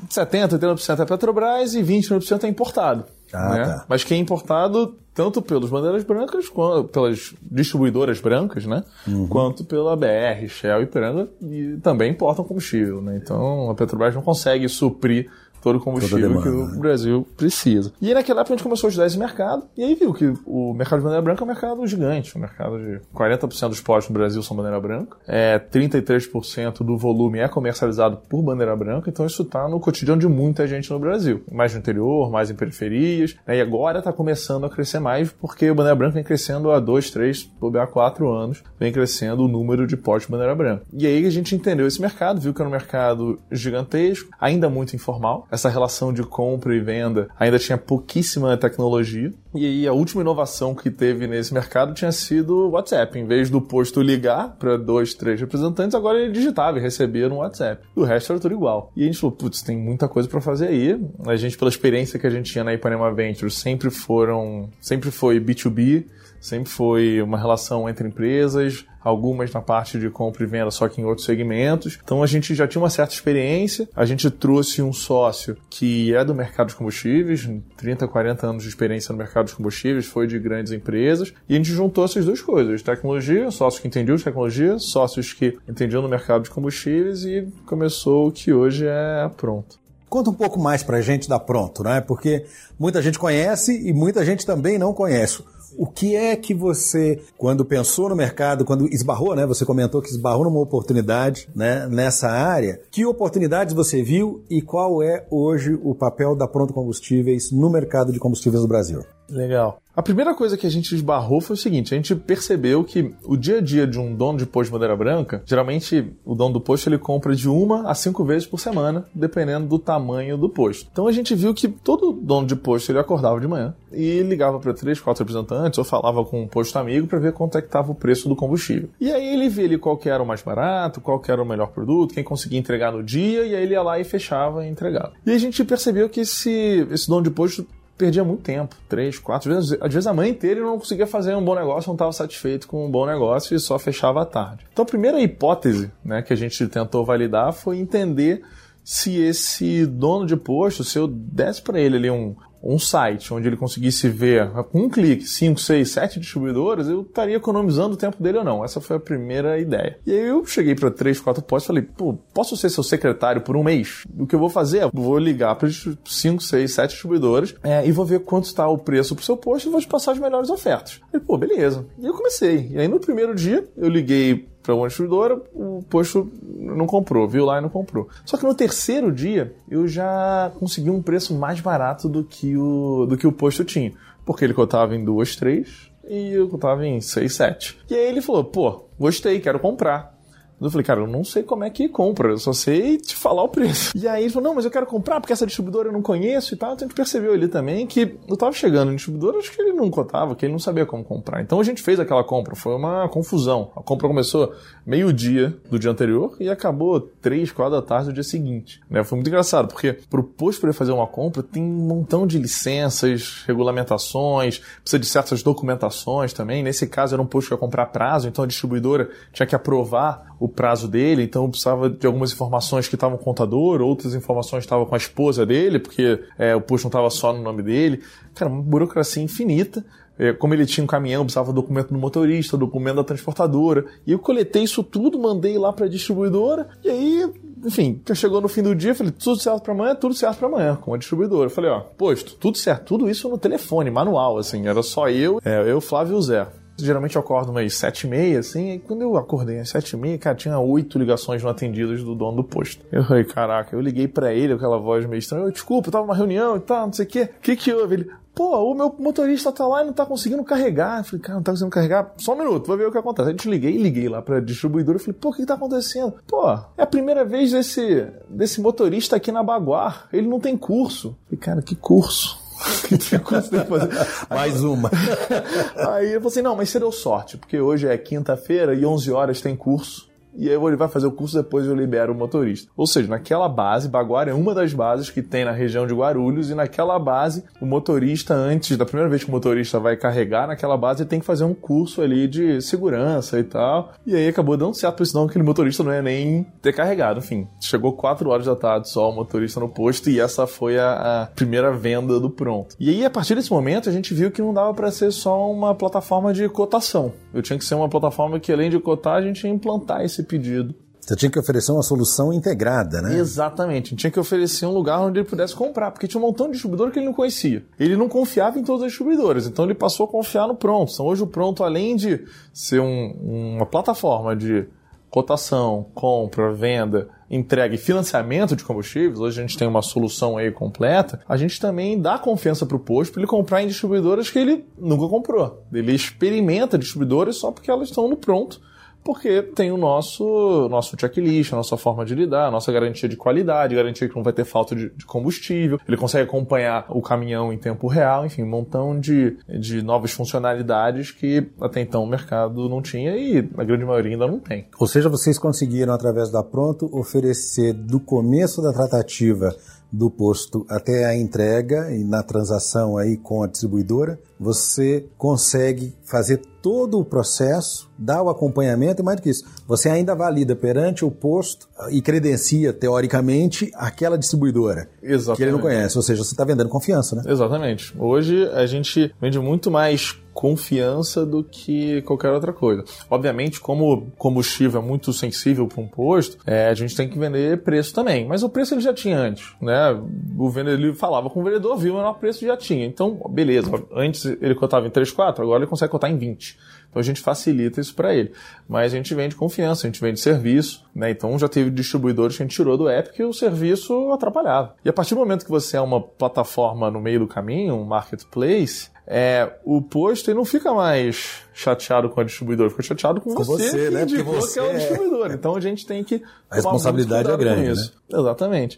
70, 0.09 0.59
80% 0.59 0.99
é 0.99 1.05
Petrobras 1.05 1.73
e 1.73 1.83
20% 1.83 2.43
é 2.43 2.47
importado. 2.47 3.05
Ah, 3.31 3.49
né? 3.49 3.63
tá. 3.63 3.85
Mas 3.87 4.03
que 4.03 4.13
é 4.13 4.17
importado 4.17 4.95
tanto 5.13 5.41
pelas 5.41 5.69
bandeiras 5.69 6.03
brancas, 6.03 6.47
quanto 6.47 6.87
pelas 6.89 7.33
distribuidoras 7.41 8.21
brancas, 8.21 8.65
né? 8.65 8.83
Uhum. 9.07 9.27
Quanto 9.27 9.65
pela 9.65 9.95
BR, 9.95 10.47
Shell 10.47 10.83
e 10.83 10.85
Piranga, 10.85 11.27
e 11.41 11.77
também 11.83 12.11
importam 12.11 12.45
combustível, 12.45 13.01
né? 13.01 13.19
Então 13.21 13.69
a 13.69 13.75
Petrobras 13.75 14.15
não 14.15 14.21
consegue 14.21 14.67
suprir 14.69 15.29
todo 15.61 15.77
o 15.77 15.79
combustível 15.79 16.29
demanda, 16.29 16.41
que 16.41 16.49
o 16.49 16.67
né? 16.67 16.77
Brasil 16.77 17.27
precisa. 17.37 17.91
E 18.01 18.07
aí 18.07 18.13
naquela 18.13 18.41
época 18.41 18.53
a 18.53 18.57
gente 18.57 18.63
começou 18.63 18.87
a 18.87 18.89
estudar 18.89 19.07
esse 19.07 19.17
mercado 19.17 19.63
e 19.77 19.83
aí 19.83 19.95
viu 19.95 20.13
que 20.13 20.33
o 20.45 20.73
mercado 20.73 20.99
de 20.99 21.03
bandeira 21.03 21.21
branca 21.21 21.41
é 21.41 21.45
um 21.45 21.47
mercado 21.47 21.87
gigante, 21.87 22.37
um 22.37 22.41
mercado 22.41 22.77
de 22.77 23.01
40% 23.15 23.69
dos 23.69 23.81
postos 23.81 24.09
no 24.09 24.19
Brasil 24.19 24.41
são 24.41 24.55
bandeira 24.55 24.79
branca, 24.79 25.17
é 25.27 25.59
33% 25.59 26.83
do 26.83 26.97
volume 26.97 27.39
é 27.39 27.47
comercializado 27.47 28.17
por 28.29 28.41
bandeira 28.41 28.75
branca, 28.75 29.09
então 29.09 29.25
isso 29.25 29.43
está 29.43 29.67
no 29.67 29.79
cotidiano 29.79 30.19
de 30.19 30.27
muita 30.27 30.67
gente 30.67 30.89
no 30.91 30.99
Brasil, 30.99 31.43
mais 31.51 31.73
no 31.73 31.79
interior, 31.79 32.29
mais 32.31 32.49
em 32.49 32.55
periferias, 32.55 33.35
né? 33.45 33.57
e 33.57 33.61
agora 33.61 33.99
está 33.99 34.11
começando 34.13 34.65
a 34.65 34.69
crescer 34.69 34.99
mais 34.99 35.31
porque 35.31 35.69
o 35.69 35.75
bandeira 35.75 35.95
branca 35.95 36.13
vem 36.15 36.23
crescendo 36.23 36.71
há 36.71 36.79
2, 36.79 37.11
3, 37.11 37.51
há 37.81 37.87
4 37.87 38.29
anos, 38.29 38.63
vem 38.79 38.91
crescendo 38.91 39.43
o 39.43 39.47
número 39.47 39.85
de 39.85 39.97
postos 39.97 40.27
de 40.27 40.31
bandeira 40.31 40.55
branca. 40.55 40.83
E 40.93 41.05
aí 41.05 41.25
a 41.25 41.29
gente 41.29 41.55
entendeu 41.55 41.87
esse 41.87 42.01
mercado, 42.01 42.39
viu 42.39 42.53
que 42.53 42.61
era 42.61 42.69
um 42.69 42.71
mercado 42.71 43.39
gigantesco, 43.51 44.29
ainda 44.39 44.69
muito 44.69 44.95
informal, 44.95 45.47
essa 45.51 45.69
relação 45.69 46.13
de 46.13 46.23
compra 46.23 46.75
e 46.75 46.79
venda 46.79 47.27
ainda 47.39 47.59
tinha 47.59 47.77
pouquíssima 47.77 48.55
tecnologia. 48.57 49.31
E 49.53 49.65
aí 49.65 49.87
a 49.87 49.93
última 49.93 50.21
inovação 50.21 50.75
que 50.75 50.91
teve 50.91 51.25
nesse 51.27 51.53
mercado 51.53 51.93
tinha 51.93 52.11
sido 52.11 52.55
o 52.55 52.69
WhatsApp. 52.71 53.17
Em 53.17 53.25
vez 53.25 53.49
do 53.49 53.59
posto 53.59 54.01
ligar 54.01 54.55
para 54.59 54.77
dois, 54.77 55.13
três 55.13 55.39
representantes, 55.39 55.95
agora 55.95 56.19
ele 56.19 56.31
digitava 56.31 56.77
e 56.77 56.81
recebia 56.81 57.27
no 57.27 57.37
WhatsApp. 57.37 57.83
E 57.95 57.99
o 57.99 58.03
resto 58.03 58.31
era 58.31 58.39
tudo 58.39 58.53
igual. 58.53 58.91
E 58.95 59.03
a 59.03 59.05
gente 59.05 59.17
falou, 59.17 59.35
putz, 59.35 59.61
tem 59.61 59.77
muita 59.77 60.07
coisa 60.07 60.29
para 60.29 60.41
fazer 60.41 60.67
aí. 60.67 60.99
A 61.25 61.35
gente, 61.35 61.57
pela 61.57 61.69
experiência 61.69 62.19
que 62.19 62.27
a 62.27 62.29
gente 62.29 62.51
tinha 62.51 62.63
na 62.63 62.73
Ipanema 62.73 63.11
Ventures, 63.13 63.55
sempre 63.55 63.89
foram, 63.89 64.69
sempre 64.79 65.09
foi 65.09 65.39
B2B, 65.39 66.05
sempre 66.39 66.69
foi 66.69 67.22
uma 67.22 67.38
relação 67.38 67.89
entre 67.89 68.08
empresas, 68.08 68.86
algumas 69.01 69.51
na 69.51 69.62
parte 69.62 70.00
de 70.00 70.10
compra 70.10 70.43
e 70.43 70.48
venda, 70.48 70.72
só 70.72 70.88
que 70.88 71.01
em 71.01 71.05
outros 71.05 71.25
segmentos. 71.25 72.00
Então 72.03 72.22
a 72.22 72.27
gente 72.27 72.53
já 72.53 72.67
tinha 72.67 72.81
uma 72.81 72.89
certa 72.89 73.13
experiência. 73.13 73.88
A 73.96 74.05
gente 74.05 74.29
trouxe 74.29 74.81
um 74.81 74.93
sócio 74.93 75.58
que 75.69 76.13
é 76.13 76.24
do 76.24 76.36
mercado 76.36 76.67
de 76.67 76.75
combustíveis, 76.75 77.50
30, 77.77 78.08
40 78.08 78.48
anos 78.48 78.63
de 78.63 78.69
experiência 78.69 79.12
no 79.12 79.17
mercado 79.17 79.48
de 79.48 79.55
combustíveis, 79.55 80.05
foi 80.05 80.27
de 80.27 80.38
grandes 80.39 80.72
empresas, 80.72 81.34
e 81.48 81.53
a 81.53 81.58
gente 81.58 81.72
juntou 81.72 82.05
essas 82.05 82.25
duas 82.25 82.41
coisas: 82.41 82.81
tecnologia, 82.81 83.50
sócios 83.51 83.81
que 83.81 83.88
entendiam 83.88 84.15
de 84.15 84.24
tecnologia, 84.24 84.77
sócios 84.79 85.34
que 85.34 85.58
entendiam 85.67 86.01
no 86.01 86.10
mercado 86.10 86.43
de 86.43 86.50
combustíveis, 86.50 87.24
e 87.25 87.48
começou 87.65 88.27
o 88.27 88.31
que 88.31 88.53
hoje 88.53 88.86
é 88.88 89.29
pronto. 89.38 89.79
Conta 90.10 90.31
um 90.31 90.34
pouco 90.34 90.60
mais 90.60 90.81
para 90.81 90.98
a 90.98 91.01
gente 91.01 91.29
da 91.29 91.39
Pronto, 91.39 91.84
né? 91.84 92.01
Porque 92.01 92.43
muita 92.79 93.00
gente 93.00 93.19
conhece 93.19 93.88
e 93.88 93.93
muita 93.93 94.25
gente 94.25 94.43
também 94.43 94.79
não 94.79 94.91
conhece. 94.91 95.43
O 95.77 95.88
que 95.88 96.15
é 96.15 96.35
que 96.35 96.53
você, 96.53 97.21
quando 97.38 97.65
pensou 97.65 98.09
no 98.09 98.15
mercado, 98.15 98.65
quando 98.65 98.88
esbarrou, 98.88 99.35
né? 99.35 99.45
Você 99.45 99.65
comentou 99.65 100.01
que 100.01 100.09
esbarrou 100.09 100.43
numa 100.43 100.59
oportunidade 100.59 101.49
né, 101.55 101.88
nessa 101.88 102.29
área. 102.29 102.81
Que 102.91 103.05
oportunidades 103.05 103.73
você 103.73 104.01
viu 104.01 104.43
e 104.49 104.61
qual 104.61 105.01
é 105.03 105.25
hoje 105.29 105.79
o 105.83 105.93
papel 105.93 106.35
da 106.35 106.47
Pronto 106.47 106.73
Combustíveis 106.73 107.51
no 107.51 107.69
mercado 107.69 108.11
de 108.11 108.19
combustíveis 108.19 108.61
do 108.61 108.67
Brasil? 108.67 109.03
Legal. 109.29 109.81
A 109.95 110.01
primeira 110.01 110.33
coisa 110.33 110.55
que 110.55 110.65
a 110.65 110.69
gente 110.69 110.95
esbarrou 110.95 111.41
foi 111.41 111.55
o 111.55 111.57
seguinte: 111.57 111.93
a 111.93 111.98
gente 111.98 112.15
percebeu 112.15 112.86
que 112.86 113.13
o 113.24 113.36
dia 113.36 113.57
a 113.57 113.62
dia 113.62 113.86
de 113.86 114.00
um 114.00 114.15
dono 114.15 114.38
de 114.38 114.45
posto 114.45 114.67
de 114.67 114.71
bandeira 114.71 114.95
branca, 114.95 115.43
geralmente 115.45 116.13
o 116.24 116.33
dono 116.33 116.53
do 116.53 116.62
posto 116.62 116.88
ele 116.88 116.98
compra 116.98 117.36
de 117.36 117.50
uma 117.50 117.89
a 117.89 117.93
cinco 117.93 118.24
vezes 118.24 118.48
por 118.48 118.59
semana, 118.59 119.05
dependendo 119.13 119.67
do 119.67 119.77
tamanho 119.77 120.38
do 120.38 120.48
posto. 120.48 120.88
Então 120.89 121.05
a 121.05 121.12
gente 121.12 121.36
viu 121.36 121.53
que 121.53 121.67
todo 121.67 122.13
dono 122.13 122.48
de 122.48 122.55
posto 122.55 122.91
ele 122.91 123.00
acordava 123.00 123.41
de 123.41 123.48
manhã 123.48 123.75
e 123.91 124.21
ligava 124.21 124.57
para 124.57 124.74
três, 124.74 125.01
quatro 125.01 125.24
representantes 125.24 125.77
ou 125.77 125.83
falava 125.83 126.24
com 126.24 126.43
um 126.43 126.48
posto 126.48 126.77
amigo 126.77 127.05
para 127.05 127.19
ver 127.19 127.33
quanto 127.33 127.57
é 127.57 127.62
que 127.62 127.67
estava 127.67 127.91
o 127.91 127.95
preço 127.95 128.29
do 128.29 128.36
combustível. 128.38 128.89
E 129.01 129.12
aí 129.12 129.33
ele 129.33 129.50
via 129.50 129.77
qual 129.77 129.98
que 129.98 130.09
era 130.09 130.24
o 130.24 130.25
mais 130.25 130.41
barato, 130.41 131.01
qual 131.01 131.19
que 131.19 131.29
era 131.29 131.43
o 131.43 131.45
melhor 131.45 131.71
produto, 131.71 132.13
quem 132.13 132.24
conseguia 132.24 132.57
entregar 132.57 132.93
no 132.93 133.03
dia, 133.03 133.45
e 133.45 133.53
aí 133.53 133.63
ele 133.63 133.74
ia 133.74 133.81
lá 133.81 134.00
e 134.00 134.05
fechava 134.05 134.65
e 134.65 134.69
entregava. 134.69 135.12
E 135.25 135.31
a 135.31 135.38
gente 135.38 135.62
percebeu 135.65 136.07
que 136.07 136.21
esse, 136.21 136.88
esse 136.89 137.07
dono 137.09 137.24
de 137.24 137.31
posto 137.31 137.67
perdia 137.99 138.23
muito 138.23 138.41
tempo, 138.43 138.77
três, 138.87 139.19
quatro 139.19 139.53
vezes, 139.53 139.73
às 139.73 139.93
vezes 139.93 140.07
a 140.07 140.13
manhã 140.13 140.29
inteira 140.29 140.61
não 140.61 140.79
conseguia 140.79 141.05
fazer 141.05 141.35
um 141.35 141.43
bom 141.43 141.53
negócio, 141.53 141.89
não 141.89 141.95
estava 141.95 142.13
satisfeito 142.13 142.65
com 142.65 142.85
um 142.85 142.89
bom 142.89 143.05
negócio 143.05 143.53
e 143.53 143.59
só 143.59 143.77
fechava 143.77 144.21
à 144.21 144.25
tarde. 144.25 144.65
Então 144.71 144.83
a 144.83 144.85
primeira 144.85 145.19
hipótese 145.21 145.91
né, 146.03 146.21
que 146.21 146.31
a 146.31 146.35
gente 146.35 146.65
tentou 146.69 147.03
validar 147.03 147.51
foi 147.51 147.77
entender 147.77 148.41
se 148.85 149.19
esse 149.21 149.85
dono 149.85 150.25
de 150.25 150.37
posto, 150.37 150.81
se 150.81 150.97
eu 150.97 151.07
desse 151.07 151.61
para 151.61 151.77
ele 151.77 151.97
ali 151.97 152.09
um, 152.09 152.35
um 152.61 152.77
site 152.77 153.33
onde 153.33 153.47
ele 153.47 153.57
conseguisse 153.57 154.09
ver 154.09 154.49
com 154.71 154.81
um 154.81 154.89
clique 154.89 155.25
5, 155.25 155.59
6, 155.59 155.89
7 155.89 156.19
distribuidores, 156.19 156.87
eu 156.87 157.01
estaria 157.01 157.35
economizando 157.35 157.93
o 157.93 157.97
tempo 157.97 158.21
dele 158.21 158.39
ou 158.39 158.43
não. 158.43 158.63
Essa 158.63 158.81
foi 158.81 158.97
a 158.97 158.99
primeira 158.99 159.59
ideia. 159.59 159.97
E 160.05 160.11
aí 160.11 160.27
eu 160.27 160.45
cheguei 160.45 160.75
para 160.75 160.91
3, 160.91 161.19
4 161.19 161.43
postos 161.43 161.65
e 161.65 161.67
falei, 161.67 161.81
pô, 161.83 162.17
posso 162.33 162.55
ser 162.57 162.69
seu 162.69 162.83
secretário 162.83 163.41
por 163.41 163.55
um 163.55 163.63
mês? 163.63 164.03
O 164.17 164.25
que 164.25 164.35
eu 164.35 164.39
vou 164.39 164.49
fazer 164.49 164.79
é, 164.79 164.89
vou 164.93 165.17
ligar 165.17 165.55
para 165.55 165.69
5, 165.69 166.43
6, 166.43 166.73
7 166.73 166.91
distribuidores 166.91 167.55
é, 167.63 167.85
e 167.87 167.91
vou 167.91 168.05
ver 168.05 168.19
quanto 168.21 168.45
está 168.45 168.67
o 168.67 168.77
preço 168.77 169.15
pro 169.15 169.25
seu 169.25 169.37
posto 169.37 169.67
e 169.67 169.71
vou 169.71 169.81
te 169.81 169.87
passar 169.87 170.11
as 170.11 170.19
melhores 170.19 170.49
ofertas. 170.49 170.99
E, 171.13 171.19
pô, 171.19 171.37
beleza. 171.37 171.85
E 171.97 172.05
eu 172.05 172.13
comecei. 172.13 172.69
E 172.71 172.77
aí 172.77 172.87
no 172.87 172.99
primeiro 172.99 173.33
dia 173.33 173.67
eu 173.77 173.89
liguei 173.89 174.47
para 174.69 174.75
uma 174.75 174.88
distribuidora, 174.88 175.41
o 175.55 175.83
posto 175.89 176.31
não 176.43 176.85
comprou, 176.85 177.27
viu 177.27 177.43
lá 177.43 177.57
e 177.57 177.61
não 177.61 177.69
comprou. 177.69 178.07
Só 178.23 178.38
que 178.38 178.45
no 178.45 178.53
terceiro 178.53 179.11
dia 179.11 179.51
eu 179.67 179.88
já 179.88 180.51
consegui 180.59 180.91
um 180.91 181.01
preço 181.01 181.33
mais 181.33 181.59
barato 181.59 182.07
do 182.07 182.23
que 182.23 182.55
o, 182.55 183.07
do 183.07 183.17
que 183.17 183.25
o 183.25 183.31
posto 183.31 183.65
tinha. 183.65 183.93
Porque 184.23 184.45
ele 184.45 184.53
cotava 184.53 184.95
em 184.95 185.03
duas, 185.03 185.35
três 185.35 185.89
e 186.07 186.33
eu 186.33 186.47
cotava 186.47 186.85
em 186.85 187.01
seis, 187.01 187.33
sete. 187.33 187.79
E 187.89 187.95
aí 187.95 188.07
ele 188.09 188.21
falou: 188.21 188.43
pô, 188.43 188.85
gostei, 188.99 189.39
quero 189.39 189.59
comprar. 189.59 190.18
Eu 190.61 190.69
falei, 190.69 190.85
cara, 190.85 190.99
eu 191.01 191.07
não 191.07 191.23
sei 191.23 191.43
como 191.43 191.63
é 191.63 191.69
que 191.69 191.87
compra, 191.87 192.31
eu 192.31 192.37
só 192.37 192.51
sei 192.51 192.97
te 192.97 193.15
falar 193.15 193.43
o 193.43 193.47
preço. 193.47 193.91
E 193.95 194.07
aí 194.07 194.23
ele 194.23 194.33
falou, 194.33 194.49
não, 194.49 194.55
mas 194.55 194.65
eu 194.65 194.71
quero 194.71 194.85
comprar 194.85 195.19
porque 195.21 195.33
essa 195.33 195.45
distribuidora 195.45 195.87
eu 195.87 195.93
não 195.93 196.01
conheço 196.01 196.53
e 196.53 196.57
tal. 196.57 196.73
Então 196.73 196.85
a 196.85 196.89
gente 196.89 196.95
percebeu 196.95 197.33
ali 197.33 197.47
também 197.47 197.87
que 197.87 198.17
eu 198.27 198.35
tava 198.35 198.51
chegando 198.51 198.91
em 198.91 198.95
distribuidora, 198.95 199.37
acho 199.37 199.51
que 199.51 199.61
ele 199.61 199.73
não 199.73 199.89
cotava, 199.89 200.35
que 200.35 200.45
ele 200.45 200.51
não 200.51 200.59
sabia 200.59 200.85
como 200.85 201.03
comprar. 201.03 201.41
Então 201.41 201.59
a 201.59 201.63
gente 201.63 201.81
fez 201.81 201.99
aquela 201.99 202.23
compra, 202.23 202.55
foi 202.55 202.75
uma 202.75 203.07
confusão. 203.09 203.71
A 203.75 203.81
compra 203.81 204.07
começou 204.07 204.53
meio-dia 204.85 205.55
do 205.69 205.79
dia 205.79 205.91
anterior 205.91 206.35
e 206.39 206.49
acabou 206.49 206.99
três, 206.99 207.51
quatro 207.51 207.75
da 207.75 207.81
tarde 207.81 208.07
do 208.07 208.13
dia 208.13 208.23
seguinte. 208.23 208.81
Né? 208.89 209.03
Foi 209.03 209.15
muito 209.15 209.27
engraçado, 209.27 209.67
porque 209.67 209.93
pro 210.09 210.23
posto 210.23 210.61
poder 210.61 210.73
fazer 210.73 210.91
uma 210.91 211.07
compra 211.07 211.41
tem 211.41 211.63
um 211.63 211.87
montão 211.87 212.27
de 212.27 212.37
licenças, 212.37 213.43
regulamentações, 213.47 214.59
precisa 214.81 214.99
de 214.99 215.05
certas 215.05 215.43
documentações 215.43 216.33
também. 216.33 216.63
Nesse 216.63 216.87
caso 216.87 217.15
era 217.15 217.21
um 217.21 217.25
posto 217.25 217.47
que 217.49 217.53
ia 217.53 217.57
comprar 217.57 217.85
prazo, 217.87 218.27
então 218.27 218.43
a 218.43 218.47
distribuidora 218.47 219.09
tinha 219.31 219.45
que 219.45 219.55
aprovar 219.55 220.28
o 220.39 220.48
prazo 220.48 220.88
dele, 220.88 221.24
então 221.24 221.43
eu 221.43 221.50
precisava 221.50 221.89
de 221.89 222.08
algumas 222.08 222.31
informações 222.31 222.88
que 222.88 222.96
estavam 222.96 223.17
com 223.17 223.24
o 223.24 223.25
contador, 223.25 223.81
outras 223.81 224.15
informações 224.15 224.63
estavam 224.63 224.86
com 224.86 224.96
a 224.96 224.98
esposa 224.98 225.46
dele, 225.46 225.79
porque 225.79 226.19
é, 226.38 226.55
o 226.55 226.62
posto 226.62 226.86
não 226.86 226.89
estava 226.89 227.10
só 227.10 227.34
no 227.34 227.41
nome 227.41 227.62
dele. 227.62 228.01
Cara, 228.34 228.50
uma 228.50 228.62
burocracia 228.62 229.22
infinita. 229.22 229.86
É, 230.17 230.34
como 230.34 230.53
ele 230.53 230.65
tinha 230.65 230.84
um 230.84 230.88
caminhão, 230.88 231.24
precisava 231.24 231.53
do 231.53 231.62
documento 231.62 231.93
do 231.93 231.98
motorista, 231.98 232.58
documento 232.58 232.98
da 232.98 233.05
transportadora. 233.05 233.86
E 234.05 234.12
eu 234.12 234.19
coletei 234.19 234.63
isso 234.63 234.84
tudo, 234.84 235.17
mandei 235.17 235.58
lá 235.58 235.72
para 235.72 235.86
a 235.86 235.89
distribuidora, 235.89 236.67
e 236.84 236.89
aí, 236.89 237.34
enfim, 237.63 238.01
chegou 238.13 238.41
no 238.41 238.50
fim 238.50 238.62
do 238.62 238.75
dia, 238.75 238.93
falei, 238.93 239.13
tudo 239.13 239.39
certo 239.39 239.63
para 239.63 239.74
amanhã, 239.74 239.96
tudo 239.96 240.13
certo 240.13 240.39
para 240.39 240.50
amanhã, 240.50 240.75
com 240.75 240.93
a 240.93 240.98
distribuidora. 240.98 241.50
Falei, 241.50 241.72
ó, 241.72 241.79
posto, 241.79 242.36
tudo 242.36 242.58
certo, 242.58 242.84
tudo 242.84 243.10
isso 243.10 243.29
no 243.29 243.38
telefone, 243.38 243.89
manual, 243.89 244.38
assim, 244.38 244.67
era 244.67 244.84
só 244.84 245.10
eu, 245.10 245.39
é, 245.46 245.72
eu, 245.72 245.79
Flávio 245.79 246.15
e 246.15 246.17
o 246.17 246.22
Zé. 246.22 246.46
Geralmente 246.79 247.15
eu 247.15 247.21
acordo 247.21 247.51
umas 247.51 247.74
sete 247.74 248.07
e 248.07 248.09
meia, 248.09 248.39
assim, 248.39 248.74
e 248.74 248.79
quando 248.79 249.01
eu 249.01 249.17
acordei 249.17 249.59
às 249.59 249.69
sete 249.69 249.91
e 249.91 249.98
meia, 249.98 250.17
cara, 250.17 250.36
tinha 250.36 250.59
oito 250.59 250.98
ligações 250.98 251.43
não 251.43 251.50
atendidas 251.50 252.03
do 252.03 252.15
dono 252.15 252.38
do 252.38 252.43
posto. 252.43 252.86
Eu 252.91 253.03
falei, 253.03 253.24
caraca, 253.24 253.75
eu 253.75 253.81
liguei 253.81 254.07
para 254.07 254.33
ele, 254.33 254.53
aquela 254.53 254.79
voz 254.79 255.05
meio 255.05 255.19
estranha, 255.19 255.51
desculpa, 255.51 255.88
eu 255.88 255.91
tava 255.91 256.05
numa 256.05 256.15
reunião 256.15 256.57
e 256.57 256.59
tal, 256.59 256.88
não 256.88 256.93
sei 256.93 257.05
o 257.05 257.09
quê. 257.09 257.29
O 257.38 257.41
que 257.41 257.55
que 257.55 257.74
houve? 257.74 257.95
Ele, 257.95 258.12
pô, 258.33 258.71
o 258.71 258.74
meu 258.74 258.95
motorista 258.98 259.51
tá 259.51 259.67
lá 259.67 259.83
e 259.83 259.86
não 259.86 259.93
tá 259.93 260.05
conseguindo 260.05 260.43
carregar. 260.43 261.00
Eu 261.00 261.03
falei, 261.03 261.21
cara, 261.21 261.36
não 261.36 261.43
tá 261.43 261.51
conseguindo 261.51 261.74
carregar? 261.74 262.13
Só 262.17 262.33
um 262.33 262.38
minuto, 262.38 262.67
vou 262.67 262.77
ver 262.77 262.88
o 262.88 262.91
que 262.91 262.98
acontece. 262.98 263.27
A 263.27 263.31
gente 263.31 263.50
liguei, 263.50 263.77
liguei 263.77 264.07
lá 264.07 264.21
pra 264.21 264.39
distribuidora 264.39 264.98
e 264.98 265.01
falei, 265.01 265.17
pô, 265.19 265.29
o 265.29 265.31
que, 265.33 265.39
que 265.39 265.45
tá 265.45 265.55
acontecendo? 265.55 266.13
Pô, 266.27 266.50
é 266.77 266.81
a 266.81 266.88
primeira 266.88 267.25
vez 267.25 267.51
desse, 267.51 268.07
desse 268.29 268.62
motorista 268.62 269.15
aqui 269.15 269.31
na 269.31 269.43
Baguar. 269.43 270.07
Ele 270.13 270.27
não 270.27 270.39
tem 270.39 270.57
curso. 270.57 271.09
Eu 271.09 271.15
falei, 271.25 271.39
cara, 271.39 271.62
que 271.62 271.75
curso? 271.75 272.39
Mais 274.29 274.63
uma. 274.63 274.89
Aí 275.93 276.13
eu 276.13 276.21
falei 276.21 276.27
assim, 276.27 276.41
não, 276.41 276.55
mas 276.55 276.69
você 276.69 276.79
deu 276.79 276.91
sorte, 276.91 277.37
porque 277.37 277.59
hoje 277.59 277.87
é 277.87 277.97
quinta-feira 277.97 278.73
e 278.73 278.85
11 278.85 279.11
horas 279.11 279.41
tem 279.41 279.55
curso 279.55 280.08
e 280.39 280.50
aí 280.50 280.55
ele 280.55 280.75
vai 280.75 280.88
fazer 280.88 281.08
o 281.08 281.12
curso 281.12 281.38
depois 281.38 281.65
eu 281.65 281.75
libero 281.75 282.13
o 282.13 282.15
motorista. 282.15 282.72
Ou 282.75 282.88
seja, 282.88 283.10
naquela 283.10 283.50
base, 283.50 283.89
Baguara 283.89 284.31
é 284.31 284.34
uma 284.34 284.53
das 284.53 284.74
bases 284.74 285.10
que 285.10 285.22
tem 285.22 285.43
na 285.43 285.51
região 285.51 285.86
de 285.86 285.93
Guarulhos 285.93 286.50
e 286.50 286.55
naquela 286.55 286.98
base 286.98 287.43
o 287.62 287.65
motorista 287.65 288.34
antes 288.34 288.77
da 288.77 288.86
primeira 288.86 289.10
vez 289.10 289.24
que 289.24 289.29
o 289.29 289.34
motorista 289.34 289.79
vai 289.79 289.98
carregar 289.98 290.48
naquela 290.48 290.77
base 290.77 291.01
ele 291.01 291.10
tem 291.10 291.19
que 291.19 291.25
fazer 291.25 291.43
um 291.43 291.53
curso 291.53 292.01
ali 292.01 292.27
de 292.27 292.62
segurança 292.62 293.39
e 293.39 293.43
tal. 293.43 293.93
E 294.05 294.15
aí 294.15 294.27
acabou 294.27 294.55
dando 294.55 294.75
certo, 294.75 294.96
porque 294.96 295.12
senão 295.12 295.25
aquele 295.25 295.43
motorista 295.43 295.84
não 295.84 295.93
ia 295.93 296.01
nem 296.01 296.46
ter 296.62 296.74
carregado. 296.74 297.19
Enfim, 297.19 297.48
chegou 297.60 297.93
4 297.93 298.29
horas 298.29 298.46
da 298.46 298.55
tarde 298.55 298.89
só 298.89 299.10
o 299.10 299.15
motorista 299.15 299.60
no 299.60 299.67
posto 299.67 300.10
e 300.10 300.19
essa 300.19 300.48
foi 300.48 300.79
a, 300.79 301.24
a 301.24 301.25
primeira 301.27 301.72
venda 301.72 302.19
do 302.19 302.29
pronto. 302.29 302.75
E 302.79 302.89
aí 302.89 303.05
a 303.05 303.10
partir 303.10 303.36
desse 303.36 303.51
momento 303.51 303.89
a 303.89 303.91
gente 303.91 304.13
viu 304.13 304.31
que 304.31 304.41
não 304.41 304.53
dava 304.53 304.74
para 304.74 304.91
ser 304.91 305.12
só 305.12 305.51
uma 305.51 305.75
plataforma 305.75 306.34
de 306.34 306.48
cotação. 306.48 307.12
Eu 307.34 307.41
tinha 307.41 307.58
que 307.60 307.65
ser 307.65 307.75
uma 307.75 307.89
plataforma 307.89 308.39
que 308.39 308.51
além 308.51 308.69
de 308.69 308.79
cotar 308.79 309.15
a 309.15 309.22
gente 309.22 309.43
ia 309.46 309.50
implantar 309.50 310.01
esse 310.03 310.24
pedido. 310.29 310.74
Você 311.09 311.15
tinha 311.15 311.31
que 311.31 311.39
oferecer 311.39 311.71
uma 311.71 311.81
solução 311.81 312.31
integrada, 312.31 313.01
né? 313.01 313.17
Exatamente. 313.17 313.95
Tinha 313.95 314.12
que 314.12 314.19
oferecer 314.19 314.67
um 314.67 314.71
lugar 314.71 315.00
onde 315.00 315.19
ele 315.19 315.27
pudesse 315.27 315.55
comprar, 315.55 315.89
porque 315.89 316.07
tinha 316.07 316.21
um 316.21 316.27
montão 316.27 316.45
de 316.45 316.51
distribuidor 316.53 316.91
que 316.91 317.00
ele 317.00 317.07
não 317.07 317.13
conhecia. 317.13 317.65
Ele 317.79 317.98
não 317.98 318.07
confiava 318.07 318.59
em 318.59 318.63
todas 318.63 318.83
as 318.83 318.89
distribuidoras, 318.89 319.48
então 319.48 319.65
ele 319.65 319.74
passou 319.74 320.05
a 320.05 320.09
confiar 320.09 320.48
no 320.48 320.53
Pronto. 320.53 320.91
Então 320.93 321.07
hoje 321.07 321.24
o 321.24 321.27
Pronto, 321.27 321.63
além 321.63 321.95
de 321.95 322.24
ser 322.53 322.79
um, 322.79 323.55
uma 323.55 323.65
plataforma 323.65 324.36
de 324.36 324.67
cotação, 325.09 325.88
compra, 325.95 326.53
venda, 326.53 327.09
entrega 327.27 327.74
e 327.74 327.77
financiamento 327.79 328.55
de 328.55 328.63
combustíveis, 328.63 329.19
hoje 329.19 329.39
a 329.39 329.41
gente 329.41 329.57
tem 329.57 329.67
uma 329.67 329.81
solução 329.81 330.38
aí 330.38 330.51
completa, 330.51 331.21
a 331.27 331.36
gente 331.36 331.59
também 331.59 332.00
dá 332.00 332.19
confiança 332.19 332.67
para 332.67 332.77
o 332.77 332.79
posto 332.79 333.13
para 333.13 333.21
ele 333.21 333.27
comprar 333.27 333.63
em 333.63 333.67
distribuidoras 333.67 334.29
que 334.29 334.38
ele 334.38 334.65
nunca 334.77 335.07
comprou. 335.07 335.63
Ele 335.74 335.91
experimenta 335.91 336.77
distribuidoras 336.77 337.38
só 337.38 337.51
porque 337.51 337.71
elas 337.71 337.89
estão 337.89 338.07
no 338.07 338.15
pronto 338.15 338.62
porque 339.09 339.41
tem 339.41 339.71
o 339.71 339.77
nosso, 339.77 340.69
nosso 340.69 340.95
checklist, 340.95 341.51
a 341.51 341.55
nossa 341.55 341.75
forma 341.75 342.05
de 342.05 342.13
lidar, 342.13 342.45
a 342.45 342.51
nossa 342.51 342.71
garantia 342.71 343.09
de 343.09 343.15
qualidade, 343.15 343.73
garantia 343.73 344.07
que 344.07 344.15
não 344.15 344.21
vai 344.21 344.31
ter 344.31 344.45
falta 344.45 344.75
de, 344.75 344.91
de, 344.91 345.03
combustível, 345.03 345.79
ele 345.87 345.97
consegue 345.97 346.25
acompanhar 346.25 346.85
o 346.89 347.01
caminhão 347.01 347.51
em 347.51 347.57
tempo 347.57 347.87
real, 347.87 348.23
enfim, 348.23 348.43
um 348.43 348.47
montão 348.47 348.99
de, 348.99 349.35
de 349.49 349.81
novas 349.81 350.11
funcionalidades 350.11 351.09
que 351.09 351.49
até 351.59 351.81
então 351.81 352.03
o 352.03 352.07
mercado 352.07 352.69
não 352.69 352.83
tinha 352.83 353.17
e 353.17 353.39
a 353.57 353.63
grande 353.63 353.83
maioria 353.83 354.11
ainda 354.11 354.27
não 354.27 354.39
tem. 354.39 354.67
Ou 354.79 354.85
seja, 354.85 355.09
vocês 355.09 355.39
conseguiram, 355.39 355.91
através 355.91 356.31
da 356.31 356.43
Pronto, 356.43 356.87
oferecer 356.95 357.73
do 357.73 357.99
começo 357.99 358.61
da 358.61 358.71
tratativa 358.71 359.55
do 359.91 360.10
posto 360.10 360.65
até 360.69 361.05
a 361.05 361.15
entrega 361.15 361.91
e 361.93 362.03
na 362.03 362.22
transação 362.22 362.98
aí 362.98 363.17
com 363.17 363.43
a 363.43 363.48
distribuidora, 363.48 364.19
você 364.39 365.05
consegue 365.17 365.93
fazer 366.03 366.41
todo 366.62 367.00
o 367.00 367.05
processo, 367.05 367.89
dar 367.98 368.22
o 368.22 368.29
acompanhamento 368.29 369.01
e 369.01 369.05
mais 369.05 369.17
do 369.17 369.24
que 369.24 369.29
isso, 369.29 369.46
você 369.67 369.89
ainda 369.89 370.13
valida 370.13 370.55
perante 370.55 371.03
o 371.03 371.12
posto 371.12 371.67
e 371.89 372.01
credencia, 372.01 372.72
teoricamente, 372.72 373.72
aquela 373.75 374.17
distribuidora 374.17 374.89
Exatamente. 375.01 375.38
que 375.38 375.43
ele 375.43 375.51
não 375.51 375.60
conhece. 375.60 375.98
Ou 375.98 376.03
seja, 376.03 376.24
você 376.24 376.34
está 376.34 376.43
vendendo 376.43 376.69
confiança, 376.69 377.15
né? 377.15 377.24
Exatamente. 377.25 377.93
Hoje 377.98 378.48
a 378.50 378.65
gente 378.65 379.13
vende 379.22 379.39
muito 379.39 379.72
mais 379.72 380.17
confiança 380.39 381.25
do 381.25 381.43
que 381.43 382.01
qualquer 382.03 382.31
outra 382.31 382.53
coisa. 382.53 382.86
Obviamente, 383.10 383.60
como 383.60 384.10
combustível 384.17 384.80
é 384.80 384.84
muito 384.84 385.12
sensível 385.12 385.67
para 385.67 385.82
um 385.82 385.88
posto, 385.88 386.38
é, 386.47 386.69
a 386.69 386.73
gente 386.73 386.95
tem 386.95 387.10
que 387.10 387.19
vender 387.19 387.62
preço 387.62 387.93
também. 387.93 388.25
Mas 388.25 388.41
o 388.41 388.47
preço 388.47 388.73
ele 388.73 388.80
já 388.80 388.93
tinha 388.93 389.19
antes, 389.19 389.54
né? 389.62 390.02
O 390.38 390.49
vendedor 390.49 390.80
ele 390.80 390.93
falava 390.93 391.30
com 391.30 391.41
o 391.41 391.43
vendedor, 391.43 391.75
viu 391.75 391.93
o 391.93 391.97
menor 391.97 392.13
preço 392.13 392.45
já 392.45 392.56
tinha. 392.56 392.86
Então, 392.86 393.19
beleza. 393.30 393.69
Antes 393.93 394.23
ele 394.23 394.56
cotava 394.56 394.88
em 394.88 394.89
3, 394.89 395.12
4, 395.12 395.43
agora 395.43 395.60
ele 395.60 395.69
consegue 395.69 395.91
cotar 395.91 396.10
em 396.10 396.17
20. 396.17 396.58
Então 396.89 397.02
a 397.02 397.04
gente 397.04 397.19
facilita 397.19 397.82
isso 397.82 397.93
para 397.93 398.15
ele. 398.15 398.32
Mas 398.67 398.93
a 398.93 398.95
gente 398.95 399.13
vende 399.13 399.36
confiança, 399.36 399.86
a 399.86 399.89
gente 399.89 400.02
vende 400.02 400.21
serviço, 400.21 400.86
né? 400.95 401.12
Então 401.12 401.38
já 401.38 401.49
teve 401.49 401.69
distribuidores 401.69 402.38
que 402.38 402.43
a 402.43 402.45
gente 402.45 402.56
tirou 402.56 402.78
do 402.78 402.88
app 402.88 403.12
que 403.12 403.23
o 403.23 403.34
serviço 403.34 404.12
atrapalhava. 404.12 404.75
E 404.84 404.89
a 404.89 404.93
partir 404.93 405.15
do 405.15 405.19
momento 405.19 405.43
que 405.43 405.52
você 405.52 405.75
é 405.75 405.82
uma 405.82 406.02
plataforma 406.02 406.89
no 406.89 407.02
meio 407.02 407.19
do 407.19 407.28
caminho, 407.28 407.75
um 407.75 407.84
marketplace, 407.84 408.89
é, 409.12 409.52
o 409.65 409.82
posto 409.82 410.30
ele 410.30 410.38
não 410.38 410.45
fica 410.45 410.72
mais 410.72 411.41
chateado 411.52 412.12
com 412.12 412.22
a 412.22 412.24
distribuidora, 412.24 412.69
fica 412.69 412.84
chateado 412.84 413.19
com, 413.19 413.34
com 413.34 413.43
você, 413.43 413.69
você, 413.69 413.89
né? 413.89 414.06
Porque 414.06 414.22
você 414.22 414.54
que 414.54 414.60
é 414.60 414.69
o 414.69 414.78
distribuidor. 414.78 415.32
Então 415.32 415.56
a 415.56 415.60
gente 415.60 415.84
tem 415.84 416.04
que. 416.04 416.22
A 416.48 416.56
responsabilidade 416.56 417.32
é 417.32 417.36
grande. 417.36 417.69
Né? 417.69 417.89
Exatamente. 418.13 418.78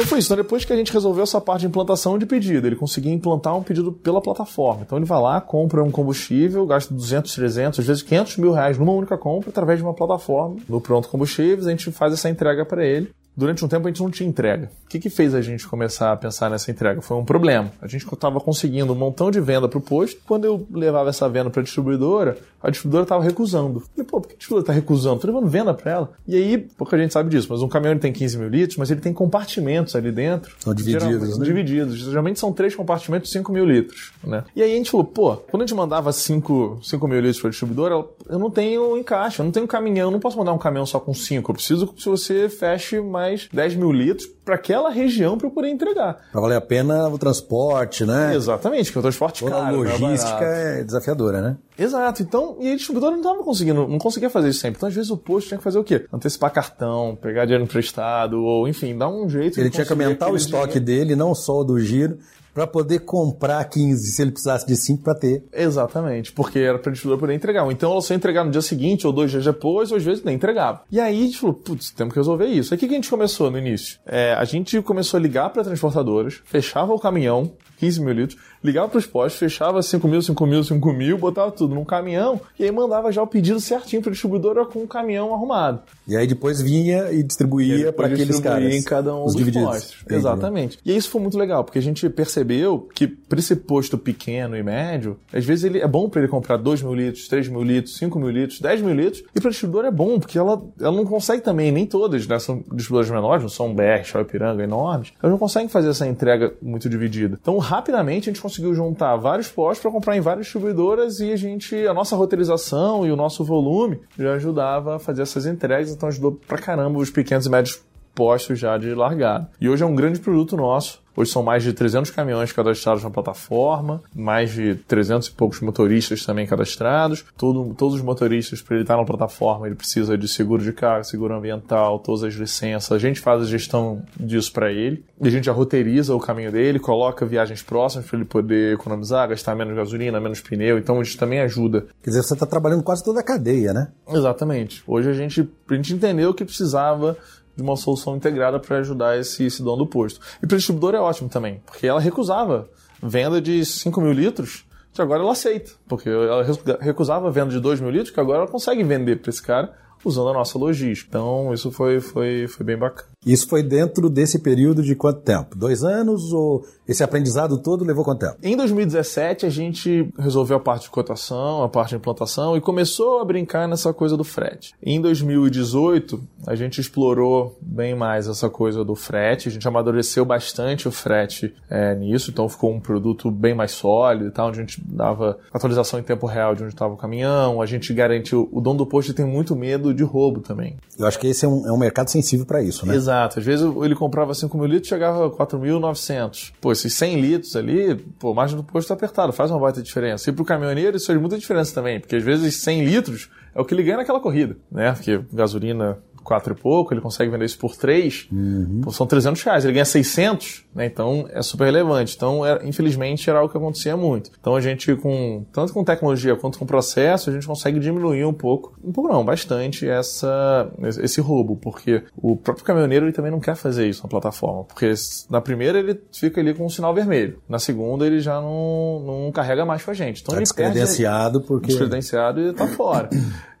Então 0.00 0.08
foi 0.08 0.18
isso. 0.20 0.28
Então, 0.28 0.42
depois 0.42 0.64
que 0.64 0.72
a 0.72 0.76
gente 0.76 0.94
resolveu 0.94 1.24
essa 1.24 1.38
parte 1.42 1.60
de 1.60 1.66
implantação 1.66 2.18
de 2.18 2.24
pedido, 2.24 2.66
ele 2.66 2.74
conseguia 2.74 3.12
implantar 3.12 3.54
um 3.54 3.62
pedido 3.62 3.92
pela 3.92 4.18
plataforma. 4.18 4.80
Então 4.80 4.96
ele 4.96 5.04
vai 5.04 5.20
lá, 5.20 5.38
compra 5.42 5.84
um 5.84 5.90
combustível, 5.90 6.64
gasta 6.64 6.94
200, 6.94 7.34
300, 7.34 7.80
às 7.80 7.86
vezes 7.86 8.02
500 8.02 8.38
mil 8.38 8.52
reais 8.52 8.78
numa 8.78 8.92
única 8.92 9.18
compra 9.18 9.50
através 9.50 9.78
de 9.78 9.84
uma 9.84 9.92
plataforma. 9.92 10.56
No 10.66 10.80
Pronto 10.80 11.06
Combustíveis, 11.06 11.66
a 11.66 11.70
gente 11.70 11.92
faz 11.92 12.14
essa 12.14 12.30
entrega 12.30 12.64
para 12.64 12.82
ele 12.82 13.10
durante 13.40 13.64
um 13.64 13.68
tempo 13.68 13.88
a 13.88 13.90
gente 13.90 14.02
não 14.02 14.10
tinha 14.10 14.28
entrega. 14.28 14.70
O 14.84 14.88
que, 14.88 14.98
que 14.98 15.08
fez 15.08 15.34
a 15.34 15.40
gente 15.40 15.66
começar 15.66 16.12
a 16.12 16.16
pensar 16.16 16.50
nessa 16.50 16.70
entrega? 16.70 17.00
Foi 17.00 17.16
um 17.16 17.24
problema. 17.24 17.72
A 17.80 17.88
gente 17.88 18.06
estava 18.06 18.38
conseguindo 18.38 18.92
um 18.92 18.96
montão 18.96 19.30
de 19.30 19.40
venda 19.40 19.66
para 19.66 19.78
o 19.78 19.80
posto. 19.80 20.20
Quando 20.26 20.44
eu 20.44 20.66
levava 20.70 21.08
essa 21.08 21.26
venda 21.28 21.48
para 21.48 21.60
a 21.60 21.64
distribuidora, 21.64 22.36
a 22.62 22.70
distribuidora 22.70 23.04
estava 23.04 23.24
recusando. 23.24 23.80
Falei, 23.80 24.06
pô, 24.06 24.20
por 24.20 24.28
que 24.28 24.34
a 24.34 24.36
distribuidora 24.36 24.62
está 24.62 24.72
recusando? 24.72 25.16
Estou 25.16 25.32
levando 25.32 25.48
venda 25.48 25.72
para 25.72 25.90
ela. 25.90 26.12
E 26.28 26.36
aí, 26.36 26.58
pouca 26.58 26.98
gente 26.98 27.12
sabe 27.12 27.30
disso, 27.30 27.48
mas 27.50 27.62
um 27.62 27.68
caminhão 27.68 27.98
tem 27.98 28.12
15 28.12 28.38
mil 28.38 28.48
litros, 28.48 28.76
mas 28.76 28.90
ele 28.90 29.00
tem 29.00 29.12
compartimentos 29.12 29.96
ali 29.96 30.12
dentro. 30.12 30.54
São 30.58 30.74
divididos, 30.74 31.38
né? 31.38 31.44
Divididos. 31.44 31.96
Geralmente 31.98 32.38
são 32.38 32.52
três 32.52 32.74
compartimentos 32.74 33.30
de 33.30 33.38
5 33.38 33.50
mil 33.50 33.64
litros. 33.64 34.12
Né? 34.22 34.44
E 34.54 34.62
aí 34.62 34.72
a 34.72 34.76
gente 34.76 34.90
falou, 34.90 35.06
pô, 35.06 35.36
quando 35.36 35.62
a 35.62 35.66
gente 35.66 35.74
mandava 35.74 36.12
5, 36.12 36.80
5 36.82 37.08
mil 37.08 37.20
litros 37.20 37.40
para 37.40 37.48
a 37.48 37.50
distribuidora, 37.50 38.04
eu 38.28 38.38
não 38.38 38.50
tenho 38.50 38.98
encaixe, 38.98 39.40
eu 39.40 39.44
não 39.44 39.52
tenho 39.52 39.66
caminhão, 39.66 40.08
eu 40.08 40.12
não 40.12 40.20
posso 40.20 40.36
mandar 40.36 40.52
um 40.52 40.58
caminhão 40.58 40.84
só 40.84 41.00
com 41.00 41.14
5. 41.14 41.50
Eu 41.50 41.54
preciso 41.54 41.86
que 41.86 42.04
você 42.04 42.48
feche 42.48 43.00
mais 43.00 43.29
10 43.52 43.74
mil 43.76 43.92
litros 43.92 44.26
para 44.44 44.54
aquela 44.54 44.90
região 44.90 45.38
para 45.38 45.46
eu 45.46 45.50
poder 45.50 45.68
entregar. 45.68 46.16
Para 46.32 46.40
valer 46.40 46.56
a 46.56 46.60
pena 46.60 47.08
o 47.08 47.18
transporte, 47.18 48.04
né? 48.04 48.34
Exatamente, 48.34 48.90
que 48.90 48.98
o 48.98 49.02
transporte 49.02 49.44
Toda 49.44 49.56
caro. 49.56 49.66
A 49.66 49.70
é 49.70 49.92
logística 49.98 50.44
é, 50.44 50.80
é 50.80 50.84
desafiadora, 50.84 51.40
né? 51.40 51.56
Exato. 51.78 52.22
Então, 52.22 52.56
e 52.60 52.72
a 52.72 52.76
distribuidora 52.76 53.12
não 53.12 53.22
estava 53.22 53.42
conseguindo, 53.42 53.86
não 53.86 53.98
conseguia 53.98 54.28
fazer 54.28 54.48
isso 54.50 54.60
sempre. 54.60 54.78
Então, 54.78 54.88
às 54.88 54.94
vezes, 54.94 55.10
o 55.10 55.16
posto 55.16 55.48
tinha 55.48 55.58
que 55.58 55.64
fazer 55.64 55.78
o 55.78 55.84
quê? 55.84 56.04
Antecipar 56.12 56.52
cartão, 56.52 57.16
pegar 57.20 57.44
dinheiro 57.44 57.64
emprestado, 57.64 58.42
ou 58.42 58.68
enfim, 58.68 58.96
dar 58.96 59.08
um 59.08 59.28
jeito 59.28 59.58
Ele 59.58 59.70
tinha 59.70 59.86
que 59.86 59.92
aumentar 59.92 60.30
o 60.30 60.36
estoque 60.36 60.80
dinheiro. 60.80 61.04
dele, 61.04 61.16
não 61.16 61.34
só 61.34 61.60
o 61.60 61.64
do 61.64 61.80
giro, 61.80 62.18
para 62.54 62.66
poder 62.66 63.00
comprar 63.00 63.64
15, 63.64 64.12
se 64.12 64.22
ele 64.22 64.30
precisasse 64.30 64.66
de 64.66 64.76
5 64.76 65.02
para 65.02 65.14
ter. 65.14 65.44
Exatamente, 65.52 66.32
porque 66.32 66.58
era 66.58 66.78
para 66.78 66.90
a 66.90 66.92
distribuidora 66.92 67.20
poder 67.20 67.34
entregar. 67.34 67.70
Então 67.70 67.92
ela 67.92 68.00
só 68.00 68.14
entregar 68.14 68.44
no 68.44 68.50
dia 68.50 68.62
seguinte 68.62 69.06
ou 69.06 69.12
dois 69.12 69.30
dias 69.30 69.44
depois, 69.44 69.90
ou 69.90 69.96
às 69.96 70.04
vezes 70.04 70.24
nem 70.24 70.34
entregava. 70.34 70.82
E 70.90 71.00
aí 71.00 71.22
a 71.22 71.26
gente 71.26 71.38
falou, 71.38 71.54
putz, 71.54 71.90
temos 71.90 72.12
que 72.12 72.18
resolver 72.18 72.46
isso. 72.46 72.72
Aí 72.72 72.76
o 72.76 72.80
que 72.80 72.86
a 72.86 72.88
gente 72.88 73.10
começou 73.10 73.50
no 73.50 73.58
início? 73.58 73.98
É, 74.06 74.34
a 74.34 74.44
gente 74.44 74.80
começou 74.82 75.18
a 75.18 75.20
ligar 75.20 75.50
para 75.50 75.64
transportadoras, 75.64 76.40
fechava 76.44 76.92
o 76.92 76.98
caminhão, 76.98 77.52
15 77.78 78.00
mil 78.00 78.12
litros, 78.12 78.40
ligava 78.62 78.88
para 78.88 78.98
os 78.98 79.06
postos, 79.06 79.38
fechava 79.38 79.82
5 79.82 80.06
mil, 80.06 80.22
5 80.22 80.46
mil, 80.46 80.62
5 80.64 80.92
mil, 80.92 81.18
botava 81.18 81.50
tudo 81.50 81.74
num 81.74 81.84
caminhão 81.84 82.40
e 82.58 82.64
aí 82.64 82.70
mandava 82.70 83.10
já 83.10 83.22
o 83.22 83.26
pedido 83.26 83.60
certinho 83.60 84.02
para 84.02 84.10
a 84.10 84.12
distribuidora 84.12 84.64
com 84.64 84.80
o 84.80 84.88
caminhão 84.88 85.34
arrumado. 85.34 85.80
E 86.06 86.16
aí 86.16 86.26
depois 86.26 86.60
vinha 86.60 87.10
e 87.10 87.22
distribuía 87.22 87.92
para 87.92 88.06
aqueles 88.08 88.38
caras. 88.40 88.74
em 88.74 88.82
cada 88.82 89.14
um 89.14 89.24
os 89.24 89.32
dos 89.32 89.36
divididos. 89.36 89.68
postos. 89.68 89.96
Entendi. 90.02 90.20
Exatamente. 90.20 90.78
E 90.84 90.96
isso 90.96 91.10
foi 91.10 91.20
muito 91.20 91.38
legal, 91.38 91.64
porque 91.64 91.78
a 91.78 91.82
gente 91.82 92.08
percebeu 92.10 92.88
que 92.94 93.06
para 93.06 93.38
esse 93.38 93.56
posto 93.56 93.96
pequeno 93.96 94.56
e 94.56 94.62
médio, 94.62 95.18
às 95.32 95.44
vezes 95.44 95.64
ele 95.64 95.80
é 95.80 95.88
bom 95.88 96.08
para 96.08 96.20
ele 96.20 96.28
comprar 96.28 96.56
2 96.56 96.82
mil 96.82 96.94
litros, 96.94 97.28
3 97.28 97.48
mil 97.48 97.62
litros, 97.62 97.96
5 97.96 98.18
mil 98.18 98.30
litros, 98.30 98.60
10 98.60 98.82
mil 98.82 98.94
litros, 98.94 99.22
e 99.34 99.40
para 99.40 99.48
a 99.48 99.50
distribuidora 99.50 99.88
é 99.88 99.90
bom, 99.90 100.18
porque 100.18 100.38
ela, 100.38 100.62
ela 100.80 100.96
não 100.96 101.04
consegue 101.04 101.42
também, 101.42 101.70
nem 101.72 101.86
todas, 101.86 102.26
né? 102.26 102.38
São 102.38 102.58
distribuidoras 102.72 103.10
menores, 103.10 103.42
não 103.42 103.48
são 103.48 103.74
BR, 103.74 104.04
Show 104.04 104.24
Piranga 104.24 104.62
enormes, 104.62 105.12
elas 105.22 105.30
não 105.30 105.38
conseguem 105.38 105.68
fazer 105.68 105.90
essa 105.90 106.06
entrega 106.06 106.52
muito 106.60 106.88
dividida. 106.88 107.38
Então, 107.40 107.56
rapidamente, 107.58 108.28
a 108.28 108.32
gente 108.32 108.40
conseguiu 108.50 108.74
juntar 108.74 109.16
vários 109.16 109.48
postos 109.48 109.80
para 109.80 109.90
comprar 109.92 110.16
em 110.16 110.20
várias 110.20 110.46
distribuidoras 110.46 111.20
e 111.20 111.32
a 111.32 111.36
gente, 111.36 111.86
a 111.86 111.94
nossa 111.94 112.16
roteirização 112.16 113.06
e 113.06 113.12
o 113.12 113.16
nosso 113.16 113.44
volume 113.44 114.00
já 114.18 114.34
ajudava 114.34 114.96
a 114.96 114.98
fazer 114.98 115.22
essas 115.22 115.46
entregas, 115.46 115.90
então 115.90 116.08
ajudou 116.08 116.32
pra 116.32 116.58
caramba 116.58 116.98
os 116.98 117.10
pequenos 117.10 117.46
e 117.46 117.50
médios 117.50 117.80
postos 118.20 118.58
já 118.58 118.76
de 118.76 118.94
largada. 118.94 119.48
E 119.58 119.66
hoje 119.66 119.82
é 119.82 119.86
um 119.86 119.94
grande 119.94 120.20
produto 120.20 120.54
nosso. 120.54 121.00
Hoje 121.16 121.32
são 121.32 121.42
mais 121.42 121.62
de 121.62 121.72
300 121.72 122.10
caminhões 122.10 122.52
cadastrados 122.52 123.02
na 123.02 123.10
plataforma, 123.10 124.00
mais 124.14 124.52
de 124.52 124.74
300 124.74 125.28
e 125.28 125.32
poucos 125.32 125.60
motoristas 125.60 126.24
também 126.24 126.46
cadastrados. 126.46 127.24
Todo, 127.36 127.74
todos 127.74 127.96
os 127.96 128.02
motoristas, 128.02 128.62
para 128.62 128.76
ele 128.76 128.84
estar 128.84 128.96
na 128.96 129.04
plataforma, 129.04 129.66
ele 129.66 129.74
precisa 129.74 130.16
de 130.16 130.28
seguro 130.28 130.62
de 130.62 130.72
carga, 130.72 131.04
seguro 131.04 131.34
ambiental, 131.34 131.98
todas 131.98 132.22
as 132.22 132.34
licenças. 132.34 132.92
A 132.92 132.98
gente 132.98 133.20
faz 133.20 133.42
a 133.42 133.46
gestão 133.46 134.02
disso 134.18 134.52
para 134.52 134.70
ele. 134.70 135.04
E 135.20 135.26
a 135.26 135.30
gente 135.30 135.46
já 135.46 135.52
roteiriza 135.52 136.14
o 136.14 136.20
caminho 136.20 136.52
dele, 136.52 136.78
coloca 136.78 137.26
viagens 137.26 137.62
próximas 137.62 138.06
para 138.06 138.18
ele 138.18 138.24
poder 138.24 138.74
economizar, 138.74 139.28
gastar 139.28 139.54
menos 139.54 139.74
gasolina, 139.74 140.20
menos 140.20 140.40
pneu. 140.40 140.78
Então 140.78 141.02
isso 141.02 141.18
também 141.18 141.40
ajuda. 141.40 141.86
Quer 142.02 142.10
dizer, 142.10 142.22
você 142.22 142.34
está 142.34 142.46
trabalhando 142.46 142.82
quase 142.82 143.04
toda 143.04 143.20
a 143.20 143.24
cadeia, 143.24 143.72
né? 143.72 143.88
Exatamente. 144.08 144.82
Hoje 144.86 145.10
a 145.10 145.12
gente, 145.12 145.46
a 145.68 145.74
gente 145.74 145.92
entendeu 145.92 146.32
que 146.32 146.44
precisava 146.44 147.16
de 147.60 147.68
uma 147.68 147.76
solução 147.76 148.16
integrada 148.16 148.58
para 148.58 148.78
ajudar 148.78 149.18
esse, 149.18 149.44
esse 149.44 149.62
dono 149.62 149.84
do 149.84 149.86
posto. 149.86 150.20
E 150.42 150.46
para 150.46 150.54
o 150.54 150.58
distribuidor 150.58 150.94
é 150.94 151.00
ótimo 151.00 151.28
também, 151.28 151.60
porque 151.66 151.86
ela 151.86 152.00
recusava 152.00 152.68
venda 153.02 153.40
de 153.40 153.64
5 153.64 154.00
mil 154.00 154.12
litros, 154.12 154.64
que 154.92 155.00
agora 155.00 155.22
ela 155.22 155.32
aceita, 155.32 155.72
porque 155.86 156.08
ela 156.08 156.42
recusava 156.80 157.30
venda 157.30 157.50
de 157.50 157.60
2 157.60 157.80
mil 157.80 157.90
litros, 157.90 158.10
que 158.10 158.20
agora 158.20 158.38
ela 158.38 158.48
consegue 158.48 158.82
vender 158.82 159.16
para 159.16 159.30
esse 159.30 159.42
cara 159.42 159.72
usando 160.04 160.30
a 160.30 160.32
nossa 160.32 160.58
logística. 160.58 161.08
Então, 161.10 161.52
isso 161.52 161.70
foi, 161.70 162.00
foi, 162.00 162.48
foi 162.48 162.64
bem 162.64 162.76
bacana. 162.76 163.09
Isso 163.24 163.46
foi 163.46 163.62
dentro 163.62 164.08
desse 164.08 164.38
período 164.38 164.82
de 164.82 164.94
quanto 164.94 165.20
tempo? 165.20 165.54
Dois 165.54 165.84
anos 165.84 166.32
ou 166.32 166.64
esse 166.88 167.04
aprendizado 167.04 167.58
todo 167.58 167.84
levou 167.84 168.02
quanto 168.02 168.20
tempo? 168.20 168.36
Em 168.42 168.56
2017, 168.56 169.44
a 169.44 169.50
gente 169.50 170.08
resolveu 170.18 170.56
a 170.56 170.60
parte 170.60 170.84
de 170.84 170.90
cotação, 170.90 171.62
a 171.62 171.68
parte 171.68 171.90
de 171.90 171.96
implantação 171.96 172.56
e 172.56 172.62
começou 172.62 173.20
a 173.20 173.24
brincar 173.24 173.68
nessa 173.68 173.92
coisa 173.92 174.16
do 174.16 174.24
frete. 174.24 174.74
Em 174.82 175.00
2018, 175.02 176.18
a 176.46 176.54
gente 176.54 176.80
explorou 176.80 177.58
bem 177.60 177.94
mais 177.94 178.26
essa 178.26 178.48
coisa 178.48 178.82
do 178.82 178.94
frete, 178.94 179.48
a 179.48 179.52
gente 179.52 179.68
amadureceu 179.68 180.24
bastante 180.24 180.88
o 180.88 180.90
frete 180.90 181.54
é, 181.68 181.94
nisso, 181.94 182.30
então 182.30 182.48
ficou 182.48 182.72
um 182.72 182.80
produto 182.80 183.30
bem 183.30 183.54
mais 183.54 183.72
sólido 183.72 184.28
e 184.28 184.30
tal, 184.30 184.48
onde 184.48 184.58
a 184.58 184.62
gente 184.62 184.80
dava 184.82 185.38
atualização 185.52 186.00
em 186.00 186.02
tempo 186.02 186.26
real 186.26 186.54
de 186.54 186.62
onde 186.62 186.72
estava 186.72 186.94
o 186.94 186.96
caminhão, 186.96 187.60
a 187.60 187.66
gente 187.66 187.92
garantiu, 187.92 188.48
o 188.50 188.62
dono 188.62 188.78
do 188.78 188.86
posto 188.86 189.12
tem 189.12 189.26
muito 189.26 189.54
medo 189.54 189.92
de 189.92 190.02
roubo 190.02 190.40
também. 190.40 190.78
Eu 190.98 191.06
acho 191.06 191.18
que 191.18 191.26
esse 191.26 191.44
é 191.44 191.48
um, 191.48 191.66
é 191.66 191.72
um 191.72 191.78
mercado 191.78 192.08
sensível 192.08 192.46
para 192.46 192.62
isso, 192.62 192.86
né? 192.86 192.94
Exato. 192.94 193.09
Exato. 193.10 193.40
Às 193.40 193.44
vezes 193.44 193.66
ele 193.82 193.94
comprava 193.94 194.32
5 194.32 194.56
mil 194.56 194.66
litros 194.66 194.88
chegava 194.88 195.26
a 195.26 195.30
4.900. 195.30 196.52
Pô, 196.60 196.70
esses 196.70 196.94
100 196.94 197.20
litros 197.20 197.56
ali, 197.56 197.96
pô, 198.18 198.30
a 198.30 198.34
margem 198.34 198.56
do 198.56 198.62
posto 198.62 198.86
está 198.86 198.94
apertada, 198.94 199.32
faz 199.32 199.50
uma 199.50 199.58
baita 199.58 199.82
diferença. 199.82 200.30
E 200.30 200.32
para 200.32 200.42
o 200.42 200.46
caminhoneiro 200.46 200.96
isso 200.96 201.06
faz 201.06 201.20
muita 201.20 201.36
diferença 201.36 201.74
também, 201.74 201.98
porque 201.98 202.16
às 202.16 202.22
vezes 202.22 202.56
100 202.56 202.84
litros 202.84 203.28
é 203.54 203.60
o 203.60 203.64
que 203.64 203.74
ele 203.74 203.82
ganha 203.82 203.96
naquela 203.96 204.20
corrida, 204.20 204.56
né? 204.70 204.92
Porque 204.92 205.20
gasolina 205.32 205.98
quatro 206.22 206.54
e 206.54 206.56
pouco, 206.56 206.92
ele 206.94 207.00
consegue 207.00 207.30
vender 207.30 207.44
isso 207.44 207.58
por 207.58 207.76
três, 207.76 208.28
uhum. 208.30 208.82
são 208.90 209.06
300 209.06 209.42
reais, 209.42 209.64
ele 209.64 209.74
ganha 209.74 209.84
600, 209.84 210.64
né? 210.74 210.86
Então 210.86 211.28
é 211.30 211.42
super 211.42 211.64
relevante. 211.64 212.14
Então, 212.16 212.44
é, 212.44 212.60
infelizmente, 212.64 213.28
era 213.28 213.38
algo 213.38 213.50
que 213.50 213.58
acontecia 213.58 213.96
muito. 213.96 214.30
Então 214.40 214.54
a 214.54 214.60
gente, 214.60 214.94
com 214.96 215.44
tanto 215.52 215.72
com 215.72 215.84
tecnologia 215.84 216.36
quanto 216.36 216.58
com 216.58 216.66
processo, 216.66 217.30
a 217.30 217.32
gente 217.32 217.46
consegue 217.46 217.78
diminuir 217.78 218.24
um 218.24 218.32
pouco, 218.32 218.78
um 218.82 218.92
pouco 218.92 219.12
não, 219.12 219.24
bastante 219.24 219.88
essa, 219.88 220.70
esse 221.02 221.20
roubo, 221.20 221.56
porque 221.56 222.02
o 222.16 222.36
próprio 222.36 222.64
caminhoneiro 222.64 223.06
ele 223.06 223.12
também 223.12 223.30
não 223.30 223.40
quer 223.40 223.56
fazer 223.56 223.88
isso 223.88 224.02
na 224.02 224.08
plataforma, 224.08 224.64
porque 224.64 224.92
na 225.28 225.40
primeira 225.40 225.78
ele 225.78 226.00
fica 226.12 226.40
ali 226.40 226.54
com 226.54 226.64
um 226.64 226.68
sinal 226.68 226.94
vermelho, 226.94 227.40
na 227.48 227.58
segunda 227.58 228.06
ele 228.06 228.20
já 228.20 228.40
não, 228.40 229.00
não 229.00 229.32
carrega 229.32 229.64
mais 229.64 229.84
com 229.84 229.90
a 229.90 229.94
gente. 229.94 230.20
Então 230.22 230.32
tá 230.32 230.38
ele 230.38 230.44
descredenciado 230.44 231.40
perde, 231.40 231.48
porque 231.48 231.66
descredenciado 231.68 232.40
e 232.40 232.52
tá 232.52 232.66
fora. 232.68 233.08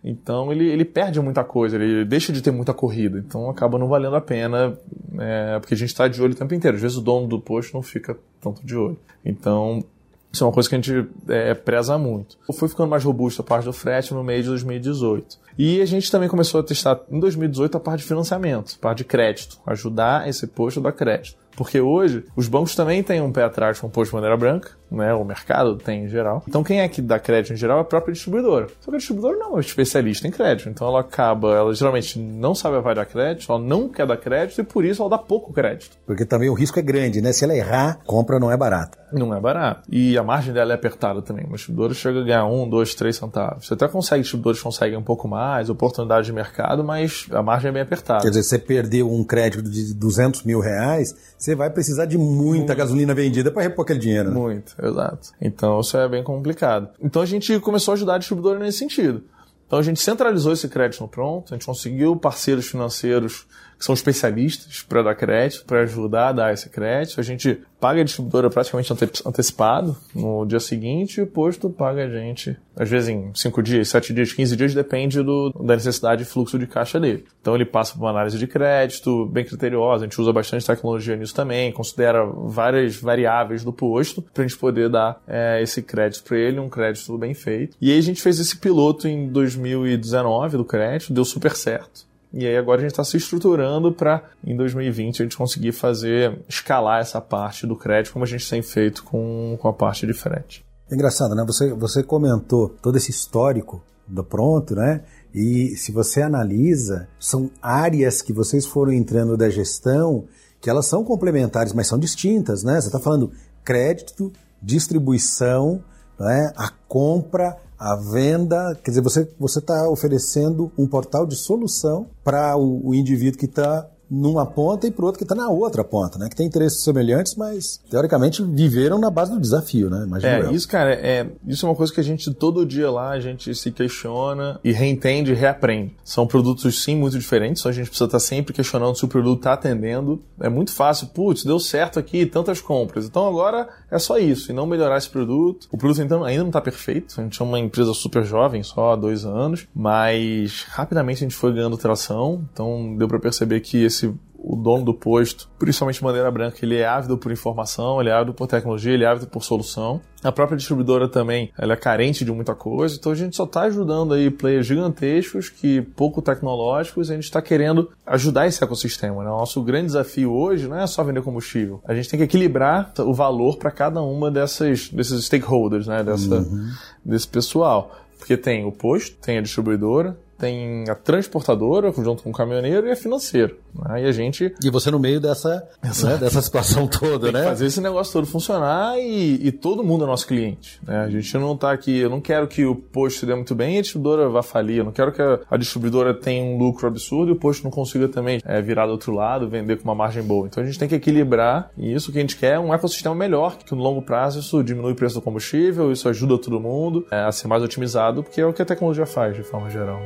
Então 0.02 0.50
ele, 0.50 0.66
ele 0.68 0.84
perde 0.84 1.20
muita 1.20 1.44
coisa, 1.44 1.76
ele 1.76 2.04
deixa 2.04 2.32
de 2.32 2.42
ter 2.42 2.50
muita 2.50 2.72
corrida. 2.72 3.18
Então 3.18 3.50
acaba 3.50 3.78
não 3.78 3.88
valendo 3.88 4.16
a 4.16 4.20
pena, 4.20 4.78
é, 5.18 5.58
porque 5.58 5.74
a 5.74 5.76
gente 5.76 5.90
está 5.90 6.08
de 6.08 6.22
olho 6.22 6.32
o 6.32 6.36
tempo 6.36 6.54
inteiro. 6.54 6.76
Às 6.76 6.82
vezes 6.82 6.96
o 6.96 7.02
dono 7.02 7.26
do 7.26 7.40
posto 7.40 7.74
não 7.74 7.82
fica 7.82 8.16
tanto 8.40 8.64
de 8.64 8.76
olho. 8.76 8.98
Então 9.24 9.84
isso 10.32 10.44
é 10.44 10.46
uma 10.46 10.52
coisa 10.52 10.68
que 10.68 10.74
a 10.76 10.80
gente 10.80 11.08
é, 11.28 11.54
preza 11.54 11.98
muito. 11.98 12.38
Foi 12.54 12.68
ficando 12.68 12.88
mais 12.88 13.02
robusto 13.02 13.42
a 13.42 13.44
parte 13.44 13.64
do 13.64 13.72
frete 13.72 14.14
no 14.14 14.22
meio 14.22 14.42
de 14.42 14.48
2018. 14.48 15.38
E 15.58 15.82
a 15.82 15.86
gente 15.86 16.10
também 16.10 16.28
começou 16.28 16.60
a 16.60 16.64
testar 16.64 17.00
em 17.10 17.18
2018 17.18 17.76
a 17.76 17.80
parte 17.80 18.00
de 18.00 18.06
financiamento, 18.06 18.76
a 18.78 18.80
parte 18.80 18.98
de 18.98 19.04
crédito, 19.04 19.58
ajudar 19.66 20.28
esse 20.28 20.46
posto 20.46 20.78
a 20.78 20.84
dar 20.84 20.92
crédito. 20.92 21.36
Porque 21.56 21.80
hoje 21.80 22.24
os 22.36 22.46
bancos 22.46 22.74
também 22.74 23.02
têm 23.02 23.20
um 23.20 23.32
pé 23.32 23.42
atrás 23.42 23.80
com 23.80 23.88
o 23.88 23.90
posto 23.90 24.10
de 24.10 24.14
maneira 24.14 24.36
branca, 24.36 24.70
né? 24.90 25.14
O 25.14 25.24
mercado 25.24 25.76
tem 25.76 26.04
em 26.04 26.08
geral. 26.08 26.42
Então 26.48 26.62
quem 26.62 26.80
é 26.80 26.88
que 26.88 27.00
dá 27.00 27.18
crédito 27.18 27.52
em 27.52 27.56
geral 27.56 27.78
é 27.78 27.80
a 27.82 27.84
própria 27.84 28.12
distribuidora. 28.12 28.66
Só 28.80 28.90
que 28.90 28.96
a 28.96 28.98
distribuidora 28.98 29.38
não 29.38 29.56
é 29.56 29.60
especialista 29.60 30.26
em 30.26 30.30
crédito. 30.30 30.68
Então 30.68 30.86
ela 30.86 31.00
acaba, 31.00 31.54
ela 31.54 31.74
geralmente 31.74 32.18
não 32.18 32.54
sabe 32.54 32.76
avaliar 32.76 33.06
crédito, 33.06 33.50
ela 33.50 33.60
não 33.60 33.88
quer 33.88 34.06
dar 34.06 34.16
crédito 34.16 34.60
e 34.60 34.64
por 34.64 34.84
isso 34.84 35.02
ela 35.02 35.10
dá 35.10 35.18
pouco 35.18 35.52
crédito. 35.52 35.96
Porque 36.06 36.24
também 36.24 36.48
o 36.48 36.54
risco 36.54 36.78
é 36.78 36.82
grande, 36.82 37.20
né? 37.20 37.32
Se 37.32 37.44
ela 37.44 37.54
errar, 37.54 38.00
compra 38.04 38.38
não 38.38 38.50
é 38.50 38.56
barata. 38.56 38.98
Não 39.12 39.34
é 39.34 39.40
barato. 39.40 39.82
E 39.90 40.16
a 40.16 40.22
margem 40.22 40.52
dela 40.52 40.72
é 40.72 40.74
apertada 40.74 41.20
também. 41.20 41.44
Uma 41.44 41.56
distribuidora 41.56 41.94
chega 41.94 42.20
a 42.20 42.24
ganhar 42.24 42.46
um, 42.46 42.68
dois, 42.68 42.94
três 42.94 43.16
centavos. 43.16 43.66
Você 43.66 43.74
até 43.74 43.88
consegue, 43.88 44.22
distribuidores 44.22 44.62
conseguem 44.62 44.96
um 44.96 45.02
pouco 45.02 45.26
mais, 45.26 45.68
oportunidade 45.68 46.26
de 46.26 46.32
mercado, 46.32 46.84
mas 46.84 47.26
a 47.32 47.42
margem 47.42 47.70
é 47.70 47.72
bem 47.72 47.82
apertada. 47.82 48.22
Quer 48.22 48.28
dizer, 48.28 48.42
você 48.42 48.58
perdeu 48.58 49.10
um 49.10 49.24
crédito 49.24 49.62
de 49.62 49.94
200 49.94 50.44
mil 50.44 50.60
reais, 50.60 51.14
você 51.36 51.54
vai 51.54 51.70
precisar 51.70 52.04
de 52.04 52.18
muita 52.18 52.66
Muito. 52.66 52.76
gasolina 52.76 53.14
vendida 53.14 53.50
para 53.50 53.62
repor 53.62 53.84
aquele 53.84 53.98
dinheiro. 53.98 54.30
Né? 54.30 54.38
Muito, 54.38 54.74
exato. 54.82 55.30
Então 55.40 55.80
isso 55.80 55.96
é 55.96 56.08
bem 56.08 56.22
complicado. 56.22 56.90
Então 57.00 57.22
a 57.22 57.26
gente 57.26 57.58
começou 57.60 57.92
a 57.92 57.94
ajudar 57.94 58.14
a 58.14 58.18
distribuidora 58.18 58.58
nesse 58.58 58.78
sentido. 58.78 59.24
Então 59.66 59.78
a 59.78 59.82
gente 59.82 60.00
centralizou 60.00 60.52
esse 60.52 60.68
crédito 60.68 61.00
no 61.00 61.08
pronto, 61.08 61.54
a 61.54 61.56
gente 61.56 61.66
conseguiu 61.66 62.16
parceiros 62.16 62.68
financeiros 62.68 63.46
que 63.80 63.86
são 63.86 63.94
especialistas 63.94 64.82
para 64.82 65.02
dar 65.02 65.14
crédito, 65.14 65.64
para 65.64 65.80
ajudar 65.80 66.28
a 66.28 66.32
dar 66.32 66.52
esse 66.52 66.68
crédito. 66.68 67.18
A 67.18 67.22
gente 67.22 67.62
paga 67.80 68.02
a 68.02 68.04
distribuidora 68.04 68.50
praticamente 68.50 68.92
antecipado 69.24 69.96
no 70.14 70.44
dia 70.44 70.60
seguinte 70.60 71.16
e 71.16 71.22
o 71.22 71.26
posto 71.26 71.70
paga 71.70 72.04
a 72.04 72.08
gente, 72.10 72.54
às 72.76 72.90
vezes 72.90 73.08
em 73.08 73.32
5 73.34 73.62
dias, 73.62 73.88
7 73.88 74.12
dias, 74.12 74.34
15 74.34 74.54
dias, 74.54 74.74
depende 74.74 75.22
do, 75.22 75.48
da 75.64 75.76
necessidade 75.76 76.22
de 76.22 76.30
fluxo 76.30 76.58
de 76.58 76.66
caixa 76.66 77.00
dele. 77.00 77.24
Então 77.40 77.54
ele 77.54 77.64
passa 77.64 77.94
por 77.94 78.00
uma 78.00 78.10
análise 78.10 78.38
de 78.38 78.46
crédito 78.46 79.24
bem 79.24 79.46
criteriosa, 79.46 80.04
a 80.04 80.06
gente 80.06 80.20
usa 80.20 80.30
bastante 80.30 80.66
tecnologia 80.66 81.16
nisso 81.16 81.34
também, 81.34 81.72
considera 81.72 82.22
várias 82.22 82.96
variáveis 82.96 83.64
do 83.64 83.72
posto 83.72 84.20
para 84.20 84.44
a 84.44 84.46
gente 84.46 84.58
poder 84.58 84.90
dar 84.90 85.22
é, 85.26 85.62
esse 85.62 85.80
crédito 85.80 86.24
para 86.24 86.36
ele, 86.36 86.60
um 86.60 86.68
crédito 86.68 87.16
bem 87.16 87.32
feito. 87.32 87.78
E 87.80 87.90
aí 87.90 87.98
a 87.98 88.02
gente 88.02 88.20
fez 88.20 88.38
esse 88.38 88.58
piloto 88.58 89.08
em 89.08 89.26
2019 89.26 90.58
do 90.58 90.66
crédito, 90.66 91.14
deu 91.14 91.24
super 91.24 91.56
certo. 91.56 92.09
E 92.32 92.46
aí 92.46 92.56
agora 92.56 92.78
a 92.78 92.82
gente 92.82 92.92
está 92.92 93.04
se 93.04 93.16
estruturando 93.16 93.92
para, 93.92 94.22
em 94.44 94.56
2020, 94.56 95.20
a 95.20 95.24
gente 95.24 95.36
conseguir 95.36 95.72
fazer, 95.72 96.40
escalar 96.48 97.00
essa 97.00 97.20
parte 97.20 97.66
do 97.66 97.74
crédito, 97.74 98.12
como 98.12 98.24
a 98.24 98.28
gente 98.28 98.48
tem 98.48 98.62
feito 98.62 99.02
com, 99.02 99.58
com 99.60 99.68
a 99.68 99.72
parte 99.72 100.06
de 100.06 100.12
frete. 100.12 100.64
É 100.90 100.94
engraçado, 100.94 101.34
né? 101.34 101.44
Você, 101.46 101.72
você 101.72 102.02
comentou 102.02 102.68
todo 102.68 102.96
esse 102.96 103.10
histórico 103.10 103.82
do 104.06 104.24
pronto, 104.24 104.74
né? 104.74 105.02
E 105.34 105.76
se 105.76 105.92
você 105.92 106.22
analisa, 106.22 107.08
são 107.18 107.50
áreas 107.62 108.22
que 108.22 108.32
vocês 108.32 108.66
foram 108.66 108.92
entrando 108.92 109.36
da 109.36 109.48
gestão 109.48 110.26
que 110.60 110.68
elas 110.68 110.86
são 110.86 111.02
complementares, 111.02 111.72
mas 111.72 111.86
são 111.86 111.98
distintas, 111.98 112.62
né? 112.62 112.80
Você 112.80 112.88
está 112.88 113.00
falando 113.00 113.32
crédito, 113.64 114.32
distribuição, 114.60 115.82
né? 116.18 116.52
a 116.56 116.70
compra, 116.86 117.56
a 117.80 117.96
venda, 117.96 118.78
quer 118.84 118.90
dizer, 118.90 119.02
você 119.38 119.58
está 119.58 119.88
oferecendo 119.88 120.70
um 120.76 120.86
portal 120.86 121.26
de 121.26 121.34
solução 121.34 122.08
para 122.22 122.54
o, 122.54 122.88
o, 122.88 122.94
indivíduo 122.94 123.38
que 123.38 123.46
está 123.46 123.88
numa 124.10 124.44
ponta 124.44 124.86
e 124.86 124.90
para 124.90 125.04
outro 125.04 125.18
que 125.18 125.24
está 125.24 125.34
na 125.34 125.48
outra 125.48 125.84
ponta, 125.84 126.18
né? 126.18 126.28
Que 126.28 126.34
tem 126.34 126.46
interesses 126.46 126.82
semelhantes, 126.82 127.36
mas 127.36 127.80
teoricamente 127.88 128.42
viveram 128.42 128.98
na 128.98 129.10
base 129.10 129.30
do 129.30 129.40
desafio, 129.40 129.88
né? 129.88 130.04
Imagina 130.04 130.32
é, 130.32 130.40
eu. 130.42 130.52
isso, 130.52 130.66
cara, 130.66 130.92
é, 130.94 131.26
isso 131.46 131.64
é 131.64 131.68
uma 131.68 131.76
coisa 131.76 131.92
que 131.92 132.00
a 132.00 132.04
gente 132.04 132.32
todo 132.34 132.66
dia 132.66 132.90
lá 132.90 133.10
a 133.10 133.20
gente 133.20 133.54
se 133.54 133.70
questiona 133.70 134.58
e 134.64 134.72
reentende 134.72 135.32
e 135.32 135.34
reaprende. 135.34 135.94
São 136.04 136.26
produtos 136.26 136.82
sim 136.82 136.96
muito 136.96 137.18
diferentes, 137.18 137.62
só 137.62 137.68
a 137.68 137.72
gente 137.72 137.88
precisa 137.88 138.06
estar 138.06 138.18
tá 138.18 138.24
sempre 138.24 138.52
questionando 138.52 138.96
se 138.96 139.04
o 139.04 139.08
produto 139.08 139.38
está 139.38 139.52
atendendo. 139.52 140.20
É 140.40 140.48
muito 140.48 140.72
fácil, 140.72 141.08
putz, 141.08 141.44
deu 141.44 141.60
certo 141.60 141.98
aqui, 141.98 142.26
tantas 142.26 142.60
compras. 142.60 143.06
Então 143.06 143.26
agora 143.26 143.68
é 143.90 143.98
só 143.98 144.18
isso 144.18 144.50
e 144.50 144.54
não 144.54 144.66
melhorar 144.66 144.98
esse 144.98 145.08
produto. 145.08 145.68
O 145.70 145.78
produto 145.78 146.02
então 146.02 146.24
ainda 146.24 146.42
não 146.42 146.50
está 146.50 146.60
perfeito. 146.60 147.20
A 147.20 147.22
gente 147.22 147.40
é 147.40 147.44
uma 147.44 147.58
empresa 147.58 147.92
super 147.94 148.24
jovem, 148.24 148.62
só 148.62 148.92
há 148.92 148.96
dois 148.96 149.24
anos, 149.24 149.66
mas 149.74 150.64
rapidamente 150.68 151.18
a 151.18 151.28
gente 151.28 151.36
foi 151.36 151.52
ganhando 151.52 151.76
tração. 151.76 152.44
Então 152.52 152.96
deu 152.96 153.06
para 153.06 153.18
perceber 153.18 153.60
que 153.60 153.84
esse 153.84 153.99
esse 154.06 154.14
o 154.42 154.56
dono 154.56 154.84
do 154.84 154.94
posto, 154.94 155.48
principalmente 155.58 156.02
Bandeira 156.02 156.30
Branca, 156.30 156.58
ele 156.62 156.76
é 156.76 156.86
ávido 156.86 157.18
por 157.18 157.30
informação, 157.30 158.00
ele 158.00 158.08
é 158.08 158.12
ávido 158.12 158.32
por 158.32 158.46
tecnologia, 158.46 158.92
ele 158.92 159.04
é 159.04 159.06
ávido 159.06 159.26
por 159.26 159.44
solução. 159.44 160.00
A 160.22 160.32
própria 160.32 160.56
distribuidora 160.56 161.08
também, 161.08 161.52
ela 161.58 161.74
é 161.74 161.76
carente 161.76 162.24
de 162.24 162.32
muita 162.32 162.54
coisa, 162.54 162.96
então 162.96 163.12
a 163.12 163.14
gente 163.14 163.36
só 163.36 163.44
está 163.44 163.62
ajudando 163.62 164.14
aí 164.14 164.30
players 164.30 164.66
gigantescos 164.66 165.48
que 165.48 165.82
pouco 165.82 166.22
tecnológicos, 166.22 167.08
e 167.08 167.12
a 167.12 167.14
gente 167.16 167.24
está 167.24 167.42
querendo 167.42 167.90
ajudar 168.06 168.46
esse 168.46 168.62
ecossistema. 168.62 169.22
Né? 169.22 169.30
O 169.30 169.38
nosso 169.38 169.62
grande 169.62 169.86
desafio 169.86 170.32
hoje 170.32 170.66
não 170.66 170.78
é 170.78 170.86
só 170.86 171.04
vender 171.04 171.22
combustível, 171.22 171.82
a 171.86 171.94
gente 171.94 172.08
tem 172.08 172.18
que 172.18 172.24
equilibrar 172.24 172.92
o 172.98 173.12
valor 173.12 173.58
para 173.58 173.70
cada 173.70 174.00
uma 174.00 174.30
dessas 174.30 174.88
desses 174.88 175.26
stakeholders, 175.26 175.86
né? 175.86 176.02
Dessa, 176.02 176.36
uhum. 176.36 176.70
desse 177.04 177.28
pessoal. 177.28 177.94
Porque 178.18 178.36
tem 178.36 178.66
o 178.66 178.72
posto, 178.72 179.16
tem 179.16 179.38
a 179.38 179.40
distribuidora, 179.40 180.16
tem 180.40 180.88
a 180.88 180.94
transportadora 180.94 181.92
junto 181.92 182.22
com 182.22 182.30
o 182.30 182.32
caminhoneiro 182.32 182.86
e 182.86 182.90
a 182.90 182.96
financeira. 182.96 183.54
Né? 183.74 184.02
E 184.02 184.06
a 184.06 184.12
gente. 184.12 184.52
E 184.64 184.70
você 184.70 184.90
no 184.90 184.98
meio 184.98 185.20
dessa, 185.20 185.68
né, 185.82 186.16
dessa 186.18 186.40
situação 186.40 186.86
toda, 186.88 187.30
tem 187.30 187.40
né? 187.40 187.44
fazer 187.44 187.66
esse 187.66 187.80
negócio 187.80 188.12
todo 188.12 188.26
funcionar 188.26 188.98
e, 188.98 189.46
e, 189.46 189.52
todo 189.52 189.84
mundo 189.84 190.04
é 190.04 190.06
nosso 190.06 190.26
cliente. 190.26 190.80
Né? 190.86 190.96
A 191.00 191.10
gente 191.10 191.36
não 191.36 191.54
está 191.54 191.72
aqui. 191.72 191.98
Eu 191.98 192.10
não 192.10 192.20
quero 192.20 192.48
que 192.48 192.64
o 192.64 192.74
posto 192.74 193.20
se 193.20 193.26
dê 193.26 193.34
muito 193.34 193.54
bem 193.54 193.76
e 193.76 193.78
a 193.78 193.82
distribuidora 193.82 194.28
vá 194.28 194.42
falir. 194.42 194.78
Eu 194.78 194.84
não 194.84 194.92
quero 194.92 195.12
que 195.12 195.20
a, 195.20 195.40
a 195.50 195.56
distribuidora 195.56 196.14
tenha 196.14 196.42
um 196.42 196.58
lucro 196.58 196.86
absurdo 196.86 197.30
e 197.30 197.32
o 197.32 197.36
posto 197.36 197.62
não 197.64 197.70
consiga 197.70 198.08
também 198.08 198.40
é, 198.44 198.60
virar 198.62 198.86
do 198.86 198.92
outro 198.92 199.12
lado, 199.12 199.48
vender 199.48 199.76
com 199.76 199.84
uma 199.84 199.94
margem 199.94 200.22
boa. 200.22 200.46
Então 200.46 200.62
a 200.62 200.66
gente 200.66 200.78
tem 200.78 200.88
que 200.88 200.94
equilibrar 200.94 201.70
e 201.76 201.92
isso 201.92 202.10
que 202.10 202.18
a 202.18 202.20
gente 202.20 202.36
quer 202.36 202.54
é 202.54 202.58
um 202.58 202.72
ecossistema 202.72 203.14
melhor, 203.14 203.56
que 203.58 203.74
no 203.74 203.82
longo 203.82 204.02
prazo 204.02 204.40
isso 204.40 204.62
diminui 204.62 204.92
o 204.92 204.96
preço 204.96 205.16
do 205.16 205.22
combustível, 205.22 205.92
isso 205.92 206.08
ajuda 206.08 206.38
todo 206.38 206.58
mundo 206.60 207.06
é, 207.10 207.20
a 207.20 207.32
ser 207.32 207.48
mais 207.48 207.62
otimizado, 207.62 208.22
porque 208.22 208.40
é 208.40 208.46
o 208.46 208.52
que 208.52 208.62
a 208.62 208.66
tecnologia 208.66 209.06
faz 209.06 209.36
de 209.36 209.42
forma 209.42 209.68
geral. 209.68 210.00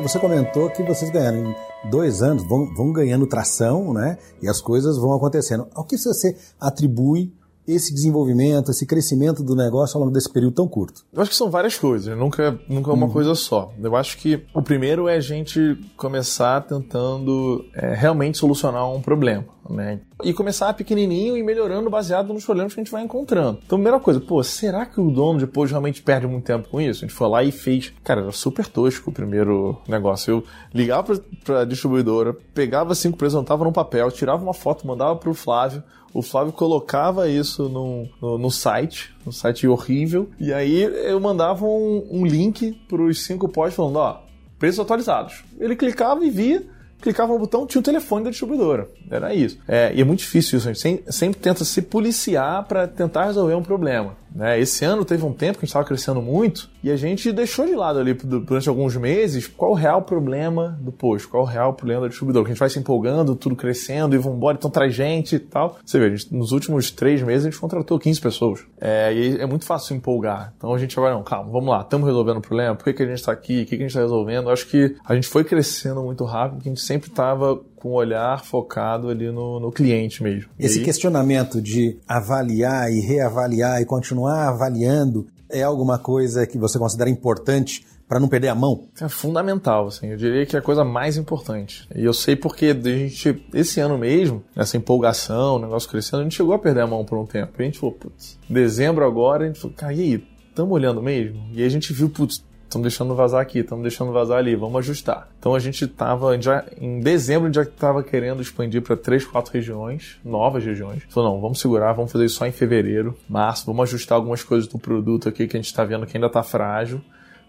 Você 0.00 0.18
comentou 0.18 0.70
que 0.70 0.82
vocês 0.82 1.10
ganharam 1.10 1.38
em 1.38 1.90
dois 1.90 2.22
anos, 2.22 2.42
vão, 2.44 2.74
vão 2.74 2.92
ganhando 2.92 3.26
tração, 3.26 3.92
né? 3.92 4.18
E 4.40 4.48
as 4.48 4.60
coisas 4.60 4.96
vão 4.96 5.12
acontecendo. 5.12 5.68
Ao 5.74 5.84
que 5.84 5.96
você 5.96 6.36
atribui 6.58 7.32
esse 7.66 7.94
desenvolvimento, 7.94 8.70
esse 8.70 8.86
crescimento 8.86 9.42
do 9.42 9.54
negócio 9.54 9.96
ao 9.96 10.02
longo 10.02 10.12
desse 10.12 10.30
período 10.32 10.54
tão 10.54 10.68
curto? 10.68 11.04
Eu 11.12 11.22
acho 11.22 11.30
que 11.30 11.36
são 11.36 11.50
várias 11.50 11.78
coisas, 11.78 12.16
nunca, 12.16 12.58
nunca 12.68 12.90
é 12.90 12.94
uma 12.94 13.06
uhum. 13.06 13.12
coisa 13.12 13.34
só. 13.34 13.72
Eu 13.80 13.96
acho 13.96 14.18
que 14.18 14.42
o 14.54 14.62
primeiro 14.62 15.08
é 15.08 15.16
a 15.16 15.20
gente 15.20 15.78
começar 15.96 16.60
tentando 16.62 17.64
é, 17.74 17.94
realmente 17.94 18.38
solucionar 18.38 18.90
um 18.90 19.00
problema. 19.00 19.44
Né? 19.70 20.00
E 20.24 20.32
começar 20.32 20.74
pequenininho 20.74 21.36
e 21.36 21.42
melhorando 21.42 21.88
baseado 21.88 22.32
nos 22.34 22.44
problemas 22.44 22.74
que 22.74 22.80
a 22.80 22.82
gente 22.82 22.92
vai 22.92 23.02
encontrando. 23.02 23.60
Então, 23.64 23.78
primeira 23.78 24.00
coisa, 24.00 24.20
pô, 24.20 24.42
será 24.42 24.84
que 24.84 25.00
o 25.00 25.10
dono 25.10 25.38
depois 25.38 25.70
realmente 25.70 26.02
perde 26.02 26.26
muito 26.26 26.44
tempo 26.44 26.68
com 26.68 26.80
isso? 26.80 27.04
A 27.04 27.08
gente 27.08 27.16
foi 27.16 27.28
lá 27.28 27.44
e 27.44 27.52
fez. 27.52 27.92
Cara, 28.02 28.22
era 28.22 28.32
super 28.32 28.66
tosco 28.66 29.10
o 29.10 29.12
primeiro 29.12 29.80
negócio. 29.88 30.30
Eu 30.32 30.44
ligava 30.74 31.04
pra, 31.04 31.24
pra 31.44 31.64
distribuidora, 31.64 32.34
pegava 32.52 32.94
cinco 32.94 33.16
preços, 33.16 33.36
anotava 33.36 33.64
no 33.64 33.72
papel, 33.72 34.10
tirava 34.10 34.42
uma 34.42 34.52
foto, 34.52 34.86
mandava 34.86 35.14
pro 35.16 35.32
Flávio. 35.32 35.82
O 36.14 36.22
Flávio 36.22 36.52
colocava 36.52 37.28
isso 37.28 37.68
no, 37.68 38.08
no, 38.20 38.38
no 38.38 38.50
site, 38.50 39.14
um 39.26 39.32
site 39.32 39.66
horrível, 39.66 40.28
e 40.38 40.52
aí 40.52 40.82
eu 40.82 41.18
mandava 41.18 41.64
um, 41.64 42.06
um 42.10 42.26
link 42.26 42.72
para 42.88 43.02
os 43.02 43.24
cinco 43.24 43.48
posts 43.48 43.76
falando, 43.76 43.96
ó, 43.96 44.20
preços 44.58 44.80
atualizados. 44.80 45.42
Ele 45.58 45.74
clicava 45.74 46.24
e 46.24 46.30
via, 46.30 46.62
clicava 47.00 47.32
no 47.32 47.38
botão, 47.38 47.66
tinha 47.66 47.80
o 47.80 47.84
telefone 47.84 48.24
da 48.24 48.30
distribuidora. 48.30 48.88
Era 49.10 49.34
isso. 49.34 49.58
É, 49.66 49.92
e 49.94 50.00
é 50.00 50.04
muito 50.04 50.20
difícil 50.20 50.58
isso. 50.58 50.68
A 50.68 50.72
gente 50.72 51.12
sempre 51.12 51.40
tenta 51.40 51.64
se 51.64 51.82
policiar 51.82 52.64
para 52.68 52.86
tentar 52.86 53.24
resolver 53.24 53.54
um 53.54 53.62
problema. 53.62 54.16
Né? 54.34 54.58
Esse 54.60 54.84
ano 54.84 55.04
teve 55.04 55.24
um 55.24 55.32
tempo 55.32 55.58
que 55.58 55.64
a 55.64 55.66
gente 55.66 55.70
estava 55.70 55.84
crescendo 55.84 56.22
muito 56.22 56.70
e 56.82 56.90
a 56.90 56.96
gente 56.96 57.30
deixou 57.32 57.66
de 57.66 57.74
lado 57.74 57.98
ali 57.98 58.14
durante 58.14 58.68
alguns 58.68 58.96
meses 58.96 59.46
qual 59.46 59.72
o 59.72 59.74
real 59.74 60.02
problema 60.02 60.78
do 60.80 60.90
posto, 60.90 61.28
qual 61.28 61.42
o 61.42 61.46
real 61.46 61.74
problema 61.74 62.02
do 62.02 62.08
distribuidor. 62.08 62.44
Que 62.44 62.50
a 62.50 62.54
gente 62.54 62.60
vai 62.60 62.70
se 62.70 62.78
empolgando, 62.78 63.34
tudo 63.36 63.54
crescendo 63.54 64.14
e 64.14 64.18
vamos 64.18 64.36
embora, 64.36 64.56
então 64.56 64.70
traz 64.70 64.94
gente 64.94 65.36
e 65.36 65.38
tal. 65.38 65.78
Você 65.84 65.98
vê, 65.98 66.16
gente, 66.16 66.34
nos 66.34 66.52
últimos 66.52 66.90
três 66.90 67.22
meses 67.22 67.46
a 67.46 67.50
gente 67.50 67.60
contratou 67.60 67.98
15 67.98 68.20
pessoas. 68.20 68.60
É, 68.80 69.12
e 69.12 69.40
é 69.40 69.46
muito 69.46 69.64
fácil 69.64 69.88
se 69.88 69.94
empolgar. 69.94 70.52
Então 70.56 70.72
a 70.74 70.78
gente 70.78 70.98
agora, 70.98 71.14
não, 71.14 71.22
calma, 71.22 71.50
vamos 71.50 71.68
lá, 71.68 71.82
estamos 71.82 72.06
resolvendo 72.06 72.38
o 72.38 72.42
problema, 72.42 72.74
por 72.74 72.84
que, 72.84 72.92
que 72.92 73.02
a 73.02 73.06
gente 73.06 73.18
está 73.18 73.32
aqui, 73.32 73.62
o 73.62 73.66
que, 73.66 73.70
que 73.70 73.74
a 73.76 73.78
gente 73.78 73.90
está 73.90 74.00
resolvendo? 74.00 74.46
Eu 74.46 74.52
acho 74.52 74.66
que 74.66 74.96
a 75.04 75.14
gente 75.14 75.28
foi 75.28 75.44
crescendo 75.44 76.02
muito 76.02 76.24
rápido, 76.24 76.56
porque 76.56 76.68
a 76.68 76.72
gente 76.72 76.84
sempre 76.84 77.08
estava 77.08 77.60
com 77.82 77.88
o 77.88 77.94
olhar 77.94 78.44
focado 78.44 79.08
ali 79.08 79.32
no, 79.32 79.58
no 79.58 79.72
cliente 79.72 80.22
mesmo. 80.22 80.48
Esse 80.56 80.78
aí... 80.78 80.84
questionamento 80.84 81.60
de 81.60 81.98
avaliar 82.06 82.88
e 82.92 83.00
reavaliar 83.00 83.82
e 83.82 83.84
continuar 83.84 84.48
avaliando 84.48 85.26
é 85.50 85.64
alguma 85.64 85.98
coisa 85.98 86.46
que 86.46 86.56
você 86.56 86.78
considera 86.78 87.10
importante 87.10 87.84
para 88.08 88.20
não 88.20 88.28
perder 88.28 88.48
a 88.48 88.54
mão? 88.54 88.84
É 89.00 89.08
fundamental, 89.08 89.88
assim. 89.88 90.08
Eu 90.08 90.16
diria 90.16 90.46
que 90.46 90.54
é 90.54 90.60
a 90.60 90.62
coisa 90.62 90.84
mais 90.84 91.16
importante. 91.16 91.88
E 91.92 92.04
eu 92.04 92.12
sei 92.12 92.36
porque 92.36 92.66
a 92.66 92.88
gente, 92.88 93.44
esse 93.52 93.80
ano 93.80 93.98
mesmo, 93.98 94.44
nessa 94.54 94.76
empolgação, 94.76 95.56
o 95.56 95.58
negócio 95.58 95.88
crescendo, 95.88 96.20
a 96.20 96.22
gente 96.22 96.36
chegou 96.36 96.54
a 96.54 96.58
perder 96.58 96.82
a 96.82 96.86
mão 96.86 97.04
por 97.04 97.18
um 97.18 97.26
tempo. 97.26 97.52
E 97.58 97.62
a 97.62 97.64
gente 97.64 97.80
falou, 97.80 97.96
putz, 97.96 98.38
dezembro 98.48 99.04
agora, 99.04 99.44
a 99.44 99.46
gente 99.48 99.58
falou, 99.58 99.76
cara, 99.76 99.92
e 99.92 100.00
aí, 100.00 100.24
estamos 100.48 100.72
olhando 100.72 101.02
mesmo? 101.02 101.48
E 101.52 101.60
aí 101.60 101.66
a 101.66 101.70
gente 101.70 101.92
viu, 101.92 102.08
putz, 102.08 102.44
estamos 102.72 102.84
deixando 102.84 103.14
vazar 103.14 103.40
aqui, 103.40 103.58
estamos 103.58 103.82
deixando 103.82 104.12
vazar 104.12 104.38
ali, 104.38 104.56
vamos 104.56 104.78
ajustar. 104.78 105.28
Então 105.38 105.54
a 105.54 105.58
gente 105.58 105.84
estava, 105.84 106.40
já 106.40 106.64
em 106.80 107.00
dezembro, 107.00 107.44
a 107.44 107.46
gente 107.48 107.56
já 107.56 107.62
estava 107.62 108.02
querendo 108.02 108.40
expandir 108.40 108.82
para 108.82 108.96
três, 108.96 109.24
quatro 109.24 109.52
regiões, 109.52 110.18
novas 110.24 110.64
regiões. 110.64 111.02
Falou, 111.08 111.34
não, 111.34 111.40
vamos 111.40 111.60
segurar, 111.60 111.92
vamos 111.92 112.10
fazer 112.10 112.24
isso 112.24 112.36
só 112.36 112.46
em 112.46 112.52
fevereiro, 112.52 113.16
março, 113.28 113.66
vamos 113.66 113.82
ajustar 113.82 114.16
algumas 114.16 114.42
coisas 114.42 114.68
do 114.68 114.78
produto 114.78 115.28
aqui 115.28 115.46
que 115.46 115.56
a 115.56 115.60
gente 115.60 115.66
está 115.66 115.84
vendo 115.84 116.06
que 116.06 116.16
ainda 116.16 116.28
está 116.28 116.42
frágil 116.42 117.00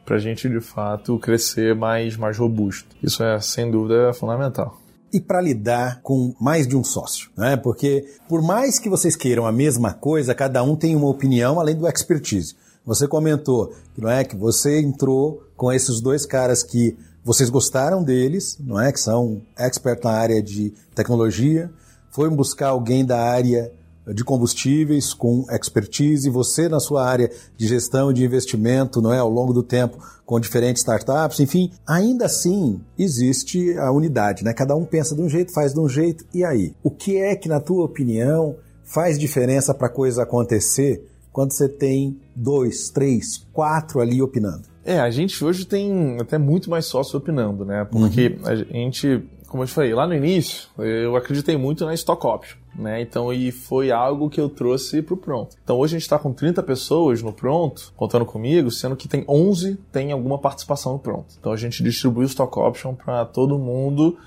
para 0.06 0.18
a 0.18 0.20
gente 0.20 0.50
de 0.50 0.60
fato 0.60 1.18
crescer 1.18 1.74
mais, 1.74 2.18
mais 2.18 2.38
robusto. 2.38 2.90
Isso 3.02 3.24
é 3.24 3.40
sem 3.40 3.72
dúvida 3.72 4.14
fundamental 4.14 4.84
e 5.14 5.22
para 5.22 5.40
lidar 5.40 6.02
com 6.02 6.34
mais 6.42 6.68
de 6.68 6.76
um 6.76 6.84
sócio, 6.84 7.30
né? 7.38 7.56
Porque 7.56 8.04
por 8.28 8.42
mais 8.42 8.80
que 8.80 8.90
vocês 8.90 9.16
queiram 9.16 9.46
a 9.46 9.52
mesma 9.52 9.94
coisa, 9.94 10.34
cada 10.34 10.64
um 10.64 10.76
tem 10.76 10.96
uma 10.96 11.08
opinião 11.08 11.60
além 11.60 11.76
do 11.76 11.88
expertise. 11.88 12.56
Você 12.86 13.08
comentou, 13.08 13.74
não 13.98 14.10
é, 14.10 14.24
que 14.24 14.36
você 14.36 14.80
entrou 14.82 15.44
com 15.56 15.72
esses 15.72 16.02
dois 16.02 16.26
caras 16.26 16.64
que 16.64 16.98
vocês 17.24 17.50
gostaram 17.50 18.04
deles, 18.04 18.58
não 18.60 18.80
é, 18.80 18.92
que 18.92 19.00
são 19.00 19.42
expert 19.58 20.04
na 20.04 20.12
área 20.12 20.44
de 20.44 20.74
tecnologia, 20.94 21.72
foi 22.12 22.30
buscar 22.30 22.70
alguém 22.70 23.06
da 23.06 23.20
área 23.20 23.72
de 24.14 24.24
combustíveis 24.24 25.14
com 25.14 25.46
expertise, 25.50 26.30
você 26.30 26.68
na 26.68 26.80
sua 26.80 27.08
área 27.08 27.32
de 27.56 27.68
gestão 27.68 28.12
de 28.12 28.26
investimento, 28.26 29.02
não 29.02 29.14
é, 29.14 29.20
ao 29.20 29.30
longo 29.30 29.54
do 29.54 29.64
tempo 29.64 29.98
com 30.26 30.40
diferentes 30.40 30.82
startups, 30.82 31.40
enfim, 31.40 31.72
ainda 31.88 32.26
assim 32.26 32.82
existe 32.98 33.78
a 33.78 33.92
unidade, 33.92 34.44
né? 34.44 34.54
Cada 34.54 34.76
um 34.76 34.84
pensa 34.84 35.16
de 35.16 35.22
um 35.22 35.30
jeito, 35.30 35.54
faz 35.54 35.74
de 35.74 35.80
um 35.80 35.88
jeito. 35.88 36.26
E 36.34 36.44
aí, 36.44 36.74
o 36.84 36.92
que 36.92 37.18
é 37.18 37.36
que 37.36 37.48
na 37.48 37.60
tua 37.60 37.86
opinião 37.86 38.56
faz 38.84 39.18
diferença 39.18 39.74
para 39.74 39.88
a 39.88 39.92
coisa 39.92 40.24
acontecer 40.24 41.13
quando 41.34 41.52
você 41.52 41.68
tem 41.68 42.16
dois, 42.36 42.90
três, 42.90 43.46
quatro 43.52 44.00
ali 44.00 44.22
opinando? 44.22 44.72
É, 44.86 45.00
a 45.00 45.10
gente 45.10 45.44
hoje 45.44 45.66
tem 45.66 46.18
até 46.22 46.38
muito 46.38 46.70
mais 46.70 46.86
sócios 46.86 47.16
opinando, 47.16 47.66
né? 47.66 47.86
Porque 47.90 48.38
uhum. 48.40 48.48
a 48.48 48.56
gente, 48.56 49.24
como 49.48 49.64
eu 49.64 49.68
te 49.68 49.74
falei, 49.74 49.94
lá 49.94 50.06
no 50.06 50.14
início, 50.14 50.70
eu 50.78 51.16
acreditei 51.16 51.58
muito 51.58 51.86
na 51.86 51.94
stock 51.94 52.26
option. 52.28 52.58
Né? 52.76 53.02
Então, 53.02 53.32
e 53.32 53.52
foi 53.52 53.92
algo 53.92 54.30
que 54.30 54.42
eu 54.42 54.50
trouxe 54.50 55.02
para 55.02 55.14
o 55.14 55.18
Pronto. 55.18 55.56
Então, 55.64 55.78
hoje 55.78 55.96
a 55.96 56.00
gente 56.00 56.04
está 56.04 56.18
com 56.18 56.34
30 56.34 56.62
pessoas 56.64 57.22
no 57.22 57.32
Pronto, 57.32 57.94
contando 57.96 58.26
comigo, 58.26 58.72
sendo 58.72 58.96
que 58.96 59.08
tem 59.08 59.24
11 59.28 59.78
tem 59.92 60.12
alguma 60.12 60.40
participação 60.40 60.94
no 60.94 61.00
Pronto. 61.00 61.36
Então, 61.40 61.52
a 61.52 61.58
gente 61.58 61.84
distribui 61.84 62.26
o 62.26 62.28
Stock 62.28 62.60
Option 62.60 62.96
para 62.96 63.26
todo 63.26 63.60
mundo 63.60 64.18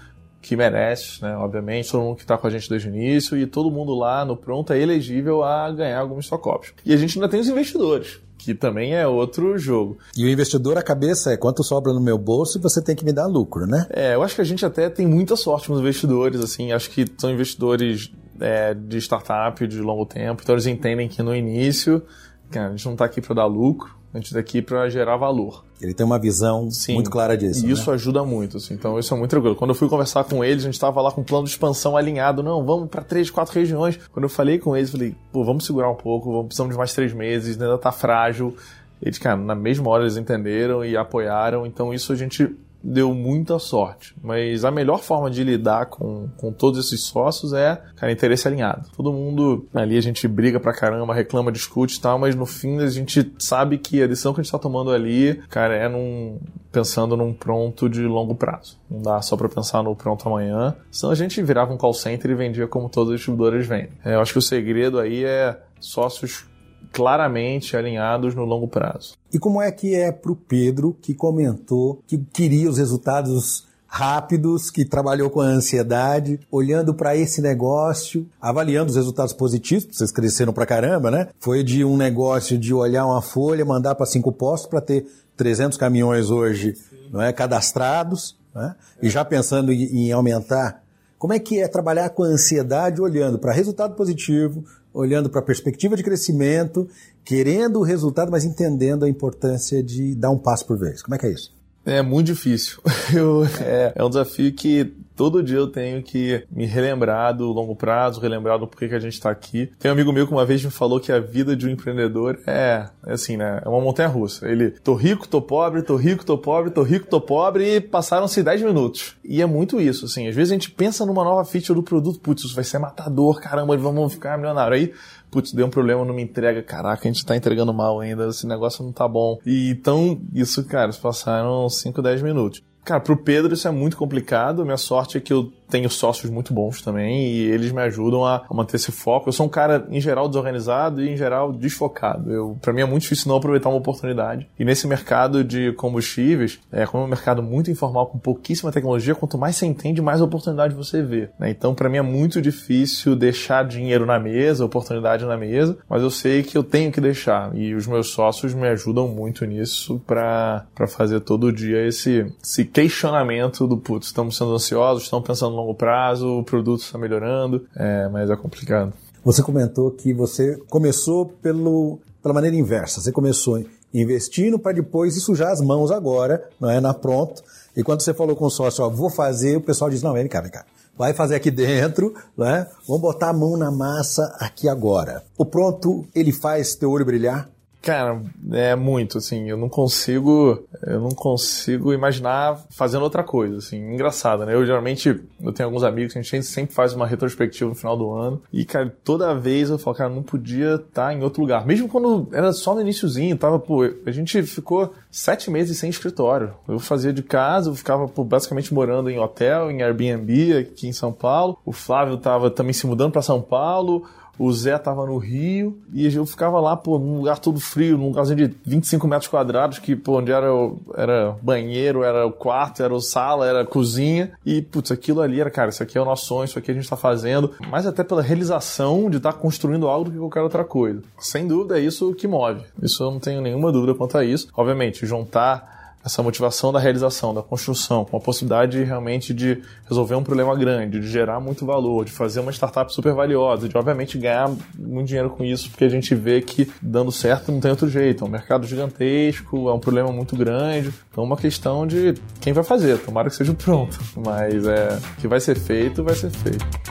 que 0.40 0.56
merece, 0.56 1.20
né? 1.22 1.36
Obviamente, 1.36 1.90
todo 1.90 2.02
mundo 2.02 2.16
que 2.16 2.22
está 2.22 2.38
com 2.38 2.46
a 2.46 2.50
gente 2.50 2.68
desde 2.68 2.88
o 2.88 2.94
início 2.94 3.36
e 3.36 3.46
todo 3.46 3.70
mundo 3.70 3.94
lá 3.94 4.24
no 4.24 4.36
pronto 4.36 4.72
é 4.72 4.80
elegível 4.80 5.42
a 5.42 5.70
ganhar 5.72 5.98
algum 5.98 6.18
stock 6.20 6.48
option. 6.48 6.74
E 6.84 6.92
a 6.94 6.96
gente 6.96 7.18
ainda 7.18 7.28
tem 7.28 7.40
os 7.40 7.48
investidores, 7.48 8.20
que 8.38 8.54
também 8.54 8.94
é 8.94 9.06
outro 9.06 9.58
jogo. 9.58 9.98
E 10.16 10.24
o 10.24 10.28
investidor, 10.28 10.78
a 10.78 10.82
cabeça 10.82 11.32
é 11.32 11.36
quanto 11.36 11.64
sobra 11.64 11.92
no 11.92 12.00
meu 12.00 12.16
bolso 12.16 12.58
e 12.58 12.60
você 12.60 12.80
tem 12.80 12.94
que 12.94 13.04
me 13.04 13.12
dar 13.12 13.26
lucro, 13.26 13.66
né? 13.66 13.86
É, 13.90 14.14
eu 14.14 14.22
acho 14.22 14.34
que 14.34 14.40
a 14.40 14.44
gente 14.44 14.64
até 14.64 14.88
tem 14.88 15.06
muita 15.06 15.34
sorte 15.36 15.66
com 15.66 15.74
os 15.74 15.80
investidores, 15.80 16.40
assim, 16.40 16.72
acho 16.72 16.90
que 16.90 17.04
são 17.18 17.30
investidores 17.30 18.12
é, 18.40 18.72
de 18.74 18.98
startup 18.98 19.66
de 19.66 19.80
longo 19.80 20.06
tempo, 20.06 20.42
então 20.42 20.54
eles 20.54 20.66
entendem 20.66 21.08
que 21.08 21.22
no 21.22 21.34
início, 21.34 22.02
cara, 22.50 22.68
a 22.68 22.70
gente 22.70 22.84
não 22.84 22.92
está 22.92 23.06
aqui 23.06 23.20
para 23.20 23.34
dar 23.34 23.46
lucro, 23.46 23.96
A 24.16 24.18
gente 24.18 24.28
está 24.28 24.40
aqui 24.40 24.62
para 24.62 24.88
gerar 24.88 25.18
valor. 25.18 25.62
Ele 25.78 25.92
tem 25.92 26.06
uma 26.06 26.18
visão 26.18 26.70
Sim, 26.70 26.94
muito 26.94 27.10
clara 27.10 27.36
disso. 27.36 27.66
E 27.66 27.70
isso 27.70 27.90
né? 27.90 27.94
ajuda 27.94 28.24
muito, 28.24 28.56
assim, 28.56 28.72
então 28.72 28.98
isso 28.98 29.12
é 29.12 29.16
muito 29.18 29.30
tranquilo. 29.30 29.54
Quando 29.54 29.70
eu 29.70 29.74
fui 29.74 29.90
conversar 29.90 30.24
com 30.24 30.42
eles, 30.42 30.62
a 30.62 30.66
gente 30.66 30.74
estava 30.74 31.02
lá 31.02 31.12
com 31.12 31.20
um 31.20 31.24
plano 31.24 31.44
de 31.44 31.50
expansão 31.50 31.98
alinhado. 31.98 32.42
Não, 32.42 32.64
vamos 32.64 32.88
para 32.88 33.02
três, 33.04 33.28
quatro 33.28 33.54
regiões. 33.54 33.98
Quando 34.10 34.22
eu 34.22 34.30
falei 34.30 34.58
com 34.58 34.74
eles, 34.74 34.90
falei, 34.90 35.14
pô, 35.30 35.44
vamos 35.44 35.66
segurar 35.66 35.90
um 35.90 35.94
pouco, 35.94 36.32
vamos, 36.32 36.46
precisamos 36.46 36.72
de 36.72 36.78
mais 36.78 36.94
três 36.94 37.12
meses, 37.12 37.60
ainda 37.60 37.76
tá 37.76 37.92
frágil. 37.92 38.56
Eles, 39.02 39.18
cara, 39.18 39.36
na 39.36 39.54
mesma 39.54 39.90
hora 39.90 40.04
eles 40.04 40.16
entenderam 40.16 40.82
e 40.82 40.96
apoiaram, 40.96 41.66
então 41.66 41.92
isso 41.92 42.10
a 42.10 42.16
gente 42.16 42.56
deu 42.82 43.12
muita 43.14 43.58
sorte. 43.58 44.14
Mas 44.22 44.64
a 44.64 44.70
melhor 44.70 44.98
forma 44.98 45.30
de 45.30 45.42
lidar 45.42 45.86
com, 45.86 46.28
com 46.36 46.52
todos 46.52 46.86
esses 46.86 47.02
sócios 47.02 47.52
é, 47.52 47.80
cara, 47.96 48.12
interesse 48.12 48.46
alinhado. 48.46 48.88
Todo 48.96 49.12
mundo 49.12 49.66
ali 49.74 49.96
a 49.96 50.00
gente 50.00 50.26
briga 50.28 50.60
pra 50.60 50.72
caramba, 50.72 51.14
reclama, 51.14 51.50
discute 51.52 51.98
e 51.98 52.00
tal, 52.00 52.18
mas 52.18 52.34
no 52.34 52.46
fim 52.46 52.78
a 52.78 52.88
gente 52.88 53.32
sabe 53.38 53.78
que 53.78 54.02
a 54.02 54.06
decisão 54.06 54.32
que 54.32 54.40
a 54.40 54.42
gente 54.42 54.52
tá 54.52 54.58
tomando 54.58 54.90
ali, 54.90 55.40
cara, 55.48 55.74
é 55.74 55.88
num, 55.88 56.38
pensando 56.70 57.16
num 57.16 57.32
pronto 57.32 57.88
de 57.88 58.02
longo 58.02 58.34
prazo. 58.34 58.78
Não 58.90 59.02
dá 59.02 59.20
só 59.22 59.36
para 59.36 59.48
pensar 59.48 59.82
no 59.82 59.94
pronto 59.94 60.28
amanhã. 60.28 60.76
Senão 60.90 61.12
a 61.12 61.16
gente 61.16 61.42
virava 61.42 61.72
um 61.72 61.76
call 61.76 61.94
center 61.94 62.30
e 62.30 62.34
vendia 62.34 62.66
como 62.66 62.88
todos 62.88 63.10
os 63.10 63.16
distribuidores 63.16 63.66
vendem. 63.66 63.90
É, 64.04 64.14
eu 64.14 64.20
acho 64.20 64.32
que 64.32 64.38
o 64.38 64.42
segredo 64.42 64.98
aí 64.98 65.24
é 65.24 65.58
sócios 65.80 66.44
claramente 66.92 67.76
alinhados 67.76 68.34
no 68.34 68.44
longo 68.44 68.68
prazo. 68.68 69.14
E 69.32 69.38
como 69.38 69.60
é 69.60 69.70
que 69.70 69.94
é 69.94 70.10
para 70.10 70.32
o 70.32 70.36
Pedro, 70.36 70.96
que 71.00 71.14
comentou 71.14 72.00
que 72.06 72.18
queria 72.18 72.68
os 72.68 72.78
resultados 72.78 73.66
rápidos, 73.86 74.70
que 74.70 74.84
trabalhou 74.84 75.30
com 75.30 75.40
a 75.40 75.46
ansiedade, 75.46 76.40
olhando 76.50 76.92
para 76.92 77.16
esse 77.16 77.40
negócio, 77.40 78.26
avaliando 78.40 78.90
os 78.90 78.96
resultados 78.96 79.32
positivos, 79.32 79.86
vocês 79.90 80.10
cresceram 80.10 80.52
para 80.52 80.66
caramba, 80.66 81.10
né? 81.10 81.28
Foi 81.40 81.62
de 81.62 81.84
um 81.84 81.96
negócio 81.96 82.58
de 82.58 82.74
olhar 82.74 83.06
uma 83.06 83.22
folha, 83.22 83.64
mandar 83.64 83.94
para 83.94 84.04
cinco 84.04 84.32
postos 84.32 84.68
para 84.68 84.80
ter 84.80 85.06
300 85.36 85.78
caminhões 85.78 86.30
hoje, 86.30 86.74
não 87.10 87.22
é, 87.22 87.32
cadastrados, 87.32 88.36
né? 88.54 88.74
E 89.00 89.08
já 89.08 89.24
pensando 89.24 89.72
em 89.72 90.12
aumentar 90.12 90.82
como 91.18 91.32
é 91.32 91.38
que 91.38 91.60
é 91.60 91.68
trabalhar 91.68 92.10
com 92.10 92.22
a 92.22 92.26
ansiedade 92.26 93.00
olhando 93.00 93.38
para 93.38 93.52
resultado 93.52 93.94
positivo, 93.94 94.64
olhando 94.96 95.28
para 95.28 95.40
a 95.40 95.44
perspectiva 95.44 95.94
de 95.94 96.02
crescimento, 96.02 96.88
querendo 97.22 97.80
o 97.80 97.82
resultado, 97.82 98.30
mas 98.30 98.44
entendendo 98.44 99.04
a 99.04 99.08
importância 99.08 99.82
de 99.82 100.14
dar 100.14 100.30
um 100.30 100.38
passo 100.38 100.66
por 100.66 100.78
vez. 100.78 101.02
Como 101.02 101.14
é 101.14 101.18
que 101.18 101.26
é 101.26 101.32
isso? 101.32 101.54
É 101.84 102.00
muito 102.00 102.28
difícil. 102.28 102.80
Eu, 103.14 103.44
é, 103.60 103.92
é 103.94 104.04
um 104.04 104.08
desafio 104.08 104.52
que 104.54 104.92
todo 105.16 105.42
dia 105.42 105.56
eu 105.56 105.66
tenho 105.66 106.02
que 106.02 106.44
me 106.50 106.66
relembrar 106.66 107.34
do 107.34 107.46
longo 107.46 107.74
prazo, 107.74 108.20
relembrar 108.20 108.58
do 108.58 108.66
porquê 108.66 108.88
que 108.88 108.94
a 108.94 109.00
gente 109.00 109.14
está 109.14 109.30
aqui. 109.30 109.70
Tem 109.78 109.90
um 109.90 109.94
amigo 109.94 110.12
meu 110.12 110.26
que 110.26 110.32
uma 110.32 110.44
vez 110.44 110.62
me 110.62 110.70
falou 110.70 111.00
que 111.00 111.10
a 111.10 111.18
vida 111.18 111.56
de 111.56 111.66
um 111.66 111.70
empreendedor 111.70 112.38
é, 112.46 112.86
é 113.06 113.12
assim, 113.12 113.36
né? 113.36 113.62
É 113.64 113.68
uma 113.68 113.80
montanha 113.80 114.08
russa. 114.08 114.46
Ele, 114.48 114.70
tô 114.70 114.94
rico, 114.94 115.26
tô 115.26 115.40
pobre, 115.40 115.82
tô 115.82 115.96
rico, 115.96 116.24
tô 116.24 116.36
pobre, 116.36 116.70
tô 116.70 116.82
rico, 116.82 117.06
tô 117.06 117.20
pobre 117.20 117.76
e 117.76 117.80
passaram-se 117.80 118.42
10 118.42 118.62
minutos. 118.62 119.16
E 119.24 119.40
é 119.40 119.46
muito 119.46 119.80
isso, 119.80 120.04
assim. 120.04 120.28
Às 120.28 120.34
vezes 120.34 120.52
a 120.52 120.54
gente 120.54 120.70
pensa 120.70 121.06
numa 121.06 121.24
nova 121.24 121.44
feature 121.44 121.74
do 121.74 121.82
produto, 121.82 122.20
putz, 122.20 122.44
isso 122.44 122.54
vai 122.54 122.64
ser 122.64 122.78
matador, 122.78 123.40
caramba, 123.40 123.76
vamos 123.76 124.12
ficar 124.12 124.36
milionário. 124.36 124.76
Aí 124.76 124.92
putz, 125.30 125.52
deu 125.52 125.66
um 125.66 125.70
problema 125.70 126.04
numa 126.04 126.20
entrega, 126.20 126.62
caraca, 126.62 127.06
a 127.06 127.12
gente 127.12 127.26
tá 127.26 127.36
entregando 127.36 127.72
mal 127.72 128.00
ainda, 128.00 128.28
esse 128.28 128.46
negócio 128.46 128.84
não 128.84 128.92
tá 128.92 129.06
bom. 129.06 129.38
E 129.44 129.70
então, 129.70 130.20
isso, 130.32 130.64
cara, 130.64 130.90
passaram 130.94 131.68
5, 131.68 132.00
10 132.00 132.22
minutos. 132.22 132.62
Cara, 132.86 133.00
pro 133.00 133.16
Pedro 133.16 133.52
isso 133.52 133.66
é 133.66 133.70
muito 133.72 133.96
complicado. 133.96 134.64
Minha 134.64 134.76
sorte 134.76 135.18
é 135.18 135.20
que 135.20 135.32
eu 135.32 135.52
tenho 135.68 135.90
sócios 135.90 136.30
muito 136.30 136.52
bons 136.52 136.82
também 136.82 137.26
e 137.28 137.42
eles 137.50 137.72
me 137.72 137.82
ajudam 137.82 138.24
a, 138.24 138.44
manter 138.50 138.76
esse 138.76 138.92
foco. 138.92 139.28
Eu 139.28 139.32
sou 139.32 139.46
um 139.46 139.48
cara, 139.48 139.86
em 139.90 140.00
geral, 140.00 140.28
desorganizado 140.28 141.02
e, 141.02 141.10
em 141.10 141.16
geral, 141.16 141.52
desfocado. 141.52 142.32
Eu, 142.32 142.58
para 142.60 142.72
mim 142.72 142.82
é 142.82 142.84
muito 142.84 143.02
difícil 143.02 143.28
não 143.28 143.36
aproveitar 143.36 143.68
uma 143.68 143.78
oportunidade. 143.78 144.48
E 144.58 144.64
nesse 144.64 144.86
mercado 144.86 145.42
de 145.44 145.72
combustíveis, 145.72 146.60
é, 146.72 146.86
como 146.86 147.04
é 147.04 147.06
um 147.06 147.10
mercado 147.10 147.42
muito 147.42 147.70
informal, 147.70 148.06
com 148.06 148.18
pouquíssima 148.18 148.72
tecnologia, 148.72 149.14
quanto 149.14 149.38
mais 149.38 149.56
você 149.56 149.66
entende, 149.66 150.00
mais 150.00 150.20
oportunidade 150.20 150.74
você 150.74 151.02
vê. 151.02 151.28
Né? 151.38 151.50
Então, 151.50 151.74
para 151.74 151.88
mim 151.88 151.98
é 151.98 152.02
muito 152.02 152.40
difícil 152.40 153.16
deixar 153.16 153.64
dinheiro 153.64 154.06
na 154.06 154.18
mesa, 154.18 154.64
oportunidade 154.64 155.24
na 155.24 155.36
mesa, 155.36 155.76
mas 155.88 156.02
eu 156.02 156.10
sei 156.10 156.42
que 156.42 156.56
eu 156.56 156.62
tenho 156.62 156.92
que 156.92 157.00
deixar. 157.00 157.54
E 157.54 157.74
os 157.74 157.86
meus 157.86 158.08
sócios 158.10 158.54
me 158.54 158.68
ajudam 158.68 159.08
muito 159.08 159.44
nisso 159.44 160.00
para 160.06 160.66
fazer 160.88 161.20
todo 161.20 161.52
dia 161.52 161.86
esse, 161.86 162.26
esse 162.42 162.64
questionamento 162.64 163.66
do 163.66 163.76
putz, 163.76 164.08
estamos 164.08 164.36
sendo 164.36 164.54
ansiosos, 164.54 165.04
estamos 165.04 165.26
pensando 165.26 165.55
longo 165.56 165.74
prazo, 165.74 166.38
o 166.38 166.44
produto 166.44 166.82
está 166.82 166.98
melhorando, 166.98 167.66
é, 167.74 168.08
mas 168.08 168.30
é 168.30 168.36
complicado. 168.36 168.92
Você 169.24 169.42
comentou 169.42 169.90
que 169.90 170.14
você 170.14 170.56
começou 170.70 171.26
pelo, 171.26 171.98
pela 172.22 172.32
maneira 172.32 172.56
inversa. 172.56 173.00
Você 173.00 173.10
começou 173.10 173.64
investindo 173.92 174.58
para 174.58 174.72
depois 174.72 175.20
sujar 175.22 175.50
as 175.50 175.60
mãos 175.60 175.90
agora, 175.90 176.48
não 176.60 176.70
é? 176.70 176.80
Na 176.80 176.94
pronto. 176.94 177.42
E 177.76 177.82
quando 177.82 178.02
você 178.02 178.14
falou 178.14 178.36
com 178.36 178.46
o 178.46 178.50
sócio, 178.50 178.84
ó, 178.84 178.88
vou 178.88 179.10
fazer, 179.10 179.56
o 179.56 179.60
pessoal 179.60 179.90
diz, 179.90 180.02
não, 180.02 180.12
vem 180.12 180.28
cá, 180.28 180.40
vem 180.40 180.50
cá. 180.50 180.64
Vai 180.96 181.12
fazer 181.12 181.34
aqui 181.34 181.50
dentro, 181.50 182.14
né? 182.36 182.66
Vamos 182.86 183.02
botar 183.02 183.30
a 183.30 183.32
mão 183.32 183.56
na 183.56 183.70
massa 183.70 184.34
aqui 184.38 184.68
agora. 184.68 185.22
O 185.36 185.44
pronto, 185.44 186.06
ele 186.14 186.32
faz 186.32 186.74
teu 186.74 186.90
olho 186.90 187.04
brilhar? 187.04 187.50
Cara, 187.86 188.20
é 188.52 188.74
muito, 188.74 189.18
assim, 189.18 189.48
eu 189.48 189.56
não 189.56 189.68
consigo, 189.68 190.66
eu 190.82 190.98
não 190.98 191.10
consigo 191.10 191.92
imaginar 191.92 192.60
fazendo 192.68 193.04
outra 193.04 193.22
coisa, 193.22 193.58
assim, 193.58 193.76
engraçado, 193.76 194.44
né? 194.44 194.54
Eu 194.54 194.66
geralmente, 194.66 195.20
eu 195.40 195.52
tenho 195.52 195.68
alguns 195.68 195.84
amigos 195.84 196.16
a 196.16 196.20
gente 196.20 196.42
sempre 196.42 196.74
faz 196.74 196.94
uma 196.94 197.06
retrospectiva 197.06 197.70
no 197.70 197.76
final 197.76 197.96
do 197.96 198.12
ano 198.12 198.42
e, 198.52 198.64
cara, 198.64 198.92
toda 199.04 199.36
vez 199.36 199.70
eu 199.70 199.78
falo, 199.78 199.96
cara, 199.96 200.10
não 200.10 200.24
podia 200.24 200.74
estar 200.74 201.14
em 201.14 201.22
outro 201.22 201.40
lugar. 201.40 201.64
Mesmo 201.64 201.88
quando 201.88 202.26
era 202.32 202.52
só 202.52 202.74
no 202.74 202.80
iníciozinho, 202.80 203.38
tava, 203.38 203.56
pô, 203.56 203.84
a 204.04 204.10
gente 204.10 204.42
ficou 204.42 204.92
sete 205.08 205.48
meses 205.48 205.78
sem 205.78 205.88
escritório. 205.88 206.54
Eu 206.66 206.80
fazia 206.80 207.12
de 207.12 207.22
casa, 207.22 207.70
eu 207.70 207.76
ficava, 207.76 208.08
pô, 208.08 208.24
basicamente 208.24 208.74
morando 208.74 209.08
em 209.08 209.20
hotel, 209.20 209.70
em 209.70 209.80
Airbnb 209.80 210.58
aqui 210.58 210.88
em 210.88 210.92
São 210.92 211.12
Paulo. 211.12 211.56
O 211.64 211.70
Flávio 211.70 212.16
tava 212.16 212.50
também 212.50 212.72
se 212.72 212.84
mudando 212.84 213.12
para 213.12 213.22
São 213.22 213.40
Paulo 213.40 214.08
o 214.38 214.52
Zé 214.52 214.78
tava 214.78 215.06
no 215.06 215.18
Rio 215.18 215.78
e 215.92 216.06
eu 216.14 216.26
ficava 216.26 216.60
lá, 216.60 216.76
pô, 216.76 216.98
num 216.98 217.18
lugar 217.18 217.38
todo 217.38 217.58
frio, 217.60 217.96
num 217.96 218.08
lugarzinho 218.08 218.48
de 218.48 218.56
25 218.64 219.06
metros 219.08 219.28
quadrados, 219.28 219.78
que, 219.78 219.96
pô, 219.96 220.18
onde 220.18 220.32
era, 220.32 220.52
o, 220.52 220.78
era 220.94 221.36
banheiro, 221.42 222.02
era 222.02 222.26
o 222.26 222.32
quarto, 222.32 222.82
era 222.82 222.94
o 222.94 223.00
sala, 223.00 223.46
era 223.46 223.62
a 223.62 223.66
cozinha. 223.66 224.32
E, 224.44 224.62
putz, 224.62 224.90
aquilo 224.90 225.20
ali 225.20 225.40
era, 225.40 225.50
cara, 225.50 225.70
isso 225.70 225.82
aqui 225.82 225.96
é 225.96 226.00
o 226.00 226.04
nosso 226.04 226.26
sonho, 226.26 226.44
isso 226.44 226.58
aqui 226.58 226.70
a 226.70 226.74
gente 226.74 226.88
tá 226.88 226.96
fazendo. 226.96 227.52
Mas 227.70 227.86
até 227.86 228.04
pela 228.04 228.22
realização 228.22 229.08
de 229.08 229.16
estar 229.16 229.32
tá 229.32 229.38
construindo 229.38 229.88
algo 229.88 230.06
do 230.06 230.12
que 230.12 230.18
qualquer 230.18 230.42
outra 230.42 230.64
coisa. 230.64 231.02
Sem 231.18 231.46
dúvida, 231.46 231.78
é 231.78 231.82
isso 231.82 232.14
que 232.14 232.28
move. 232.28 232.62
Isso 232.82 233.02
eu 233.02 233.10
não 233.10 233.20
tenho 233.20 233.40
nenhuma 233.40 233.72
dúvida 233.72 233.94
quanto 233.94 234.18
a 234.18 234.24
isso. 234.24 234.48
Obviamente, 234.54 235.06
juntar 235.06 235.75
essa 236.06 236.22
motivação 236.22 236.72
da 236.72 236.78
realização, 236.78 237.34
da 237.34 237.42
construção, 237.42 238.04
com 238.04 238.16
a 238.16 238.20
possibilidade 238.20 238.82
realmente 238.84 239.34
de 239.34 239.60
resolver 239.88 240.14
um 240.14 240.22
problema 240.22 240.54
grande, 240.54 241.00
de 241.00 241.08
gerar 241.08 241.40
muito 241.40 241.66
valor, 241.66 242.04
de 242.04 242.12
fazer 242.12 242.38
uma 242.38 242.52
startup 242.52 242.94
super 242.94 243.12
valiosa, 243.12 243.68
de 243.68 243.76
obviamente 243.76 244.16
ganhar 244.16 244.48
muito 244.78 245.08
dinheiro 245.08 245.28
com 245.30 245.44
isso, 245.44 245.68
porque 245.68 245.84
a 245.84 245.88
gente 245.88 246.14
vê 246.14 246.40
que 246.40 246.70
dando 246.80 247.10
certo 247.10 247.50
não 247.50 247.58
tem 247.58 247.72
outro 247.72 247.88
jeito. 247.88 248.24
É 248.24 248.26
um 248.28 248.30
mercado 248.30 248.64
gigantesco, 248.66 249.68
é 249.68 249.72
um 249.72 249.80
problema 249.80 250.12
muito 250.12 250.36
grande. 250.36 250.94
Então 251.10 251.24
é 251.24 251.26
uma 251.26 251.36
questão 251.36 251.84
de 251.84 252.14
quem 252.40 252.52
vai 252.52 252.62
fazer, 252.62 252.98
tomara 252.98 253.28
que 253.28 253.34
seja 253.34 253.52
pronto. 253.52 253.98
Mas 254.24 254.64
é 254.64 254.98
que 255.18 255.26
vai 255.26 255.40
ser 255.40 255.58
feito, 255.58 256.04
vai 256.04 256.14
ser 256.14 256.30
feito. 256.30 256.85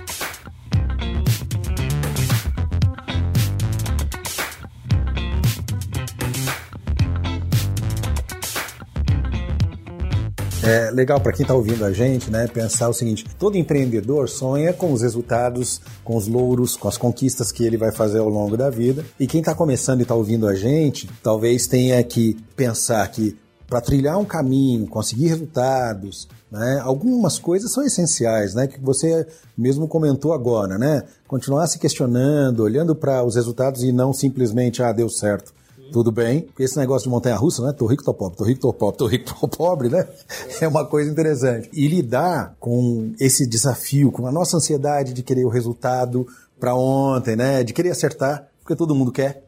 É 10.67 10.89
legal 10.89 11.21
para 11.21 11.31
quem 11.31 11.43
está 11.43 11.53
ouvindo 11.53 11.85
a 11.85 11.93
gente, 11.93 12.31
né, 12.31 12.47
pensar 12.47 12.89
o 12.89 12.93
seguinte: 12.93 13.23
todo 13.37 13.55
empreendedor 13.55 14.27
sonha 14.27 14.73
com 14.73 14.91
os 14.91 15.03
resultados, 15.03 15.79
com 16.03 16.17
os 16.17 16.27
louros, 16.27 16.75
com 16.75 16.87
as 16.87 16.97
conquistas 16.97 17.51
que 17.51 17.63
ele 17.63 17.77
vai 17.77 17.91
fazer 17.91 18.17
ao 18.17 18.29
longo 18.29 18.57
da 18.57 18.67
vida. 18.71 19.05
E 19.19 19.27
quem 19.27 19.41
está 19.41 19.53
começando 19.53 19.99
e 19.99 20.01
está 20.01 20.15
ouvindo 20.15 20.47
a 20.47 20.55
gente, 20.55 21.07
talvez 21.21 21.67
tenha 21.67 22.03
que 22.03 22.35
pensar 22.55 23.07
que 23.09 23.37
para 23.67 23.79
trilhar 23.79 24.17
um 24.17 24.25
caminho, 24.25 24.87
conseguir 24.87 25.27
resultados, 25.27 26.27
né, 26.51 26.79
algumas 26.83 27.37
coisas 27.37 27.71
são 27.71 27.83
essenciais, 27.83 28.55
né, 28.55 28.65
que 28.65 28.79
você 28.79 29.27
mesmo 29.55 29.87
comentou 29.87 30.33
agora, 30.33 30.79
né? 30.79 31.03
Continuar 31.27 31.67
se 31.67 31.77
questionando, 31.77 32.61
olhando 32.61 32.95
para 32.95 33.23
os 33.23 33.35
resultados 33.35 33.83
e 33.83 33.91
não 33.91 34.11
simplesmente 34.11 34.81
ah 34.81 34.91
deu 34.91 35.09
certo 35.09 35.54
tudo 35.91 36.11
bem. 36.11 36.41
Porque 36.41 36.63
esse 36.63 36.77
negócio 36.77 37.07
de 37.07 37.09
montanha-russa, 37.09 37.65
né? 37.65 37.73
Tô 37.73 37.85
rico, 37.85 38.03
tô 38.03 38.13
pobre, 38.13 38.37
tô 38.37 38.43
rico, 38.43 38.61
tô 38.61 38.73
pobre, 38.73 38.97
tô 38.97 39.07
rico, 39.07 39.33
tô 39.39 39.47
pobre, 39.47 39.89
né? 39.89 40.07
É 40.61 40.67
uma 40.67 40.85
coisa 40.85 41.09
interessante. 41.09 41.69
E 41.73 41.87
lidar 41.87 42.55
com 42.59 43.11
esse 43.19 43.47
desafio, 43.47 44.11
com 44.11 44.27
a 44.27 44.31
nossa 44.31 44.57
ansiedade 44.57 45.13
de 45.13 45.23
querer 45.23 45.45
o 45.45 45.49
resultado 45.49 46.27
para 46.59 46.75
ontem, 46.75 47.35
né? 47.35 47.63
De 47.63 47.73
querer 47.73 47.91
acertar, 47.91 48.47
porque 48.61 48.75
todo 48.75 48.95
mundo 48.95 49.11
quer. 49.11 49.43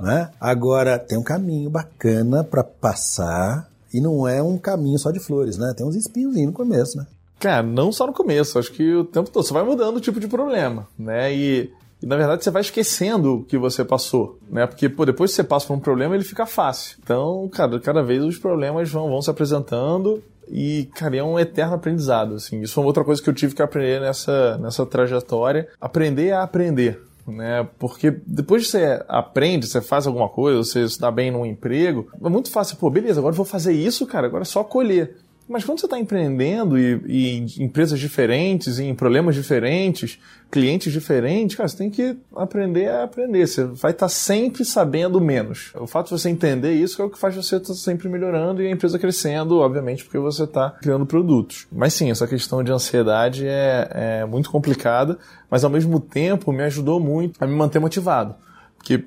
Né? 0.00 0.30
Agora, 0.40 0.98
tem 0.98 1.18
um 1.18 1.22
caminho 1.22 1.70
bacana 1.70 2.44
para 2.44 2.62
passar 2.62 3.68
e 3.92 4.00
não 4.00 4.28
é 4.28 4.42
um 4.42 4.58
caminho 4.58 4.98
só 4.98 5.10
de 5.10 5.18
flores, 5.18 5.56
né? 5.56 5.72
Tem 5.76 5.84
uns 5.84 5.96
espinhos 5.96 6.36
no 6.36 6.52
começo, 6.52 6.96
né? 6.96 7.06
Cara, 7.38 7.62
não 7.62 7.92
só 7.92 8.06
no 8.06 8.12
começo, 8.12 8.58
acho 8.58 8.72
que 8.72 8.94
o 8.94 9.04
tempo 9.04 9.30
todo. 9.30 9.44
Você 9.44 9.52
vai 9.52 9.62
mudando 9.62 9.96
o 9.96 10.00
tipo 10.00 10.18
de 10.18 10.26
problema, 10.26 10.88
né? 10.98 11.32
E 11.32 11.72
E 12.02 12.06
na 12.06 12.16
verdade 12.16 12.44
você 12.44 12.50
vai 12.50 12.62
esquecendo 12.62 13.36
o 13.36 13.44
que 13.44 13.58
você 13.58 13.84
passou, 13.84 14.38
né? 14.50 14.66
Porque 14.66 14.88
pô, 14.88 15.04
depois 15.04 15.30
que 15.30 15.36
você 15.36 15.44
passa 15.44 15.66
por 15.66 15.74
um 15.74 15.80
problema, 15.80 16.14
ele 16.14 16.24
fica 16.24 16.46
fácil. 16.46 16.96
Então, 17.02 17.48
cada, 17.52 17.80
cada 17.80 18.02
vez 18.02 18.22
os 18.22 18.38
problemas 18.38 18.90
vão, 18.90 19.08
vão 19.08 19.20
se 19.20 19.30
apresentando 19.30 20.22
e, 20.50 20.88
cara, 20.94 21.16
é 21.16 21.22
um 21.22 21.38
eterno 21.38 21.74
aprendizado, 21.74 22.34
assim. 22.34 22.60
Isso 22.60 22.74
foi 22.74 22.84
outra 22.84 23.04
coisa 23.04 23.22
que 23.22 23.28
eu 23.28 23.34
tive 23.34 23.54
que 23.54 23.62
aprender 23.62 24.00
nessa, 24.00 24.56
nessa 24.58 24.84
trajetória. 24.86 25.68
Aprender 25.80 26.32
a 26.32 26.42
aprender, 26.42 27.00
né? 27.26 27.68
Porque 27.78 28.16
depois 28.26 28.64
que 28.64 28.70
você 28.70 29.04
aprende, 29.08 29.66
você 29.66 29.80
faz 29.80 30.06
alguma 30.06 30.28
coisa, 30.28 30.58
você 30.58 30.88
se 30.88 30.98
dá 30.98 31.10
bem 31.10 31.30
num 31.30 31.44
emprego, 31.44 32.08
é 32.22 32.28
muito 32.28 32.50
fácil, 32.50 32.76
pô, 32.76 32.88
beleza, 32.90 33.20
agora 33.20 33.34
vou 33.34 33.44
fazer 33.44 33.72
isso, 33.72 34.06
cara, 34.06 34.26
agora 34.26 34.42
é 34.42 34.46
só 34.46 34.64
colher. 34.64 35.16
Mas 35.48 35.64
quando 35.64 35.80
você 35.80 35.86
está 35.86 35.98
empreendendo 35.98 36.78
e, 36.78 37.00
e, 37.06 37.38
em 37.38 37.64
empresas 37.64 37.98
diferentes, 37.98 38.78
em 38.78 38.94
problemas 38.94 39.34
diferentes, 39.34 40.18
clientes 40.50 40.92
diferentes, 40.92 41.56
cara, 41.56 41.68
você 41.68 41.76
tem 41.76 41.90
que 41.90 42.16
aprender 42.36 42.88
a 42.88 43.04
aprender. 43.04 43.46
Você 43.46 43.64
vai 43.64 43.92
estar 43.92 44.06
tá 44.06 44.08
sempre 44.08 44.64
sabendo 44.64 45.18
menos. 45.20 45.72
O 45.74 45.86
fato 45.86 46.06
de 46.06 46.20
você 46.20 46.28
entender 46.28 46.74
isso 46.74 47.00
é 47.00 47.04
o 47.04 47.10
que 47.10 47.18
faz 47.18 47.34
você 47.34 47.56
estar 47.56 47.68
tá 47.68 47.74
sempre 47.74 48.08
melhorando 48.08 48.62
e 48.62 48.66
a 48.66 48.70
empresa 48.70 48.98
crescendo, 48.98 49.58
obviamente, 49.58 50.04
porque 50.04 50.18
você 50.18 50.44
está 50.44 50.70
criando 50.70 51.06
produtos. 51.06 51.66
Mas 51.72 51.94
sim, 51.94 52.10
essa 52.10 52.26
questão 52.26 52.62
de 52.62 52.70
ansiedade 52.70 53.46
é, 53.46 53.88
é 53.90 54.24
muito 54.26 54.50
complicada, 54.50 55.18
mas 55.50 55.64
ao 55.64 55.70
mesmo 55.70 55.98
tempo 55.98 56.52
me 56.52 56.62
ajudou 56.64 57.00
muito 57.00 57.42
a 57.42 57.46
me 57.46 57.54
manter 57.54 57.78
motivado. 57.78 58.34
Porque 58.76 59.04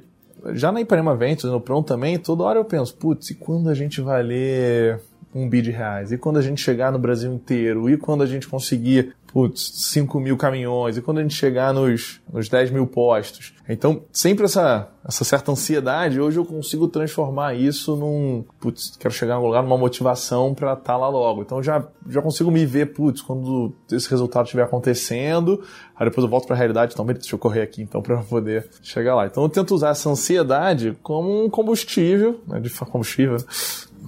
já 0.54 0.72
na 0.72 0.82
Ipanema 0.82 1.16
Ventures, 1.16 1.54
no 1.54 1.62
Pronto 1.62 1.88
também, 1.88 2.18
toda 2.18 2.44
hora 2.44 2.60
eu 2.60 2.66
penso, 2.66 2.96
putz, 2.96 3.30
e 3.30 3.36
quando 3.36 3.70
a 3.70 3.76
gente 3.76 4.02
vai 4.02 4.24
ler 4.24 5.02
um 5.34 5.48
bi 5.48 5.62
de 5.62 5.72
reais? 5.72 6.12
E 6.12 6.18
quando 6.18 6.38
a 6.38 6.42
gente 6.42 6.62
chegar 6.62 6.92
no 6.92 7.00
Brasil 7.00 7.32
inteiro? 7.34 7.90
E 7.90 7.98
quando 7.98 8.24
a 8.24 8.26
gente 8.26 8.48
conseguir, 8.48 9.14
putz, 9.32 9.72
5 9.92 10.20
mil 10.20 10.38
caminhões? 10.38 10.98
E 10.98 11.02
quando 11.02 11.20
a 11.20 11.22
gente 11.22 11.36
chegar 11.36 11.74
nos, 11.74 12.22
nos 12.32 12.50
10 12.50 12.72
mil 12.72 12.86
postos? 12.88 13.54
Então, 13.68 14.04
sempre 14.12 14.46
essa, 14.46 14.90
essa 15.08 15.24
certa 15.24 15.52
ansiedade, 15.52 16.20
hoje 16.20 16.38
eu 16.38 16.46
consigo 16.46 16.88
transformar 16.88 17.54
isso 17.54 17.96
num, 17.96 18.44
putz, 18.60 18.98
quero 19.00 19.14
chegar 19.14 19.36
num 19.36 19.46
lugar, 19.46 19.64
numa 19.64 19.78
motivação 19.78 20.54
para 20.54 20.74
estar 20.74 20.84
tá 20.84 20.98
lá 20.98 21.08
logo. 21.08 21.42
Então, 21.42 21.64
já, 21.64 21.88
já 22.10 22.22
consigo 22.22 22.52
me 22.52 22.66
ver, 22.66 22.88
putz, 22.88 23.22
quando 23.22 23.74
esse 23.92 24.10
resultado 24.10 24.46
estiver 24.46 24.64
acontecendo, 24.64 25.64
aí 25.96 26.06
depois 26.06 26.24
eu 26.24 26.30
volto 26.30 26.48
para 26.48 26.56
a 26.56 26.60
realidade, 26.60 26.94
então, 26.94 27.06
deixa 27.06 27.34
eu 27.34 27.40
correr 27.40 27.62
aqui, 27.62 27.82
então, 27.82 28.02
para 28.04 28.18
poder 28.18 28.70
chegar 28.82 29.16
lá. 29.16 29.26
Então, 29.26 29.44
eu 29.44 29.50
tento 29.50 29.74
usar 29.74 29.90
essa 29.92 30.10
ansiedade 30.10 30.98
como 31.02 31.46
um 31.46 31.50
combustível, 31.50 32.42
né, 32.48 32.60
de 32.60 32.70
combustível, 32.70 33.38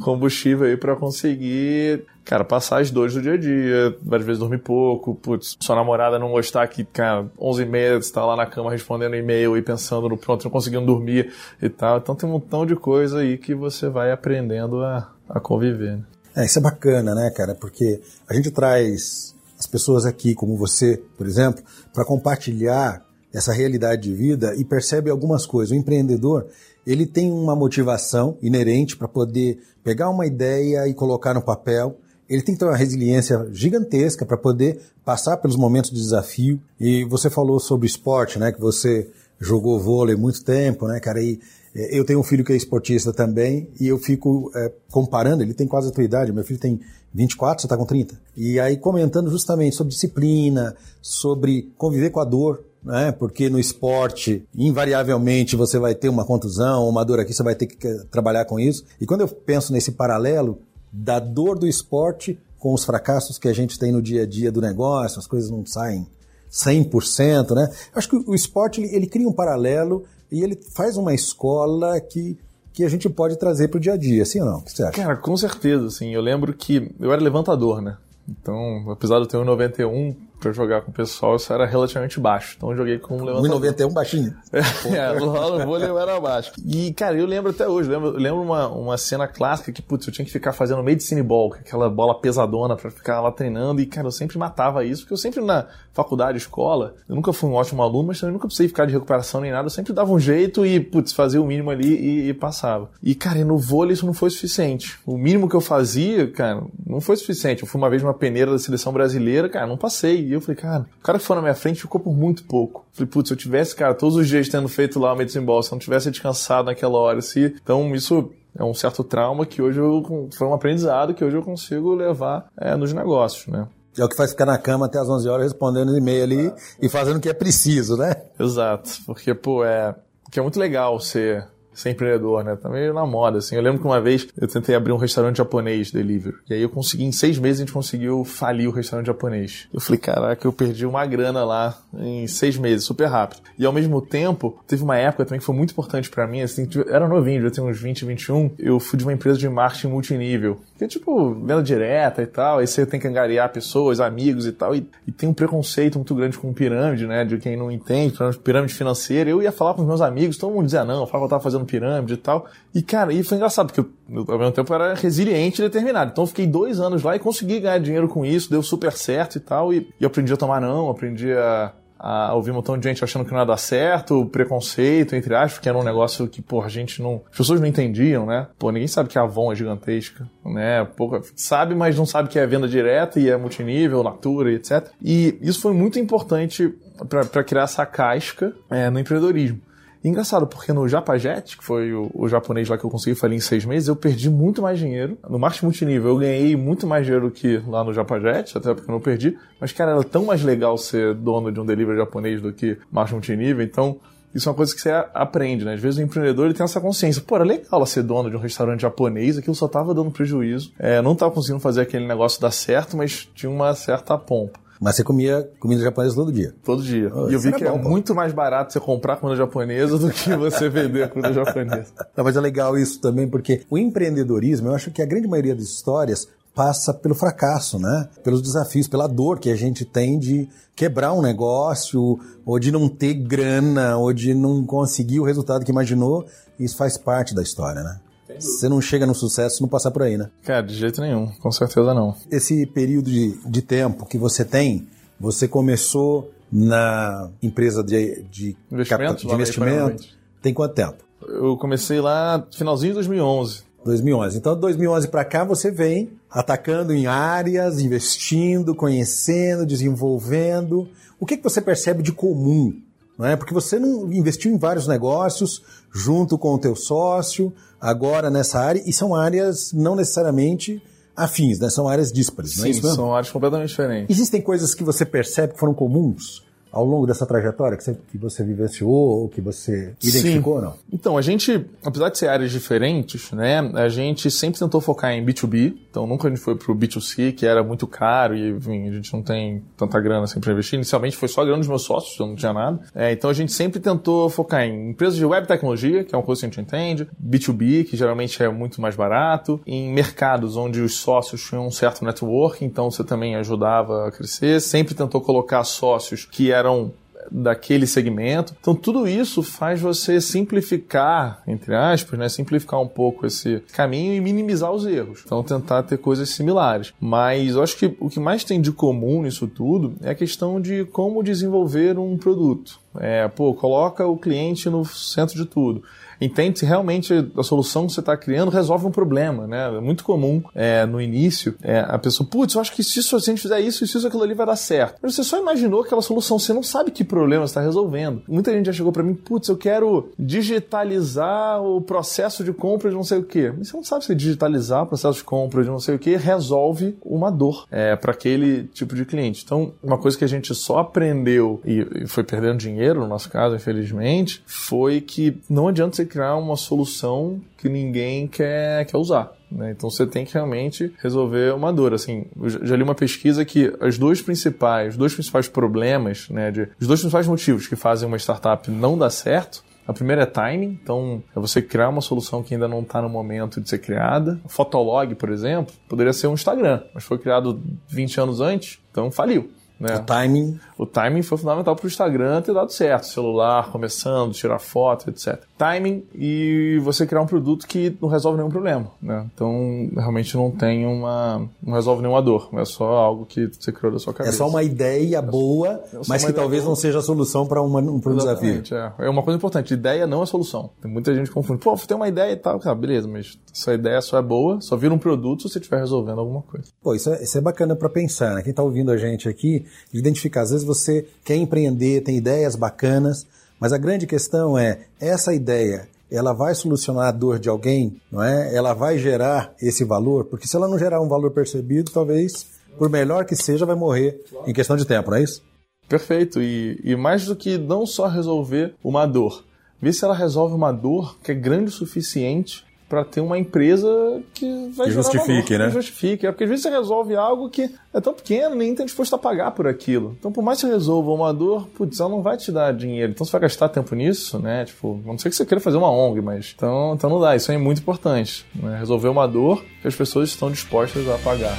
combustível 0.02 0.66
aí 0.66 0.78
para 0.78 0.96
conseguir, 0.96 2.06
cara, 2.24 2.44
passar 2.44 2.82
as 2.82 2.90
dores 2.90 3.14
do 3.14 3.22
dia 3.22 3.34
a 3.34 3.38
dia, 3.38 3.96
várias 4.02 4.26
vezes 4.26 4.40
dormir 4.40 4.60
pouco, 4.60 5.16
putz, 5.16 5.56
sua 5.60 5.76
namorada 5.76 6.18
não 6.18 6.32
gostar 6.32 6.68
que, 6.68 6.84
cara, 6.84 7.26
11 7.40 7.62
e 7.62 7.66
meia 7.66 8.02
você 8.02 8.12
tá 8.12 8.26
lá 8.26 8.36
na 8.36 8.46
cama 8.46 8.72
respondendo 8.72 9.16
e-mail 9.16 9.58
e 9.58 9.62
pensando 9.62 10.10
no 10.10 10.18
pronto, 10.18 10.44
não 10.44 10.52
conseguindo 10.52 10.86
dormir 10.86 11.32
e 11.62 11.70
tal. 11.70 11.98
Então 11.98 12.16
tem 12.16 12.28
um 12.28 12.34
montão 12.34 12.66
de 12.66 12.76
coisa 12.76 13.20
aí 13.20 13.38
que 13.38 13.54
você 13.54 13.90
vai 13.90 14.12
aprendendo 14.12 14.84
a, 14.84 15.12
a 15.30 15.40
conviver. 15.40 15.98
Né? 15.98 16.04
É, 16.36 16.46
isso 16.46 16.60
é 16.60 16.62
bacana, 16.62 17.14
né, 17.14 17.32
cara? 17.36 17.54
Porque 17.56 18.02
a 18.28 18.34
gente 18.34 18.50
traz 18.50 19.36
as 19.60 19.68
pessoas 19.68 20.06
aqui, 20.06 20.34
como 20.34 20.58
você, 20.58 21.02
por 21.18 21.28
exemplo, 21.28 21.64
para 21.94 22.04
compartilhar 22.04 23.06
essa 23.34 23.52
realidade 23.52 24.04
de 24.04 24.14
vida 24.14 24.54
e 24.56 24.64
percebe 24.64 25.10
algumas 25.10 25.46
coisas. 25.46 25.72
O 25.72 25.76
empreendedor, 25.76 26.48
ele 26.86 27.06
tem 27.06 27.32
uma 27.32 27.56
motivação 27.56 28.38
inerente 28.42 28.98
para 28.98 29.08
poder 29.08 29.60
pegar 29.84 30.10
uma 30.10 30.26
ideia 30.26 30.88
e 30.88 30.94
colocar 30.94 31.34
no 31.34 31.42
papel. 31.42 31.98
Ele 32.30 32.42
tem 32.42 32.56
que 32.56 32.60
ter 32.60 32.66
uma 32.66 32.78
resiliência 32.78 33.48
gigantesca 33.52 34.26
para 34.26 34.38
poder 34.38 34.80
passar 35.04 35.38
pelos 35.38 35.56
momentos 35.56 35.92
de 35.92 36.00
desafio. 36.00 36.60
E 36.80 37.04
você 37.06 37.30
falou 37.30 37.60
sobre 37.60 37.88
esporte, 37.88 38.40
né? 38.40 38.52
Que 38.52 38.60
você 38.60 39.10
jogou 39.40 39.80
vôlei 39.80 40.16
muito 40.16 40.44
tempo, 40.44 40.88
né, 40.88 41.00
cara? 41.00 41.22
E 41.22 41.40
é, 41.76 41.98
eu 41.98 42.06
tenho 42.06 42.20
um 42.20 42.24
filho 42.24 42.44
que 42.44 42.54
é 42.54 42.56
esportista 42.56 43.12
também 43.12 43.70
e 43.80 43.88
eu 43.88 43.98
fico 43.98 44.52
é, 44.56 44.72
comparando, 44.92 45.44
ele 45.44 45.54
tem 45.54 45.68
quase 45.68 45.90
a 45.90 45.92
tua 45.92 46.04
idade, 46.04 46.32
meu 46.32 46.44
filho 46.44 46.60
tem 46.60 46.80
24, 47.14 47.62
você 47.62 47.66
está 47.68 47.78
com 47.78 47.86
30. 47.86 48.20
E 48.36 48.60
aí 48.60 48.78
comentando 48.78 49.30
justamente 49.30 49.76
sobre 49.76 49.94
disciplina, 49.94 50.76
sobre 51.02 51.72
conviver 51.78 52.10
com 52.10 52.20
a 52.20 52.26
dor, 52.26 52.64
né? 52.84 53.12
Porque 53.12 53.50
no 53.50 53.60
esporte, 53.60 54.46
invariavelmente, 54.56 55.56
você 55.56 55.80
vai 55.80 55.96
ter 55.96 56.10
uma 56.10 56.26
contusão, 56.26 56.88
uma 56.88 57.04
dor 57.04 57.20
aqui, 57.20 57.34
você 57.34 57.44
vai 57.44 57.56
ter 57.56 57.68
que 57.68 58.06
trabalhar 58.12 58.46
com 58.46 58.60
isso. 58.60 58.84
E 59.00 59.06
quando 59.06 59.22
eu 59.22 59.28
penso 59.28 59.72
nesse 59.72 59.92
paralelo 59.92 60.60
da 60.92 61.20
dor 61.20 61.58
do 61.58 61.68
esporte 61.68 62.38
com 62.60 62.74
os 62.74 62.86
fracassos 62.86 63.38
que 63.38 63.48
a 63.48 63.54
gente 63.54 63.80
tem 63.80 63.92
no 63.92 64.02
dia 64.02 64.24
a 64.24 64.26
dia 64.26 64.52
do 64.52 64.62
negócio, 64.62 65.20
as 65.20 65.28
coisas 65.28 65.50
não 65.50 65.66
saem 65.66 66.08
100%, 66.52 67.56
né? 67.56 67.70
Acho 67.96 68.10
que 68.10 68.16
o 68.16 68.36
esporte 68.36 68.80
ele, 68.80 68.96
ele 68.96 69.08
cria 69.08 69.28
um 69.28 69.34
paralelo 69.34 70.04
e 70.32 70.44
ele 70.44 70.60
faz 70.74 70.98
uma 70.98 71.14
escola 71.14 72.00
que 72.00 72.38
que 72.74 72.84
a 72.84 72.90
gente 72.90 73.08
pode 73.08 73.38
trazer 73.38 73.68
para 73.68 73.78
o 73.78 73.80
dia 73.80 73.94
a 73.94 73.98
dia, 73.98 74.24
assim 74.24 74.40
ou 74.40 74.48
não? 74.48 74.58
O 74.58 74.62
que 74.64 74.72
você 74.72 74.84
acha? 74.84 74.94
Cara, 74.94 75.16
com 75.16 75.38
certeza, 75.38 75.86
assim. 75.86 76.10
Eu 76.10 76.22
lembro 76.22 76.52
que 76.54 76.92
eu 77.00 77.14
era 77.14 77.22
levantador, 77.22 77.82
né? 77.82 77.98
Então, 78.28 78.90
apesar 78.90 79.18
de 79.18 79.22
eu 79.22 79.28
ter 79.28 79.46
91 79.46 80.16
pra 80.44 80.52
jogar 80.52 80.82
com 80.82 80.92
o 80.92 80.94
pessoal, 80.94 81.38
isso 81.38 81.52
era 81.54 81.66
relativamente 81.66 82.20
baixo. 82.20 82.56
Então 82.58 82.72
eu 82.72 82.78
joguei 82.78 83.00
com 83.00 83.18
um 83.18 83.24
levantador. 83.24 83.62
1,91 83.62 83.94
baixinho. 83.94 84.36
é, 84.52 85.12
o 85.22 85.66
vôlei 85.66 85.90
era 85.90 86.20
baixo. 86.20 86.52
E, 86.66 86.92
cara, 86.94 87.18
eu 87.18 87.26
lembro 87.26 87.52
até 87.52 87.68
hoje, 87.68 87.90
lembro, 87.90 88.12
lembro 88.12 88.42
uma, 88.42 88.68
uma 88.68 88.98
cena 88.98 89.28
clássica 89.28 89.72
que, 89.72 89.82
putz, 89.82 90.06
eu 90.06 90.14
tinha 90.14 90.26
que 90.26 90.32
ficar 90.32 90.52
fazendo 90.52 90.84
medicine 90.84 91.24
ball, 91.24 91.56
é 91.56 91.60
aquela 91.60 91.90
bola 91.90 92.20
pesadona 92.20 92.76
pra 92.76 92.92
ficar 92.92 93.22
lá 93.22 93.32
treinando. 93.32 93.82
E, 93.82 93.86
cara, 93.86 94.08
eu 94.08 94.12
sempre 94.12 94.38
matava 94.38 94.84
isso, 94.84 95.04
porque 95.04 95.14
eu 95.14 95.18
sempre 95.18 95.42
na 95.42 95.68
faculdade, 95.94 96.38
escola, 96.38 96.96
eu 97.08 97.16
nunca 97.16 97.32
fui 97.32 97.50
um 97.50 97.54
ótimo 97.54 97.82
aluno, 97.82 98.08
mas 98.08 98.20
também 98.20 98.34
nunca 98.34 98.48
precisei 98.48 98.68
ficar 98.68 98.86
de 98.86 98.94
recuperação 98.94 99.40
nem 99.40 99.52
nada. 99.52 99.68
Eu 99.68 99.70
sempre 99.70 99.94
dava 99.94 100.12
um 100.12 100.20
jeito 100.20 100.66
e, 100.66 100.80
putz, 100.80 101.14
fazia 101.14 101.42
o 101.42 101.46
mínimo 101.46 101.70
ali 101.70 101.96
e, 101.96 102.30
e 102.30 102.34
passava. 102.34 102.90
E, 103.02 103.16
cara, 103.16 103.40
e 103.40 103.44
no 103.44 103.58
vôlei 103.58 103.94
isso 103.94 104.06
não 104.06 104.14
foi 104.14 104.30
suficiente. 104.30 105.00
O 105.06 105.18
mínimo 105.18 105.48
que 105.48 105.56
eu 105.56 105.62
fazia, 105.62 106.30
cara, 106.32 106.64
não 106.86 107.00
foi 107.00 107.16
suficiente. 107.16 107.64
Eu 107.64 107.68
fui 107.68 107.80
uma 107.80 107.90
vez 107.90 108.02
numa 108.02 108.14
peneira 108.14 108.52
da 108.52 108.60
seleção 108.60 108.92
brasileira, 108.92 109.48
cara, 109.48 109.68
não 109.68 109.78
passei 109.78 110.33
eu 110.36 110.42
falei, 110.42 110.56
cara, 110.56 110.86
o 111.00 111.04
cara 111.04 111.20
que 111.20 111.26
foi 111.26 111.36
na 111.36 111.42
minha 111.42 111.56
frente 111.56 111.82
ficou 111.82 112.00
por 112.00 112.14
muito 112.14 112.44
pouco. 112.44 112.86
Falei, 112.94 113.10
putz, 113.10 113.30
se 113.30 113.34
eu 113.34 113.38
tivesse, 113.38 113.76
cara, 113.76 113.94
todos 113.94 114.16
os 114.16 114.28
dias 114.28 114.50
tendo 114.50 114.68
feito 114.68 115.00
lá 115.00 115.14
o 115.14 115.16
Medicine 115.16 115.46
Ball, 115.46 115.62
se 115.64 115.72
eu 115.72 115.76
não 115.76 115.80
tivesse 115.80 116.10
descansado 116.12 116.66
naquela 116.66 116.98
hora, 116.98 117.22
se... 117.22 117.56
Então, 117.62 117.94
isso 117.96 118.32
é 118.58 118.64
um 118.64 118.74
certo 118.74 119.04
trauma 119.04 119.46
que 119.46 119.62
hoje 119.62 119.80
eu... 119.80 120.30
Foi 120.36 120.48
um 120.48 120.54
aprendizado 120.54 121.14
que 121.14 121.24
hoje 121.24 121.38
eu 121.38 121.44
consigo 121.44 121.94
levar 121.94 122.48
é, 122.58 122.76
nos 122.76 122.94
negócios, 122.94 123.48
né? 123.48 123.68
É 123.98 124.04
o 124.04 124.10
que 124.10 124.16
faz 124.16 124.32
ficar 124.32 124.46
na 124.46 124.58
cama 124.58 124.88
até 124.88 125.00
as 125.00 125.08
11 125.08 125.30
horas 125.30 125.46
respondendo 125.46 125.96
e-mail 125.96 126.24
ali 126.24 126.48
ah. 126.48 126.56
e 126.82 126.90
fazendo 126.90 127.18
o 127.18 127.20
que 127.20 127.30
é 127.30 127.34
preciso, 127.34 127.96
né? 127.96 128.16
Exato. 128.40 128.90
Porque, 129.06 129.34
pô, 129.34 129.64
é... 129.64 129.96
Que 130.32 130.40
é 130.40 130.42
muito 130.42 130.60
legal 130.60 131.00
ser 131.00 131.48
ser 131.74 131.92
empreendedor, 131.92 132.44
né? 132.44 132.56
Tá 132.56 132.70
meio 132.70 132.94
na 132.94 133.06
moda, 133.06 133.40
assim. 133.40 133.56
Eu 133.56 133.62
lembro 133.62 133.80
que 133.80 133.86
uma 133.86 134.02
vez 134.02 134.28
eu 134.38 134.48
tentei 134.48 134.76
abrir 134.76 134.92
um 134.92 134.98
restaurante 134.98 135.38
japonês 135.38 135.92
delivery. 135.92 136.36
E 136.50 136.54
aí 136.54 136.62
eu 136.62 136.70
consegui, 136.70 137.04
em 137.04 137.12
seis 137.12 137.38
meses, 137.38 137.62
a 137.62 137.64
gente 137.66 137.74
conseguiu 137.74 138.24
falir 138.24 138.68
o 138.68 138.72
restaurante 138.72 139.08
japonês. 139.08 139.68
Eu 139.74 139.80
falei, 139.80 140.00
caraca, 140.00 140.48
eu 140.48 140.54
perdi 140.54 140.86
uma 140.86 141.06
grana 141.06 141.44
lá 141.44 141.78
em 141.98 142.28
seis 142.28 142.58
meses, 142.58 142.86
super 142.86 143.08
rápido. 143.08 143.42
E 143.58 143.66
ao 143.66 143.74
mesmo 143.74 144.02
tempo, 144.02 144.58
teve 144.68 144.84
uma 144.84 144.98
época 144.98 145.26
também 145.26 145.40
que 145.40 145.46
foi 145.46 145.56
muito 145.56 145.72
importante 145.72 146.10
para 146.10 146.28
mim, 146.28 146.42
assim, 146.42 146.68
era 146.88 147.08
novinho, 147.08 147.46
eu 147.46 147.52
tinha 147.52 147.66
uns 147.66 147.80
20, 147.80 148.06
21. 148.06 148.52
Eu 148.58 148.80
fui 148.80 148.98
de 148.98 149.06
uma 149.06 149.14
empresa 149.14 149.38
de 149.38 149.48
marketing 149.50 149.88
multinível. 149.88 150.60
Que 150.78 150.86
é 150.86 150.88
tipo, 150.88 151.34
venda 151.34 151.64
direta 151.64 152.22
e 152.22 152.28
tal. 152.28 152.60
Aí 152.60 152.68
você 152.68 152.86
tem 152.86 153.00
que 153.00 153.08
angariar 153.08 153.52
pessoas, 153.52 154.00
amigos 154.00 154.46
e 154.46 154.52
tal. 154.52 154.76
E, 154.76 154.88
e 155.08 155.12
tem 155.12 155.30
um 155.30 155.34
preconceito 155.34 155.96
muito 155.96 156.14
grande 156.16 156.38
com 156.38 156.54
pirâmide, 156.54 157.06
né? 157.06 157.24
De 157.26 157.38
quem 157.38 157.56
não 157.56 157.72
entende, 157.72 158.14
pirâmide 158.44 158.74
financeira. 158.74 159.30
Eu 159.30 159.42
ia 159.42 159.52
falar 159.52 159.74
com 159.74 159.82
os 159.82 159.88
meus 159.88 160.02
amigos, 160.02 160.38
todo 160.38 160.54
mundo 160.54 160.66
dizia 160.66 160.84
não, 160.84 161.02
eu 161.02 161.08
falava 161.08 161.24
que 161.24 161.26
eu 161.26 161.30
tava 161.30 161.44
fazendo 161.44 161.63
pirâmide 161.66 162.14
e 162.14 162.18
tal. 162.18 162.48
E, 162.74 162.82
cara, 162.82 163.14
e 163.14 163.24
foi 163.24 163.38
engraçado, 163.38 163.68
porque 163.68 163.80
eu, 163.80 164.26
ao 164.28 164.40
mesmo 164.40 164.52
tempo, 164.54 164.74
era 164.74 164.94
resiliente 164.94 165.62
e 165.62 165.66
determinado. 165.66 166.12
Então, 166.12 166.24
eu 166.24 166.28
fiquei 166.28 166.48
dois 166.48 166.80
anos 166.80 167.04
lá 167.04 167.16
e 167.16 167.20
consegui 167.20 167.60
ganhar 167.60 167.80
dinheiro 167.80 168.08
com 168.08 168.26
isso, 168.26 168.50
deu 168.50 168.64
super 168.64 168.92
certo 168.94 169.38
e 169.38 169.40
tal. 169.40 169.74
E, 169.74 169.88
e 170.00 170.06
aprendi 170.06 170.34
a 170.34 170.38
tomar 170.38 170.60
não, 170.60 170.90
aprendi 170.90 171.32
a, 171.34 171.74
a 172.04 172.34
ouvir 172.34 172.52
um 172.52 172.56
montão 172.56 172.78
de 172.78 172.86
gente 172.86 173.02
achando 173.02 173.24
que 173.24 173.32
não 173.32 173.40
ia 173.40 173.46
dar 173.46 173.56
certo, 173.56 174.26
preconceito, 174.26 175.16
entre 175.16 175.34
aspas, 175.34 175.60
que 175.60 175.70
era 175.70 175.78
um 175.78 175.84
negócio 175.84 176.28
que, 176.28 176.42
pô, 176.42 176.62
a 176.62 176.68
gente 176.68 177.02
não. 177.02 177.22
As 177.32 177.38
pessoas 177.38 177.62
não 177.62 177.68
entendiam, 177.68 178.26
né? 178.26 178.48
Pô, 178.60 178.72
ninguém 178.72 178.90
sabe 178.90 179.08
que 179.08 179.18
a 179.18 179.22
Avon 179.22 179.54
é 179.54 179.56
gigantesca, 179.56 180.30
né? 180.46 180.84
Pô, 180.98 181.22
sabe, 181.34 181.74
mas 181.74 181.98
não 181.98 182.06
sabe 182.06 182.28
que 182.28 182.38
é 182.38 182.46
venda 182.46 182.68
direta 182.68 183.22
e 183.22 183.30
é 183.30 183.38
multinível, 183.38 184.04
Natura 184.04 184.52
e 184.52 184.56
etc. 184.56 184.90
E 185.02 185.40
isso 185.42 185.62
foi 185.62 185.74
muito 185.74 185.98
importante 185.98 186.74
para 187.08 187.44
criar 187.44 187.64
essa 187.64 187.86
casca 187.86 188.54
é, 188.70 188.90
no 188.90 189.00
empreendedorismo. 189.00 189.62
Engraçado, 190.04 190.46
porque 190.46 190.74
no 190.74 190.86
Japajet, 190.88 191.58
que 191.58 191.64
foi 191.64 191.94
o, 191.94 192.12
o, 192.14 192.28
japonês 192.28 192.68
lá 192.68 192.78
que 192.78 192.84
eu 192.84 192.90
consegui 192.90 193.16
falir 193.16 193.38
em 193.38 193.40
seis 193.40 193.64
meses, 193.64 193.88
eu 193.88 193.96
perdi 193.96 194.30
muito 194.30 194.62
mais 194.62 194.78
dinheiro. 194.78 195.18
No 195.30 195.40
marketing 195.40 195.66
multinível, 195.66 196.10
eu 196.10 196.18
ganhei 196.18 196.56
muito 196.58 196.86
mais 196.86 197.06
dinheiro 197.06 197.32
que 197.32 197.62
lá 197.66 197.86
no 197.86 197.94
Japajet, 197.94 198.58
até 198.58 198.74
porque 198.74 198.90
eu 198.90 198.94
não 198.94 199.00
perdi. 199.00 199.38
Mas, 199.62 199.72
cara, 199.72 199.92
era 199.92 200.04
tão 200.04 200.26
mais 200.26 200.44
legal 200.44 200.78
ser 200.78 201.14
dono 201.14 201.52
de 201.52 201.60
um 201.60 201.66
delivery 201.66 201.98
japonês 201.98 202.42
do 202.42 202.52
que 202.52 202.78
marketing 202.92 203.16
multinível. 203.16 203.64
Então, 203.64 203.98
isso 204.36 204.50
é 204.50 204.52
uma 204.52 204.56
coisa 204.58 204.74
que 204.74 204.82
você 204.82 204.90
aprende, 205.14 205.64
né? 205.64 205.76
Às 205.76 205.80
vezes 205.80 206.00
o 206.00 206.02
empreendedor 206.02 206.46
ele 206.46 206.54
tem 206.56 206.64
essa 206.64 206.82
consciência. 206.82 207.22
Pô, 207.22 207.36
era 207.36 207.46
legal 207.46 207.86
ser 207.86 208.02
dono 208.02 208.30
de 208.30 208.36
um 208.36 208.40
restaurante 208.40 208.82
japonês, 208.82 209.38
aquilo 209.38 209.56
só 209.56 209.68
tava 209.68 209.94
dando 209.94 210.12
prejuízo. 210.12 210.74
É, 210.80 211.02
não 211.02 211.16
tava 211.16 211.32
conseguindo 211.32 211.62
fazer 211.62 211.82
aquele 211.82 212.08
negócio 212.08 212.42
dar 212.42 212.52
certo, 212.52 212.98
mas 212.98 213.30
tinha 213.36 213.50
uma 213.50 213.76
certa 213.76 214.18
pompa. 214.18 214.63
Mas 214.80 214.96
você 214.96 215.04
comia 215.04 215.50
comida 215.60 215.82
japonesa 215.82 216.16
todo 216.16 216.32
dia? 216.32 216.54
Todo 216.64 216.84
dia. 216.84 217.12
Oh, 217.14 217.30
e 217.30 217.34
eu 217.34 217.40
vi 217.40 217.52
que 217.54 217.64
é 217.64 217.70
bom, 217.70 217.78
é 217.78 217.82
pô. 217.82 217.90
muito 217.90 218.14
mais 218.14 218.34
barato 218.34 218.74
você 218.74 218.80
comprar 218.80 219.18
comida 219.18 219.38
japonesa 219.38 219.98
do 219.98 220.10
que 220.10 220.36
você 220.36 220.70
vender 220.70 221.10
comida 221.10 221.34
japonesa. 221.34 221.92
Não, 222.16 222.24
mas 222.24 222.36
é 222.36 222.42
legal 222.42 222.78
isso 222.78 223.00
também, 223.00 223.28
porque 223.28 223.64
o 223.70 223.78
empreendedorismo, 223.78 224.68
eu 224.70 224.76
acho 224.76 224.92
que 224.92 225.02
a 225.02 225.06
grande 225.06 225.28
maioria 225.28 225.56
das 225.56 225.66
histórias 225.66 226.28
passa 226.54 226.94
pelo 226.94 227.16
fracasso, 227.16 227.80
né? 227.80 228.08
Pelos 228.24 228.42
desafios, 228.42 228.88
pela 228.88 229.08
dor 229.08 229.40
que 229.40 229.50
a 229.50 229.56
gente 229.56 229.86
tem 229.86 230.20
de 230.20 230.48
quebrar 230.76 231.14
um 231.14 231.22
negócio, 231.22 232.20
ou 232.46 232.60
de 232.60 232.72
não 232.72 232.88
ter 232.88 233.14
grana, 233.14 233.98
ou 233.98 234.14
de 234.14 234.34
não 234.34 234.64
conseguir 234.66 235.20
o 235.20 235.24
resultado 235.24 235.66
que 235.66 235.72
imaginou. 235.72 236.26
Isso 236.60 236.78
faz 236.78 236.98
parte 236.98 237.34
da 237.34 237.42
história, 237.42 237.82
né? 237.82 238.00
Você 238.40 238.70
não 238.70 238.82
chega 238.82 239.06
no 239.06 239.16
sucesso 239.16 239.58
se 239.58 239.62
não 239.62 239.70
passar 239.70 239.92
por 239.92 240.04
aí, 240.04 240.18
né? 240.18 240.30
Cara, 240.44 240.62
de 240.62 240.76
jeito 240.76 241.02
nenhum, 241.02 241.28
com 241.40 241.52
certeza 241.52 241.94
não. 241.94 242.16
Esse 242.32 242.66
período 242.66 243.10
de, 243.10 243.38
de 243.46 243.62
tempo 243.62 244.06
que 244.06 244.18
você 244.18 244.44
tem, 244.46 244.88
você 245.20 245.48
começou 245.48 246.32
na 246.52 247.30
empresa 247.42 247.84
de, 247.84 248.24
de 248.30 248.56
investimento, 248.72 249.28
de 249.28 249.34
investimento 249.34 250.04
tem 250.42 250.54
quanto 250.54 250.76
tempo? 250.76 250.98
Eu 251.22 251.58
comecei 251.58 252.02
lá 252.02 252.46
finalzinho 252.52 252.92
de 252.92 252.96
2011. 252.96 253.64
2011. 253.86 254.38
Então, 254.38 254.56
de 254.56 254.62
2011 254.62 255.08
para 255.08 255.26
cá, 255.26 255.44
você 255.44 255.72
vem 255.72 256.12
atacando 256.30 256.94
em 256.94 257.06
áreas, 257.06 257.80
investindo, 257.80 258.76
conhecendo, 258.76 259.66
desenvolvendo. 259.66 260.88
O 261.20 261.26
que, 261.26 261.38
que 261.38 261.44
você 261.44 261.62
percebe 261.62 262.04
de 262.04 262.12
comum? 262.12 262.74
Não 263.18 263.26
é? 263.26 263.36
Porque 263.36 263.54
você 263.54 263.80
não 263.80 264.12
investiu 264.12 264.52
em 264.52 264.58
vários 264.58 264.88
negócios 264.88 265.62
junto 265.94 266.38
com 266.38 266.54
o 266.54 266.60
teu 266.60 266.76
sócio, 266.76 267.54
agora 267.84 268.30
nessa 268.30 268.62
área, 268.62 268.82
e 268.86 268.94
são 268.94 269.14
áreas 269.14 269.74
não 269.74 269.94
necessariamente 269.94 270.82
afins, 271.14 271.60
né? 271.60 271.70
São 271.70 271.88
áreas 271.88 272.14
díspares, 272.14 272.58
não 272.58 272.66
é 272.66 272.70
isso 272.70 272.82
mesmo? 272.82 272.96
são 272.96 273.14
áreas 273.14 273.30
completamente 273.30 273.68
diferentes. 273.70 274.16
Existem 274.16 274.42
coisas 274.42 274.74
que 274.74 274.86
você 274.86 275.06
percebe 275.06 275.54
que 275.54 275.60
foram 275.60 275.74
comuns 275.74 276.42
ao 276.74 276.84
longo 276.84 277.06
dessa 277.06 277.26
trajetória 277.26 277.78
que 277.78 277.84
você, 277.84 277.98
que 278.12 278.18
você 278.18 278.44
vivenciou 278.44 278.90
ou 278.90 279.30
que 279.30 279.40
você 279.40 279.94
identificou 280.02 280.54
Sim. 280.54 280.60
ou 280.60 280.62
não? 280.62 280.74
Então, 280.92 281.18
a 281.18 281.22
gente, 281.22 281.64
apesar 281.86 282.10
de 282.10 282.18
ser 282.18 282.28
áreas 282.28 282.52
diferentes, 282.52 283.32
né, 283.32 283.60
a 283.76 283.88
gente 283.88 284.32
sempre 284.32 284.60
tentou 284.60 284.82
focar 284.82 285.12
em 285.12 285.24
B2B, 285.24 285.76
então 285.90 286.08
nunca 286.08 286.28
a 286.28 286.32
gente 286.32 286.42
foi 286.42 286.56
pro 286.56 286.76
B2C, 286.76 287.34
que 287.36 287.46
era 287.46 287.64
muito 287.64 287.86
caro 287.86 288.36
e 288.36 288.50
enfim, 288.50 288.90
a 288.90 288.92
gente 288.92 289.14
não 289.14 289.22
tem 289.22 289.64
tanta 289.78 290.00
grana 290.02 290.24
assim 290.24 290.40
para 290.40 290.52
investir. 290.52 290.76
Inicialmente 290.76 291.16
foi 291.16 291.28
só 291.28 291.42
a 291.42 291.46
grana 291.46 291.60
dos 291.60 291.68
meus 291.68 291.84
sócios, 291.84 292.20
eu 292.20 292.26
não 292.26 292.36
tinha 292.36 292.52
nada. 292.52 292.80
É, 292.96 293.12
então 293.12 293.30
a 293.30 293.34
gente 293.34 293.52
sempre 293.52 293.80
tentou 293.80 294.28
focar 294.30 294.64
em 294.64 294.90
empresas 294.90 295.16
de 295.16 295.26
web 295.26 295.48
tecnologia, 295.48 296.04
que 296.04 296.16
é 296.16 296.18
uma 296.18 296.24
coisa 296.24 296.42
que 296.42 296.48
a 296.48 296.50
gente 296.50 296.62
entende, 296.62 297.08
B2B, 297.24 297.86
que 297.86 297.96
geralmente 297.96 298.42
é 298.42 298.50
muito 298.50 298.82
mais 298.82 298.96
barato, 298.96 299.62
em 299.68 299.94
mercados 299.94 300.58
onde 300.58 300.82
os 300.82 300.96
sócios 300.96 301.44
tinham 301.44 301.68
um 301.68 301.72
certo 301.72 302.04
network, 302.04 302.66
então 302.66 302.90
você 302.90 303.04
também 303.04 303.36
ajudava 303.36 304.08
a 304.08 304.12
crescer. 304.12 304.60
Sempre 304.60 304.96
tentou 304.96 305.22
colocar 305.22 305.64
sócios 305.64 306.26
que 306.26 306.52
eram 306.52 306.63
eram 306.64 306.94
daquele 307.32 307.88
segmento. 307.88 308.54
Então 308.60 308.76
tudo 308.76 309.08
isso 309.08 309.42
faz 309.42 309.80
você 309.82 310.20
simplificar, 310.20 311.42
entre 311.48 311.74
aspas, 311.76 312.20
né, 312.20 312.30
simplificar 312.30 312.80
um 312.80 312.88
pouco 312.88 313.26
esse 313.26 313.62
caminho 313.74 314.14
e 314.14 314.22
minimizar 314.22 314.72
os 314.72 314.86
erros. 314.86 315.24
Então 315.26 315.44
tentar 315.44 315.84
ter 315.84 315.98
coisas 315.98 316.30
similares. 316.30 316.94
Mas 317.00 317.56
eu 317.56 317.64
acho 317.64 317.78
que 317.78 317.96
o 318.00 318.10
que 318.10 318.20
mais 318.20 318.44
tem 318.44 318.62
de 318.62 318.72
comum 318.72 319.24
nisso 319.24 319.48
tudo 319.48 319.96
é 320.02 320.12
a 320.12 320.16
questão 320.16 320.60
de 320.60 320.86
como 320.86 321.24
desenvolver 321.24 321.98
um 321.98 322.18
produto. 322.18 322.80
É, 323.00 323.28
pô, 323.28 323.54
coloca 323.54 324.06
o 324.06 324.18
cliente 324.18 324.70
no 324.70 324.86
centro 324.86 325.36
de 325.36 325.46
tudo 325.46 325.84
entende 326.24 326.60
se 326.60 326.66
realmente 326.66 327.14
a 327.38 327.44
solução 327.44 327.88
que 327.88 327.94
você 327.94 328.00
está 328.00 328.16
criando 328.16 328.50
resolve 328.50 328.86
um 328.86 328.92
problema, 328.92 329.48
né? 329.48 329.68
É 329.76 329.82
muito 329.82 330.04
comum 330.04 330.42
é, 330.56 330.86
no 330.86 331.02
início 331.02 331.56
é, 331.62 331.80
a 331.80 331.98
pessoa, 331.98 332.28
putz, 332.30 332.56
eu 332.56 332.62
acho 332.62 332.74
que 332.74 332.84
se, 332.84 333.00
isso, 333.00 333.20
se 333.20 333.30
a 333.30 333.34
gente 333.34 333.42
fizer 333.42 333.60
isso, 333.60 333.84
isso, 333.84 334.06
aquilo 334.06 334.24
ali 334.24 334.34
vai 334.34 334.46
dar 334.46 334.56
certo. 334.56 335.00
Mas 335.02 335.16
você 335.16 335.24
só 335.24 335.40
imaginou 335.40 335.82
aquela 335.82 336.02
solução, 336.02 336.40
você 336.40 336.54
não 336.54 336.64
sabe 336.64 336.92
que 336.92 337.04
problema 337.04 337.46
está 337.46 337.62
resolvendo. 337.62 338.22
Muita 338.28 338.52
gente 338.52 338.66
já 338.66 338.74
chegou 338.74 338.92
para 338.92 339.04
mim, 339.04 339.14
putz, 339.14 339.48
eu 339.50 339.58
quero 339.58 340.10
digitalizar 340.18 341.62
o 341.62 341.82
processo 341.82 342.44
de 342.44 342.54
compra 342.54 342.90
de 342.90 342.96
não 342.96 343.04
sei 343.04 343.20
o 343.20 343.24
quê. 343.24 343.54
Mas 343.56 343.70
você 343.70 343.78
não 343.78 343.84
sabe 343.84 344.06
se 344.06 344.16
digitalizar 344.16 344.84
o 344.84 344.88
processo 344.88 345.20
de 345.20 345.24
compra 345.24 345.64
de 345.64 345.70
não 345.70 345.80
sei 345.80 345.96
o 345.96 346.00
quê 346.00 346.16
resolve 346.16 346.96
uma 347.04 347.32
dor 347.32 347.66
é, 347.72 347.96
para 347.96 348.12
aquele 348.12 348.64
tipo 348.66 348.96
de 348.96 349.06
cliente. 349.06 349.44
Então, 349.44 349.74
uma 349.82 349.98
coisa 349.98 350.18
que 350.18 350.24
a 350.24 350.28
gente 350.28 350.54
só 350.54 350.80
aprendeu 350.80 351.62
e, 351.66 352.04
e 352.04 352.08
foi 352.08 352.24
perdendo 352.24 352.58
dinheiro, 352.58 353.02
no 353.02 353.08
nosso 353.08 353.30
caso, 353.30 353.56
infelizmente, 353.56 354.44
foi 354.46 355.02
que 355.02 355.38
não 355.50 355.68
adianta 355.68 355.96
você 355.96 356.06
criar 356.14 356.36
uma 356.36 356.56
solução 356.56 357.42
que 357.58 357.68
ninguém 357.68 358.28
quer, 358.28 358.86
quer 358.86 358.98
usar. 358.98 359.34
Né? 359.52 359.72
Então 359.72 359.90
você 359.90 360.06
tem 360.06 360.26
que 360.26 360.34
realmente 360.34 360.94
resolver 361.02 361.54
uma 361.54 361.74
dor. 361.74 361.94
Assim, 361.94 362.26
já 362.64 362.76
li 362.76 362.84
uma 362.84 362.96
pesquisa 362.96 363.44
que 363.44 363.74
as 363.82 363.98
dois 363.98 364.22
principais, 364.22 364.94
os 364.94 364.98
dois 364.98 365.14
principais 365.14 365.50
problemas, 365.50 366.30
né, 366.30 366.52
de, 366.52 366.70
os 366.80 366.88
dois 366.88 367.00
principais 367.00 367.28
motivos 367.28 367.68
que 367.68 367.76
fazem 367.76 368.08
uma 368.08 368.18
startup 368.18 368.70
não 368.70 368.98
dar 368.98 369.10
certo 369.10 369.64
a 369.86 369.92
primeira 369.92 370.24
é 370.24 370.26
timing, 370.26 370.80
então 370.82 371.22
é 371.36 371.40
você 371.40 371.62
criar 371.62 371.90
uma 371.90 372.00
solução 372.00 372.42
que 372.42 372.54
ainda 372.54 372.70
não 372.70 372.80
está 372.80 373.02
no 373.02 373.10
momento 373.10 373.60
de 373.60 373.70
ser 373.70 373.80
criada. 373.80 374.40
Fotolog, 374.48 375.14
por 375.16 375.30
exemplo, 375.30 375.74
poderia 375.90 376.14
ser 376.14 376.28
um 376.28 376.34
Instagram, 376.34 376.82
mas 376.94 377.04
foi 377.04 377.18
criado 377.18 377.62
20 377.90 378.22
anos 378.22 378.40
antes, 378.40 378.80
então 378.90 379.12
faliu. 379.12 379.52
Né? 379.84 379.98
O 379.98 380.00
timing. 380.00 380.60
O 380.78 380.86
timing 380.86 381.22
foi 381.22 381.38
fundamental 381.38 381.76
para 381.76 381.84
o 381.84 381.88
Instagram 381.88 382.42
ter 382.42 382.54
dado 382.54 382.72
certo. 382.72 383.06
Celular 383.06 383.70
começando, 383.70 384.32
tirar 384.32 384.60
foto, 384.60 385.10
etc. 385.10 385.42
Timing 385.58 386.06
e 386.16 386.80
você 386.82 387.06
criar 387.06 387.22
um 387.22 387.26
produto 387.26 387.68
que 387.68 387.96
não 388.02 388.08
resolve 388.08 388.38
nenhum 388.38 388.50
problema. 388.50 388.88
Né? 389.02 389.26
Então, 389.34 389.90
realmente 389.94 390.36
não 390.38 390.52
tem 390.52 390.86
uma. 390.86 391.46
não 391.62 391.74
resolve 391.74 392.02
nenhuma 392.02 392.22
dor. 392.22 392.50
É 392.54 392.64
só 392.64 392.86
algo 392.86 393.26
que 393.26 393.48
você 393.48 393.74
criou 393.74 393.92
da 393.92 394.00
sua 394.00 394.14
cabeça. 394.14 394.36
É 394.36 394.38
só 394.38 394.48
uma 394.48 394.64
ideia 394.64 395.22
boa, 395.22 395.84
é 395.94 396.00
mas 396.08 396.24
que 396.24 396.32
talvez 396.32 396.64
boa. 396.64 396.72
não 396.72 396.76
seja 396.78 397.00
a 397.00 397.02
solução 397.02 397.46
para 397.46 397.62
um 397.62 398.00
desafio. 398.16 398.64
É. 398.72 399.06
é 399.06 399.10
uma 399.10 399.22
coisa 399.22 399.38
importante. 399.38 399.74
Ideia 399.74 400.08
não 400.08 400.24
é 400.24 400.26
solução. 400.26 400.70
Tem 400.82 400.90
muita 400.90 401.14
gente 401.14 401.28
que 401.28 401.34
confunde. 401.34 401.60
Pô, 401.60 401.76
tem 401.76 401.98
uma 401.98 402.08
ideia 402.08 402.32
e 402.32 402.38
tal. 402.38 402.58
Cara, 402.60 402.76
beleza, 402.76 403.08
mas 403.08 403.38
sua 403.52 403.74
ideia 403.74 404.02
só 404.02 404.18
é 404.18 404.22
boa, 404.22 404.62
só 404.62 404.78
vira 404.78 404.94
um 404.94 404.98
produto 404.98 405.44
se 405.44 405.50
você 405.50 405.60
estiver 405.60 405.80
resolvendo 405.80 406.20
alguma 406.20 406.42
coisa. 406.42 406.68
Pô, 406.82 406.96
isso 406.96 407.10
é, 407.10 407.22
isso 407.22 407.38
é 407.38 407.42
bacana 407.42 407.76
para 407.76 407.90
pensar. 407.90 408.36
Né? 408.36 408.42
Quem 408.42 408.52
está 408.52 408.64
ouvindo 408.64 408.92
a 408.92 408.98
gente 408.98 409.28
aqui, 409.28 409.66
identificar. 409.94 410.42
Às 410.42 410.52
vezes 410.52 410.66
você 410.66 411.08
quer 411.24 411.36
empreender, 411.36 412.02
tem 412.02 412.18
ideias 412.18 412.56
bacanas, 412.56 413.26
mas 413.60 413.72
a 413.72 413.78
grande 413.78 414.06
questão 414.06 414.58
é, 414.58 414.82
essa 415.00 415.34
ideia, 415.34 415.88
ela 416.12 416.34
vai 416.34 416.54
solucionar 416.54 417.08
a 417.08 417.12
dor 417.12 417.40
de 417.40 417.50
alguém, 417.50 418.00
não 418.12 418.22
é? 418.22 418.54
Ela 418.56 418.74
vai 418.74 418.98
gerar 418.98 419.54
esse 419.62 419.84
valor, 419.84 420.26
porque 420.26 420.48
se 420.48 420.56
ela 420.56 420.68
não 420.68 420.78
gerar 420.78 421.02
um 421.02 421.08
valor 421.08 421.32
percebido, 421.32 421.92
talvez, 421.92 422.46
por 422.78 422.90
melhor 422.90 423.26
que 423.26 423.36
seja, 423.36 423.66
vai 423.66 423.76
morrer 423.76 424.24
em 424.46 424.54
questão 424.54 424.76
de 424.76 424.86
tempo, 424.86 425.12
não 425.12 425.18
é 425.18 425.24
isso? 425.24 425.42
Perfeito. 425.88 426.42
E, 426.42 426.80
e 426.84 426.96
mais 426.96 427.26
do 427.26 427.36
que 427.36 427.58
não 427.58 427.86
só 427.86 428.08
resolver 428.08 428.76
uma 428.84 429.06
dor, 429.06 429.44
ver 429.82 429.94
se 429.94 430.04
ela 430.04 430.16
resolve 430.16 430.56
uma 430.56 430.72
dor 430.72 431.18
que 431.20 431.32
é 431.32 431.36
grande 431.36 431.70
o 431.70 431.72
suficiente 431.72 432.66
para 432.94 433.04
ter 433.04 433.22
uma 433.22 433.40
empresa 433.40 434.22
que 434.36 434.70
vai 434.76 434.86
que 434.86 434.94
justifique, 434.94 435.54
valor, 435.54 435.64
né? 435.64 435.68
Que 435.70 435.74
justifique. 435.74 436.28
É 436.28 436.32
porque 436.32 436.44
às 436.44 436.50
vezes 436.52 436.62
você 436.62 436.70
resolve 436.70 437.16
algo 437.16 437.50
que 437.50 437.74
é 437.92 438.00
tão 438.00 438.14
pequeno, 438.14 438.56
nem 438.56 438.72
está 438.72 438.84
disposto 438.84 439.16
a 439.16 439.18
pagar 439.18 439.50
por 439.50 439.66
aquilo. 439.66 440.16
Então, 440.20 440.32
por 440.32 440.44
mais 440.44 440.62
que 440.62 440.68
você 440.68 440.74
resolva 440.74 441.10
uma 441.10 441.34
dor, 441.34 441.68
putz, 441.70 442.00
ela 442.00 442.10
não 442.10 442.22
vai 442.22 442.38
te 442.38 442.52
dar 442.52 442.72
dinheiro. 442.72 443.12
Então, 443.12 443.26
você 443.26 443.32
vai 443.32 443.42
gastar 443.42 443.70
tempo 443.70 443.96
nisso, 443.96 444.38
né? 444.38 444.66
Tipo, 444.66 445.02
a 445.06 445.08
não 445.08 445.18
sei 445.18 445.32
que 445.32 445.36
você 445.36 445.44
queira 445.44 445.60
fazer 445.60 445.78
uma 445.78 445.90
ONG, 445.90 446.22
mas 446.22 446.54
então, 446.56 446.94
então 446.94 447.10
não 447.10 447.20
dá. 447.20 447.36
Isso 447.36 447.52
é 447.52 447.58
muito 447.58 447.82
importante. 447.82 448.46
Né? 448.54 448.78
Resolver 448.78 449.08
uma 449.08 449.28
dor 449.28 449.64
que 449.82 449.88
as 449.88 449.96
pessoas 449.96 450.30
estão 450.30 450.52
dispostas 450.52 451.10
a 451.10 451.18
pagar. 451.18 451.58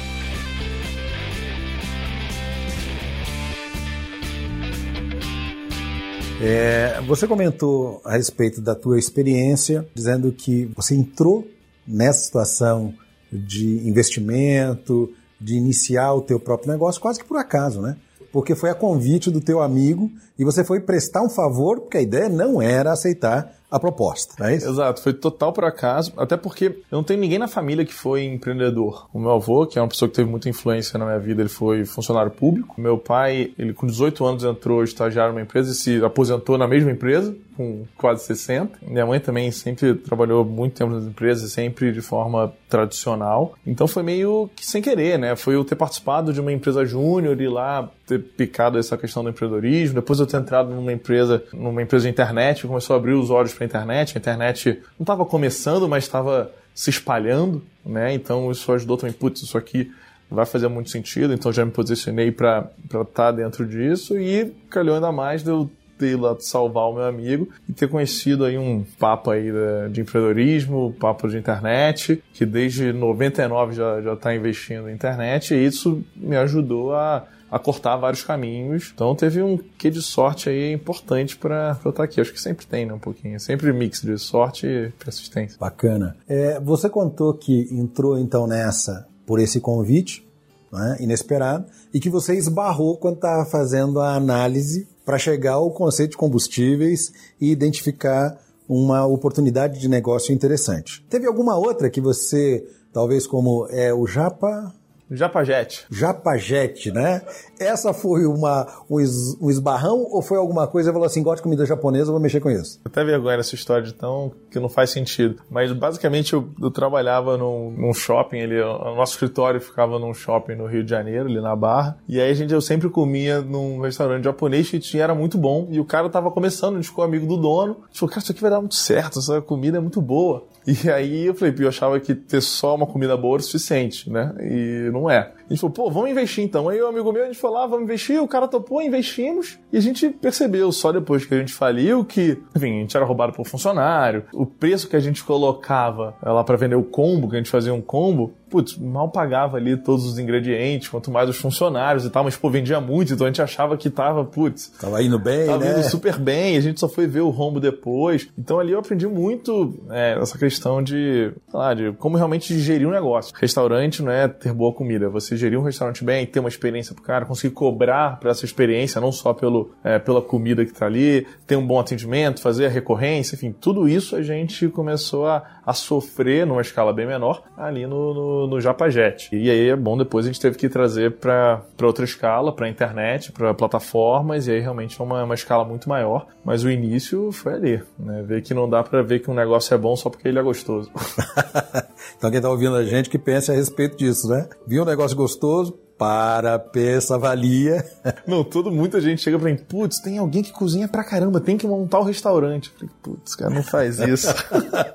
É, 6.41 7.01
você 7.07 7.27
comentou 7.27 8.01
a 8.03 8.13
respeito 8.13 8.59
da 8.59 8.75
tua 8.75 8.99
experiência, 8.99 9.87
dizendo 9.95 10.31
que 10.33 10.65
você 10.75 10.93
entrou 10.93 11.47
nessa 11.87 12.25
situação 12.25 12.93
de 13.31 13.87
investimento, 13.87 15.13
de 15.39 15.55
iniciar 15.55 16.13
o 16.13 16.21
teu 16.21 16.39
próprio 16.39 16.71
negócio, 16.71 17.01
quase 17.01 17.19
que 17.19 17.25
por 17.25 17.37
acaso, 17.37 17.81
né? 17.81 17.95
Porque 18.31 18.53
foi 18.53 18.69
a 18.69 18.75
convite 18.75 19.31
do 19.31 19.39
teu 19.39 19.61
amigo 19.61 20.11
e 20.37 20.43
você 20.43 20.63
foi 20.63 20.81
prestar 20.81 21.21
um 21.21 21.29
favor, 21.29 21.79
porque 21.79 21.97
a 21.97 22.01
ideia 22.01 22.27
não 22.27 22.61
era 22.61 22.91
aceitar 22.91 23.55
a 23.75 23.79
proposta, 23.79 24.35
não 24.39 24.47
é 24.47 24.55
isso? 24.55 24.69
Exato, 24.69 25.01
foi 25.01 25.13
total 25.13 25.51
por 25.51 25.65
acaso, 25.65 26.13
até 26.15 26.37
porque 26.37 26.65
eu 26.65 26.95
não 26.95 27.03
tenho 27.03 27.19
ninguém 27.19 27.37
na 27.37 27.47
família 27.47 27.83
que 27.83 27.93
foi 27.93 28.23
empreendedor. 28.23 29.09
O 29.13 29.19
meu 29.19 29.31
avô, 29.31 29.67
que 29.67 29.77
é 29.77 29.81
uma 29.81 29.87
pessoa 29.89 30.07
que 30.07 30.15
teve 30.15 30.29
muita 30.29 30.47
influência 30.47 30.97
na 30.97 31.05
minha 31.05 31.19
vida, 31.19 31.41
ele 31.41 31.49
foi 31.49 31.83
funcionário 31.83 32.31
público. 32.31 32.79
Meu 32.79 32.97
pai, 32.97 33.51
ele 33.59 33.73
com 33.73 33.85
18 33.85 34.25
anos 34.25 34.43
entrou 34.45 34.81
estagiário 34.81 35.33
numa 35.33 35.41
empresa 35.41 35.73
e 35.73 35.75
se 35.75 36.03
aposentou 36.05 36.57
na 36.57 36.67
mesma 36.67 36.89
empresa, 36.89 37.35
com 37.55 37.85
quase 37.97 38.25
60. 38.25 38.79
Minha 38.81 39.05
mãe 39.05 39.19
também 39.19 39.49
sempre 39.51 39.93
trabalhou 39.93 40.43
muito 40.43 40.73
tempo 40.73 40.93
nas 40.93 41.05
empresas, 41.05 41.51
sempre 41.51 41.91
de 41.91 42.01
forma 42.01 42.53
tradicional. 42.69 43.55
Então 43.65 43.87
foi 43.87 44.03
meio 44.03 44.49
que 44.55 44.65
sem 44.65 44.81
querer, 44.81 45.17
né? 45.17 45.35
Foi 45.35 45.55
eu 45.55 45.63
ter 45.63 45.75
participado 45.75 46.33
de 46.33 46.39
uma 46.39 46.51
empresa 46.51 46.85
júnior 46.85 47.39
e 47.39 47.47
lá 47.47 47.89
ter 48.05 48.19
picado 48.19 48.77
essa 48.77 48.97
questão 48.97 49.23
do 49.23 49.29
empreendedorismo. 49.29 49.95
Depois 49.95 50.19
eu 50.19 50.27
ter 50.27 50.37
entrado 50.37 50.69
numa 50.69 50.93
empresa, 50.93 51.43
numa 51.53 51.81
empresa 51.81 52.03
de 52.03 52.11
internet, 52.11 52.67
começou 52.67 52.95
a 52.95 52.99
abrir 52.99 53.13
os 53.13 53.29
olhos 53.29 53.53
para 53.53 53.63
a 53.63 53.67
internet. 53.67 54.17
A 54.17 54.19
internet 54.19 54.81
não 54.99 55.03
estava 55.03 55.25
começando, 55.25 55.87
mas 55.87 56.03
estava 56.03 56.51
se 56.73 56.89
espalhando, 56.89 57.63
né? 57.85 58.13
Então 58.13 58.51
isso 58.51 58.71
ajudou 58.73 58.97
também, 58.97 59.13
putz, 59.13 59.41
isso 59.41 59.57
aqui 59.57 59.91
vai 60.29 60.45
fazer 60.45 60.67
muito 60.67 60.89
sentido, 60.89 61.33
então 61.33 61.53
já 61.53 61.63
me 61.63 61.71
posicionei 61.71 62.31
para 62.31 62.69
estar 62.83 63.05
tá 63.05 63.31
dentro 63.31 63.65
disso 63.65 64.19
e 64.19 64.51
calhou 64.69 64.95
ainda 64.95 65.11
mais 65.11 65.43
de 65.43 65.49
eu 65.49 65.69
lá 66.15 66.35
salvar 66.39 66.89
o 66.89 66.93
meu 66.93 67.03
amigo 67.03 67.49
e 67.67 67.73
ter 67.73 67.87
conhecido 67.87 68.45
aí 68.45 68.57
um 68.57 68.83
papo 68.99 69.31
aí 69.31 69.49
de 69.91 70.01
empreendedorismo, 70.01 70.93
papo 70.99 71.27
de 71.27 71.37
internet, 71.37 72.21
que 72.33 72.45
desde 72.45 72.91
99 72.91 73.73
já 73.73 74.01
já 74.01 74.13
está 74.13 74.35
investindo 74.35 74.89
em 74.89 74.93
internet 74.93 75.53
e 75.53 75.65
isso 75.65 76.03
me 76.15 76.35
ajudou 76.35 76.93
a 76.93 77.25
a 77.55 77.59
cortar 77.59 77.95
vários 77.95 78.23
caminhos. 78.23 78.91
Então 78.93 79.15
teve 79.15 79.41
um 79.41 79.57
quê 79.77 79.89
de 79.89 80.01
sorte 80.01 80.49
aí 80.49 80.73
importante 80.73 81.37
para 81.37 81.79
eu 81.85 81.91
estar 81.91 82.03
aqui. 82.03 82.19
Acho 82.19 82.33
que 82.33 82.41
sempre 82.41 82.65
tem, 82.65 82.85
né, 82.85 82.93
um 82.93 82.99
pouquinho. 82.99 83.39
Sempre 83.39 83.71
mix 83.71 84.01
de 84.01 84.17
sorte 84.17 84.67
e 84.67 84.89
persistência. 85.03 85.57
Bacana. 85.57 86.17
É, 86.27 86.59
você 86.59 86.89
contou 86.89 87.33
que 87.33 87.69
entrou 87.71 88.19
então 88.19 88.47
nessa 88.47 89.07
por 89.25 89.39
esse 89.39 89.59
convite, 89.61 90.27
né, 90.71 90.97
inesperado, 90.99 91.65
e 91.93 91.99
que 91.99 92.09
você 92.09 92.35
esbarrou 92.35 92.97
quando 92.97 93.15
estava 93.15 93.45
fazendo 93.45 93.99
a 93.99 94.15
análise 94.15 94.87
para 95.05 95.19
chegar 95.19 95.53
ao 95.53 95.71
conceito 95.71 96.11
de 96.11 96.17
combustíveis 96.17 97.13
e 97.39 97.51
identificar 97.51 98.37
uma 98.67 99.05
oportunidade 99.05 99.79
de 99.79 99.87
negócio 99.87 100.33
interessante. 100.33 101.05
Teve 101.09 101.27
alguma 101.27 101.55
outra 101.55 101.89
que 101.89 102.01
você, 102.01 102.65
talvez 102.91 103.27
como 103.27 103.67
é 103.69 103.93
o 103.93 104.07
Japa, 104.07 104.73
Japajete. 105.09 105.85
Japajete, 105.89 106.91
né? 106.91 107.21
Essa 107.59 107.93
foi 107.93 108.25
uma, 108.25 108.67
um, 108.89 108.99
es, 108.99 109.37
um 109.39 109.49
esbarrão 109.49 110.05
ou 110.11 110.21
foi 110.21 110.37
alguma 110.37 110.67
coisa 110.67 110.91
falou 110.91 111.05
assim, 111.05 111.21
gosto 111.21 111.37
de 111.37 111.43
comida 111.43 111.65
japonesa, 111.65 112.11
vou 112.11 112.19
mexer 112.19 112.39
com 112.39 112.49
isso? 112.49 112.79
Até 112.83 113.03
vergonha 113.03 113.37
essa 113.37 113.55
história 113.55 113.83
de 113.83 113.93
tão 113.93 114.31
que 114.49 114.59
não 114.59 114.69
faz 114.69 114.89
sentido. 114.89 115.41
Mas 115.49 115.71
basicamente 115.71 116.33
eu, 116.33 116.49
eu 116.61 116.71
trabalhava 116.71 117.37
num, 117.37 117.71
num, 117.71 117.93
shopping, 117.93 118.37
ele, 118.37 118.61
o 118.61 118.95
nosso 118.95 119.13
escritório 119.13 119.61
ficava 119.61 119.99
num 119.99 120.13
shopping 120.13 120.55
no 120.55 120.65
Rio 120.65 120.83
de 120.83 120.89
Janeiro, 120.89 121.27
ali 121.27 121.41
na 121.41 121.55
Barra. 121.55 121.97
E 122.07 122.19
aí 122.19 122.31
a 122.31 122.33
gente, 122.33 122.53
eu 122.53 122.61
sempre 122.61 122.89
comia 122.89 123.41
num 123.41 123.81
restaurante 123.81 124.23
japonês 124.23 124.69
que 124.69 124.79
tinha, 124.79 125.03
era 125.03 125.15
muito 125.15 125.37
bom. 125.37 125.67
E 125.69 125.79
o 125.79 125.85
cara 125.85 126.09
tava 126.09 126.31
começando, 126.31 126.73
a 126.73 126.77
gente 126.77 126.89
ficou 126.89 127.03
amigo 127.03 127.27
do 127.27 127.37
dono. 127.37 127.83
Falou, 127.93 128.09
cara, 128.09 128.21
isso 128.21 128.31
aqui 128.31 128.41
vai 128.41 128.51
dar 128.51 128.59
muito 128.59 128.75
certo, 128.75 129.19
essa 129.19 129.41
comida 129.41 129.77
é 129.77 129.81
muito 129.81 130.01
boa. 130.01 130.45
E 130.67 130.89
aí 130.89 131.25
eu 131.25 131.35
falei, 131.35 131.53
eu 131.59 131.69
achava 131.69 131.99
que 131.99 132.15
ter 132.15 132.41
só 132.41 132.73
uma 132.75 132.87
comida 132.87 133.15
boa 133.15 133.35
era 133.35 133.41
o 133.41 133.45
suficiente, 133.45 134.09
né? 134.09 134.33
E 134.41 134.89
não 134.91 135.09
é. 135.09 135.31
A 135.49 135.53
gente 135.53 135.59
falou, 135.59 135.73
pô, 135.73 135.91
vamos 135.91 136.09
investir 136.09 136.43
então. 136.43 136.69
Aí 136.69 136.81
o 136.81 136.87
amigo 136.87 137.11
meu, 137.11 137.23
a 137.23 137.27
gente 137.27 137.37
falou, 137.37 137.57
ah, 137.57 137.67
vamos 137.67 137.83
investir, 137.83 138.21
o 138.21 138.27
cara 138.27 138.47
topou, 138.47 138.81
investimos. 138.81 139.59
E 139.71 139.77
a 139.77 139.81
gente 139.81 140.09
percebeu 140.09 140.71
só 140.71 140.91
depois 140.91 141.25
que 141.25 141.33
a 141.33 141.37
gente 141.37 141.53
faliu 141.53 142.03
que, 142.03 142.37
enfim, 142.55 142.77
a 142.77 142.81
gente 142.81 142.97
era 142.97 143.05
roubado 143.05 143.33
por 143.33 143.45
funcionário. 143.45 144.25
O 144.33 144.45
preço 144.45 144.87
que 144.87 144.95
a 144.95 144.99
gente 144.99 145.23
colocava 145.23 146.15
lá 146.21 146.43
para 146.43 146.57
vender 146.57 146.75
o 146.75 146.83
combo, 146.83 147.29
que 147.29 147.35
a 147.35 147.37
gente 147.37 147.49
fazia 147.49 147.73
um 147.73 147.81
combo, 147.81 148.33
putz, 148.49 148.77
mal 148.77 149.09
pagava 149.09 149.57
ali 149.57 149.75
todos 149.75 150.05
os 150.05 150.17
ingredientes, 150.17 150.87
quanto 150.87 151.11
mais 151.11 151.29
os 151.29 151.37
funcionários 151.37 152.05
e 152.05 152.09
tal, 152.09 152.23
mas 152.23 152.37
pô, 152.37 152.49
vendia 152.49 152.79
muito, 152.79 153.13
então 153.13 153.25
a 153.25 153.29
gente 153.29 153.41
achava 153.41 153.75
que 153.75 153.89
tava, 153.89 154.23
putz. 154.23 154.69
Tava 154.79 155.03
indo 155.03 155.19
bem, 155.19 155.45
tava 155.45 155.63
né? 155.63 155.71
indo 155.79 155.89
super 155.89 156.17
bem, 156.17 156.57
a 156.57 156.61
gente 156.61 156.79
só 156.79 156.87
foi 156.87 157.05
ver 157.07 157.21
o 157.21 157.29
rombo 157.29 157.59
depois. 157.59 158.27
Então 158.37 158.59
ali 158.59 158.71
eu 158.71 158.79
aprendi 158.79 159.07
muito 159.07 159.75
é, 159.89 160.17
essa 160.19 160.37
questão 160.37 160.81
de, 160.81 161.33
sei 161.49 161.59
lá, 161.59 161.73
de 161.73 161.91
como 161.93 162.17
realmente 162.17 162.57
gerir 162.59 162.87
um 162.87 162.91
negócio. 162.91 163.33
Restaurante 163.35 164.01
não 164.01 164.11
é 164.11 164.27
ter 164.27 164.53
boa 164.53 164.73
comida, 164.73 165.09
você 165.09 165.34
gerir 165.35 165.59
um 165.59 165.63
restaurante 165.63 166.03
bem, 166.03 166.25
ter 166.25 166.39
uma 166.39 166.49
experiência 166.49 166.93
pro 166.93 167.03
cara, 167.03 167.25
conseguir 167.25 167.53
cobrar 167.53 168.19
para 168.19 168.31
essa 168.31 168.45
experiência, 168.45 169.01
não 169.01 169.11
só 169.11 169.33
pelo, 169.33 169.71
é, 169.83 169.99
pela 169.99 170.21
comida 170.21 170.65
que 170.65 170.73
tá 170.73 170.85
ali, 170.85 171.27
ter 171.45 171.55
um 171.55 171.65
bom 171.65 171.79
atendimento, 171.79 172.41
fazer 172.41 172.67
a 172.67 172.69
recorrência, 172.69 173.35
enfim, 173.35 173.51
tudo 173.51 173.87
isso 173.87 174.15
a 174.15 174.21
gente 174.21 174.67
começou 174.69 175.27
a, 175.27 175.43
a 175.65 175.73
sofrer 175.73 176.45
numa 176.45 176.61
escala 176.61 176.93
bem 176.93 177.05
menor 177.05 177.43
ali 177.57 177.85
no, 177.85 178.13
no 178.13 178.35
no, 178.47 178.61
Japajet. 178.61 179.29
E 179.31 179.49
aí 179.49 179.69
é 179.69 179.75
bom, 179.75 179.97
depois 179.97 180.25
a 180.25 180.29
gente 180.29 180.39
teve 180.39 180.57
que 180.57 180.69
trazer 180.69 181.13
para 181.13 181.61
outra 181.81 182.05
escala, 182.05 182.53
para 182.53 182.69
internet, 182.69 183.31
para 183.31 183.53
plataformas, 183.53 184.47
e 184.47 184.51
aí 184.51 184.59
realmente 184.59 184.99
é 184.99 185.03
uma, 185.03 185.23
uma 185.23 185.35
escala 185.35 185.63
muito 185.63 185.89
maior. 185.89 186.27
Mas 186.43 186.63
o 186.63 186.69
início 186.69 187.31
foi 187.31 187.53
ali, 187.53 187.83
né? 187.97 188.23
Ver 188.25 188.41
que 188.41 188.53
não 188.53 188.69
dá 188.69 188.83
para 188.83 189.01
ver 189.01 189.19
que 189.19 189.29
um 189.29 189.33
negócio 189.33 189.73
é 189.73 189.77
bom 189.77 189.95
só 189.95 190.09
porque 190.09 190.27
ele 190.27 190.39
é 190.39 190.43
gostoso. 190.43 190.91
então 192.17 192.31
quem 192.31 192.41
tá 192.41 192.49
ouvindo 192.49 192.75
a 192.75 192.83
gente 192.83 193.09
que 193.09 193.19
pense 193.19 193.51
a 193.51 193.55
respeito 193.55 193.97
disso, 193.97 194.27
né? 194.27 194.47
Viu 194.67 194.83
um 194.83 194.85
negócio 194.85 195.15
gostoso, 195.15 195.77
para, 195.97 196.59
pensa, 196.59 197.15
avalia. 197.15 197.85
Não, 198.27 198.43
todo, 198.43 198.71
muita 198.71 198.99
gente 198.99 199.21
chega 199.21 199.39
pra 199.39 199.49
mim, 199.49 199.57
putz, 199.57 199.99
tem 199.99 200.17
alguém 200.17 200.43
que 200.43 200.51
cozinha 200.51 200.87
pra 200.87 201.03
caramba, 201.03 201.39
tem 201.39 201.57
que 201.57 201.67
montar 201.67 201.99
o 201.99 202.03
restaurante. 202.03 202.69
Eu 202.69 202.79
falei, 202.79 202.93
putz, 203.01 203.35
cara, 203.35 203.53
não 203.53 203.63
faz 203.63 203.99
isso. 203.99 204.27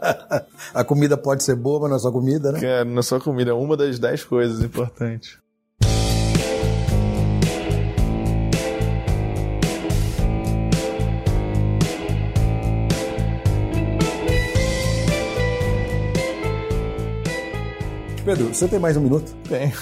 a 0.74 0.84
comida 0.84 1.16
pode 1.16 1.42
ser 1.42 1.56
boa, 1.56 1.80
mas 1.80 1.90
não 1.90 1.96
é 1.96 2.00
só 2.00 2.12
comida, 2.12 2.52
né? 2.52 2.60
Cara, 2.60 2.84
não 2.84 2.98
é 2.98 3.02
só 3.02 3.18
comida, 3.18 3.50
é 3.50 3.54
uma 3.54 3.76
das 3.76 3.98
dez 3.98 4.24
coisas 4.24 4.62
importantes. 4.62 5.38
Pedro, 18.24 18.54
você 18.54 18.68
tem 18.68 18.78
mais 18.78 18.96
um 18.96 19.00
minuto? 19.00 19.34
Tem. 19.48 19.72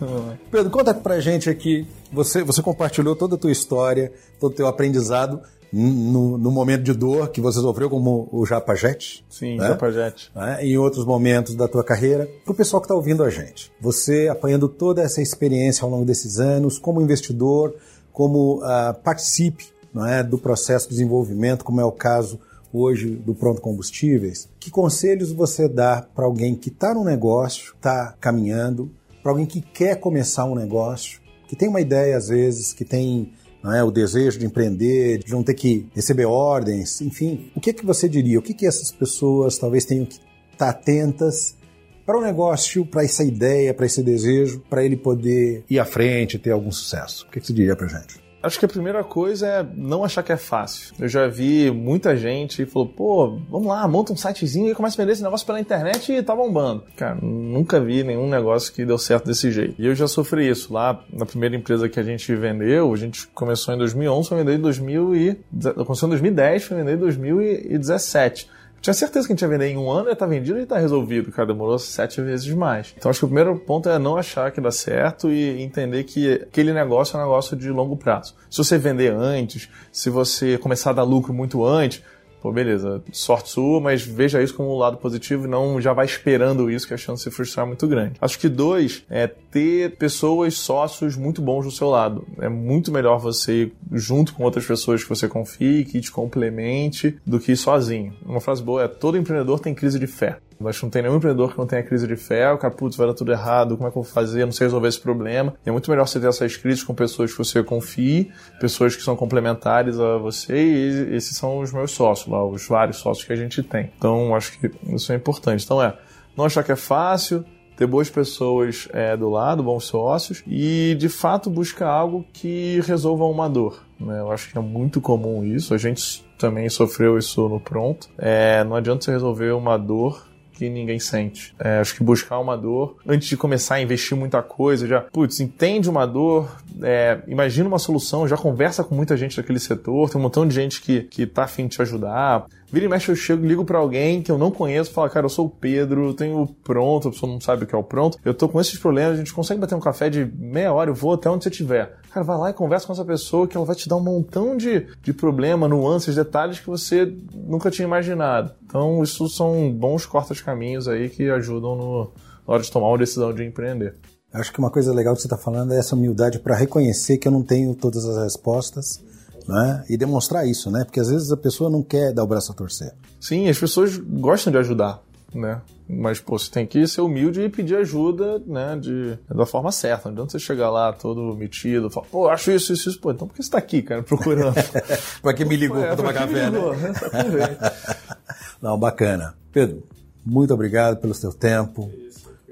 Pedro, 0.50 0.70
conta 0.70 0.94
pra 0.94 1.20
gente 1.20 1.50
aqui. 1.50 1.86
Você, 2.12 2.42
você 2.42 2.62
compartilhou 2.62 3.14
toda 3.14 3.34
a 3.34 3.38
tua 3.38 3.52
história, 3.52 4.10
todo 4.40 4.52
o 4.52 4.54
teu 4.54 4.66
aprendizado 4.66 5.42
no, 5.70 6.38
no, 6.38 6.50
momento 6.50 6.82
de 6.82 6.94
dor 6.94 7.28
que 7.28 7.40
você 7.40 7.60
sofreu 7.60 7.90
como 7.90 8.28
o 8.32 8.46
Japajete. 8.46 9.24
Sim, 9.28 9.58
né? 9.58 9.68
Japajete. 9.68 10.32
Né? 10.34 10.64
Em 10.64 10.78
outros 10.78 11.04
momentos 11.04 11.54
da 11.54 11.68
tua 11.68 11.84
carreira. 11.84 12.28
Para 12.44 12.52
o 12.52 12.56
pessoal 12.56 12.80
que 12.80 12.86
está 12.86 12.94
ouvindo 12.94 13.22
a 13.22 13.28
gente. 13.28 13.70
Você 13.80 14.28
apanhando 14.28 14.66
toda 14.66 15.02
essa 15.02 15.20
experiência 15.20 15.84
ao 15.84 15.90
longo 15.90 16.06
desses 16.06 16.38
anos, 16.38 16.78
como 16.78 17.02
investidor, 17.02 17.74
como 18.12 18.62
uh, 18.62 18.94
participe 19.02 19.74
não 19.92 20.06
é, 20.06 20.22
do 20.22 20.38
processo 20.38 20.88
de 20.88 20.94
desenvolvimento, 20.94 21.64
como 21.64 21.80
é 21.80 21.84
o 21.84 21.92
caso 21.92 22.40
hoje 22.74 23.10
do 23.10 23.34
Pronto 23.34 23.60
Combustíveis, 23.60 24.48
que 24.58 24.70
conselhos 24.70 25.30
você 25.30 25.68
dá 25.68 26.02
para 26.14 26.24
alguém 26.24 26.56
que 26.56 26.68
está 26.68 26.92
no 26.92 27.04
negócio, 27.04 27.72
está 27.76 28.14
caminhando, 28.20 28.90
para 29.22 29.30
alguém 29.30 29.46
que 29.46 29.60
quer 29.60 30.00
começar 30.00 30.44
um 30.44 30.56
negócio, 30.56 31.20
que 31.46 31.54
tem 31.54 31.68
uma 31.68 31.80
ideia 31.80 32.16
às 32.16 32.28
vezes, 32.28 32.72
que 32.72 32.84
tem 32.84 33.32
é, 33.64 33.82
o 33.82 33.90
desejo 33.90 34.38
de 34.38 34.46
empreender, 34.46 35.18
de 35.18 35.32
não 35.32 35.42
ter 35.42 35.54
que 35.54 35.88
receber 35.94 36.26
ordens, 36.26 37.00
enfim. 37.00 37.50
O 37.54 37.60
que, 37.60 37.70
é 37.70 37.72
que 37.72 37.86
você 37.86 38.08
diria? 38.08 38.38
O 38.38 38.42
que, 38.42 38.52
que 38.52 38.66
essas 38.66 38.90
pessoas 38.90 39.56
talvez 39.56 39.84
tenham 39.84 40.04
que 40.04 40.18
estar 40.52 40.68
atentas 40.68 41.56
para 42.04 42.18
o 42.18 42.20
negócio, 42.20 42.84
para 42.84 43.04
essa 43.04 43.24
ideia, 43.24 43.72
para 43.72 43.86
esse 43.86 44.02
desejo, 44.02 44.62
para 44.68 44.84
ele 44.84 44.96
poder 44.96 45.64
ir 45.70 45.78
à 45.78 45.84
frente, 45.84 46.38
ter 46.38 46.50
algum 46.50 46.70
sucesso? 46.70 47.24
O 47.26 47.30
que, 47.30 47.40
que 47.40 47.46
você 47.46 47.52
diria 47.52 47.74
para 47.74 47.86
gente? 47.86 48.23
Acho 48.44 48.58
que 48.58 48.66
a 48.66 48.68
primeira 48.68 49.02
coisa 49.02 49.46
é 49.46 49.66
não 49.74 50.04
achar 50.04 50.22
que 50.22 50.30
é 50.30 50.36
fácil. 50.36 50.94
Eu 51.00 51.08
já 51.08 51.26
vi 51.26 51.70
muita 51.70 52.14
gente 52.14 52.66
falou, 52.66 52.88
pô, 52.88 53.38
vamos 53.48 53.66
lá, 53.66 53.88
monta 53.88 54.12
um 54.12 54.16
sitezinho 54.16 54.70
e 54.70 54.74
começa 54.74 54.96
a 54.96 55.02
vender 55.02 55.12
esse 55.12 55.22
negócio 55.22 55.46
pela 55.46 55.58
internet 55.58 56.12
e 56.12 56.22
tá 56.22 56.36
bombando. 56.36 56.84
Cara, 56.94 57.16
nunca 57.22 57.80
vi 57.80 58.04
nenhum 58.04 58.28
negócio 58.28 58.70
que 58.70 58.84
deu 58.84 58.98
certo 58.98 59.24
desse 59.24 59.50
jeito. 59.50 59.74
E 59.78 59.86
eu 59.86 59.94
já 59.94 60.06
sofri 60.06 60.46
isso. 60.46 60.74
Lá 60.74 61.02
na 61.10 61.24
primeira 61.24 61.56
empresa 61.56 61.88
que 61.88 61.98
a 61.98 62.02
gente 62.02 62.34
vendeu, 62.34 62.92
a 62.92 62.96
gente 62.96 63.26
começou 63.28 63.72
em 63.72 63.78
2011, 63.78 64.28
foi 64.28 64.38
vender 64.38 64.56
em 64.56 64.60
2000 64.60 65.16
e... 65.16 65.40
Começou 65.86 66.06
em 66.06 66.10
2010, 66.10 66.64
foi 66.64 66.76
vender 66.76 66.96
em 66.96 66.98
2017. 66.98 68.50
Tinha 68.84 68.92
certeza 68.92 69.26
que 69.26 69.32
a 69.32 69.34
gente 69.34 69.40
ia 69.40 69.48
vender 69.48 69.68
em 69.68 69.78
um 69.78 69.90
ano, 69.90 70.08
ia 70.08 70.12
estar 70.12 70.26
tá 70.26 70.30
vendido 70.30 70.58
e 70.58 70.64
está 70.64 70.78
resolvido. 70.78 71.32
Cara, 71.32 71.48
demorou 71.48 71.78
sete 71.78 72.20
vezes 72.20 72.52
mais. 72.54 72.94
Então 72.98 73.10
acho 73.10 73.18
que 73.18 73.24
o 73.24 73.28
primeiro 73.28 73.58
ponto 73.58 73.88
é 73.88 73.98
não 73.98 74.18
achar 74.18 74.52
que 74.52 74.60
dá 74.60 74.70
certo 74.70 75.30
e 75.30 75.62
entender 75.62 76.04
que 76.04 76.34
aquele 76.34 76.70
negócio 76.70 77.16
é 77.16 77.20
um 77.20 77.22
negócio 77.22 77.56
de 77.56 77.70
longo 77.70 77.96
prazo. 77.96 78.34
Se 78.50 78.58
você 78.58 78.76
vender 78.76 79.10
antes, 79.10 79.70
se 79.90 80.10
você 80.10 80.58
começar 80.58 80.90
a 80.90 80.92
dar 80.92 81.02
lucro 81.02 81.32
muito 81.32 81.64
antes, 81.64 82.02
pô, 82.44 82.52
beleza, 82.52 83.02
sorte 83.10 83.48
sua, 83.48 83.80
mas 83.80 84.02
veja 84.02 84.42
isso 84.42 84.52
como 84.52 84.74
um 84.74 84.76
lado 84.76 84.98
positivo 84.98 85.46
e 85.46 85.48
não 85.48 85.80
já 85.80 85.94
vai 85.94 86.04
esperando 86.04 86.70
isso, 86.70 86.86
que 86.86 86.92
a 86.92 86.98
chance 86.98 87.24
de 87.24 87.30
se 87.30 87.34
frustrar 87.34 87.64
é 87.64 87.68
muito 87.68 87.88
grande. 87.88 88.16
Acho 88.20 88.38
que 88.38 88.50
dois, 88.50 89.02
é 89.08 89.26
ter 89.26 89.96
pessoas, 89.96 90.58
sócios 90.58 91.16
muito 91.16 91.40
bons 91.40 91.64
do 91.64 91.70
seu 91.70 91.88
lado. 91.88 92.26
É 92.38 92.50
muito 92.50 92.92
melhor 92.92 93.18
você 93.18 93.72
junto 93.90 94.34
com 94.34 94.44
outras 94.44 94.66
pessoas 94.66 95.02
que 95.02 95.08
você 95.08 95.26
confie, 95.26 95.86
que 95.86 96.02
te 96.02 96.12
complemente, 96.12 97.16
do 97.24 97.40
que 97.40 97.56
sozinho. 97.56 98.12
Uma 98.26 98.42
frase 98.42 98.62
boa 98.62 98.82
é, 98.82 98.88
todo 98.88 99.16
empreendedor 99.16 99.58
tem 99.58 99.74
crise 99.74 99.98
de 99.98 100.06
fé. 100.06 100.36
Acho 100.64 100.80
que 100.80 100.86
não 100.86 100.90
tem 100.90 101.02
nenhum 101.02 101.16
empreendedor 101.16 101.52
que 101.52 101.58
não 101.58 101.66
tenha 101.66 101.82
crise 101.82 102.06
de 102.06 102.16
fé, 102.16 102.50
o 102.52 102.58
cara, 102.58 102.72
putz, 102.72 102.96
vai 102.96 103.06
dar 103.06 103.14
tudo 103.14 103.32
errado, 103.32 103.76
como 103.76 103.88
é 103.88 103.92
que 103.92 103.98
eu 103.98 104.02
vou 104.02 104.10
fazer, 104.10 104.44
não 104.44 104.52
sei 104.52 104.66
resolver 104.66 104.88
esse 104.88 105.00
problema. 105.00 105.54
E 105.64 105.68
é 105.68 105.72
muito 105.72 105.90
melhor 105.90 106.06
você 106.06 106.20
ter 106.20 106.28
essas 106.28 106.56
crises 106.56 106.82
com 106.82 106.94
pessoas 106.94 107.32
que 107.32 107.38
você 107.38 107.62
confie, 107.62 108.30
pessoas 108.60 108.96
que 108.96 109.02
são 109.02 109.16
complementares 109.16 109.98
a 109.98 110.16
você, 110.18 110.54
e 110.56 111.16
esses 111.16 111.36
são 111.36 111.58
os 111.58 111.72
meus 111.72 111.90
sócios 111.90 112.28
lá, 112.28 112.44
os 112.44 112.66
vários 112.66 112.98
sócios 112.98 113.26
que 113.26 113.32
a 113.32 113.36
gente 113.36 113.62
tem. 113.62 113.90
Então, 113.96 114.34
acho 114.34 114.58
que 114.58 114.70
isso 114.88 115.12
é 115.12 115.16
importante. 115.16 115.64
Então, 115.64 115.82
é, 115.82 115.96
não 116.36 116.44
achar 116.44 116.62
que 116.62 116.72
é 116.72 116.76
fácil, 116.76 117.44
ter 117.76 117.86
boas 117.86 118.08
pessoas 118.08 118.88
é, 118.92 119.16
do 119.16 119.28
lado, 119.28 119.62
bons 119.62 119.84
sócios, 119.84 120.42
e 120.46 120.94
de 120.98 121.08
fato 121.08 121.50
buscar 121.50 121.88
algo 121.88 122.24
que 122.32 122.80
resolva 122.86 123.24
uma 123.24 123.48
dor. 123.48 123.82
Né? 123.98 124.20
Eu 124.20 124.30
acho 124.30 124.50
que 124.50 124.58
é 124.58 124.60
muito 124.60 125.00
comum 125.00 125.44
isso, 125.44 125.74
a 125.74 125.78
gente 125.78 126.24
também 126.38 126.68
sofreu 126.68 127.18
isso 127.18 127.48
no 127.48 127.60
pronto. 127.60 128.08
É, 128.18 128.62
não 128.64 128.76
adianta 128.76 129.04
você 129.04 129.10
resolver 129.10 129.52
uma 129.52 129.76
dor 129.76 130.33
que 130.54 130.70
ninguém 130.70 130.98
sente. 130.98 131.54
É, 131.58 131.78
acho 131.80 131.94
que 131.94 132.02
buscar 132.02 132.38
uma 132.38 132.56
dor, 132.56 132.96
antes 133.06 133.28
de 133.28 133.36
começar 133.36 133.76
a 133.76 133.82
investir 133.82 134.16
muita 134.16 134.42
coisa, 134.42 134.86
já, 134.86 135.00
putz, 135.00 135.40
entende 135.40 135.90
uma 135.90 136.06
dor, 136.06 136.56
é, 136.82 137.20
imagina 137.26 137.68
uma 137.68 137.78
solução, 137.78 138.26
já 138.26 138.36
conversa 138.36 138.84
com 138.84 138.94
muita 138.94 139.16
gente 139.16 139.36
daquele 139.36 139.58
setor, 139.58 140.08
tem 140.08 140.18
um 140.18 140.22
montão 140.22 140.46
de 140.46 140.54
gente 140.54 140.80
que, 140.80 141.02
que 141.02 141.26
tá 141.26 141.44
afim 141.44 141.66
de 141.66 141.76
te 141.76 141.82
ajudar. 141.82 142.46
Vira 142.72 142.86
e 142.86 142.88
mexe, 142.88 143.10
eu 143.10 143.16
chego, 143.16 143.46
ligo 143.46 143.64
para 143.64 143.78
alguém 143.78 144.22
que 144.22 144.30
eu 144.30 144.38
não 144.38 144.50
conheço, 144.50 144.90
falo, 144.92 145.08
cara, 145.10 145.26
eu 145.26 145.30
sou 145.30 145.46
o 145.46 145.50
Pedro, 145.50 146.08
eu 146.08 146.14
tenho 146.14 146.42
o 146.42 146.46
pronto, 146.46 147.08
a 147.08 147.10
pessoa 147.10 147.30
não 147.30 147.40
sabe 147.40 147.64
o 147.64 147.66
que 147.66 147.74
é 147.74 147.78
o 147.78 147.84
pronto, 147.84 148.18
eu 148.24 148.34
tô 148.34 148.48
com 148.48 148.60
esses 148.60 148.78
problemas, 148.78 149.14
a 149.14 149.16
gente 149.16 149.32
consegue 149.32 149.60
bater 149.60 149.74
um 149.74 149.80
café 149.80 150.10
de 150.10 150.24
meia 150.24 150.72
hora, 150.72 150.90
eu 150.90 150.94
vou 150.94 151.12
até 151.14 151.30
onde 151.30 151.44
você 151.44 151.50
estiver. 151.50 151.96
Cara, 152.10 152.24
vai 152.24 152.36
lá 152.36 152.50
e 152.50 152.52
conversa 152.52 152.86
com 152.86 152.92
essa 152.92 153.04
pessoa 153.04 153.46
que 153.46 153.56
ela 153.56 153.66
vai 153.66 153.76
te 153.76 153.88
dar 153.88 153.96
um 153.96 154.02
montão 154.02 154.56
de, 154.56 154.86
de 155.02 155.12
problema, 155.12 155.68
nuances, 155.68 156.16
detalhes 156.16 156.58
que 156.58 156.66
você 156.66 157.12
nunca 157.32 157.70
tinha 157.70 157.86
imaginado. 157.86 158.52
Então, 158.64 159.02
isso 159.02 159.28
são 159.28 159.70
bons 159.70 160.06
cortas-caminhos 160.06 160.88
aí 160.88 161.08
que 161.08 161.30
ajudam 161.30 161.76
no, 161.76 162.12
na 162.46 162.54
hora 162.54 162.62
de 162.62 162.70
tomar 162.70 162.88
uma 162.88 162.98
decisão 162.98 163.32
de 163.32 163.44
empreender. 163.44 163.94
Acho 164.32 164.52
que 164.52 164.58
uma 164.58 164.70
coisa 164.70 164.92
legal 164.92 165.14
que 165.14 165.20
você 165.20 165.28
está 165.28 165.38
falando 165.38 165.72
é 165.72 165.78
essa 165.78 165.94
humildade 165.94 166.40
para 166.40 166.56
reconhecer 166.56 167.18
que 167.18 167.28
eu 167.28 167.32
não 167.32 167.44
tenho 167.44 167.72
todas 167.74 168.04
as 168.04 168.24
respostas 168.24 169.00
né? 169.46 169.84
e 169.88 169.96
demonstrar 169.96 170.46
isso, 170.46 170.70
né? 170.70 170.84
Porque 170.84 171.00
às 171.00 171.08
vezes 171.08 171.30
a 171.30 171.36
pessoa 171.36 171.70
não 171.70 171.82
quer 171.82 172.12
dar 172.12 172.24
o 172.24 172.26
braço 172.26 172.52
a 172.52 172.54
torcer. 172.54 172.92
Sim, 173.20 173.48
as 173.48 173.58
pessoas 173.58 173.96
gostam 173.96 174.52
de 174.52 174.58
ajudar, 174.58 175.02
né? 175.34 175.60
Mas, 175.86 176.18
pô, 176.18 176.38
você 176.38 176.50
tem 176.50 176.66
que 176.66 176.86
ser 176.86 177.02
humilde 177.02 177.42
e 177.42 177.48
pedir 177.48 177.76
ajuda, 177.76 178.38
né, 178.46 178.76
de, 178.80 179.18
da 179.28 179.44
forma 179.44 179.70
certa. 179.70 180.08
Não 180.08 180.14
adianta 180.14 180.32
você 180.32 180.38
chegar 180.38 180.70
lá 180.70 180.92
todo 180.94 181.36
metido, 181.36 181.90
falar, 181.90 182.06
pô, 182.06 182.28
acho 182.28 182.50
isso, 182.52 182.72
isso, 182.72 182.88
isso. 182.88 183.00
Pô, 183.00 183.10
então 183.10 183.28
por 183.28 183.34
que 183.34 183.42
você 183.42 183.50
tá 183.50 183.58
aqui, 183.58 183.82
cara, 183.82 184.02
procurando? 184.02 184.54
pra 185.20 185.34
que 185.34 185.44
me 185.44 185.56
ligou 185.56 185.82
é, 185.82 185.88
pra 185.88 185.96
tomar 185.96 186.14
café, 186.14 186.50
né? 186.50 186.50
ligou, 186.50 186.74
né? 186.74 186.92
Não, 188.62 188.78
bacana. 188.78 189.34
Pedro, 189.52 189.86
muito 190.24 190.54
obrigado 190.54 190.96
pelo 191.00 191.12
seu 191.12 191.32
tempo. 191.32 191.90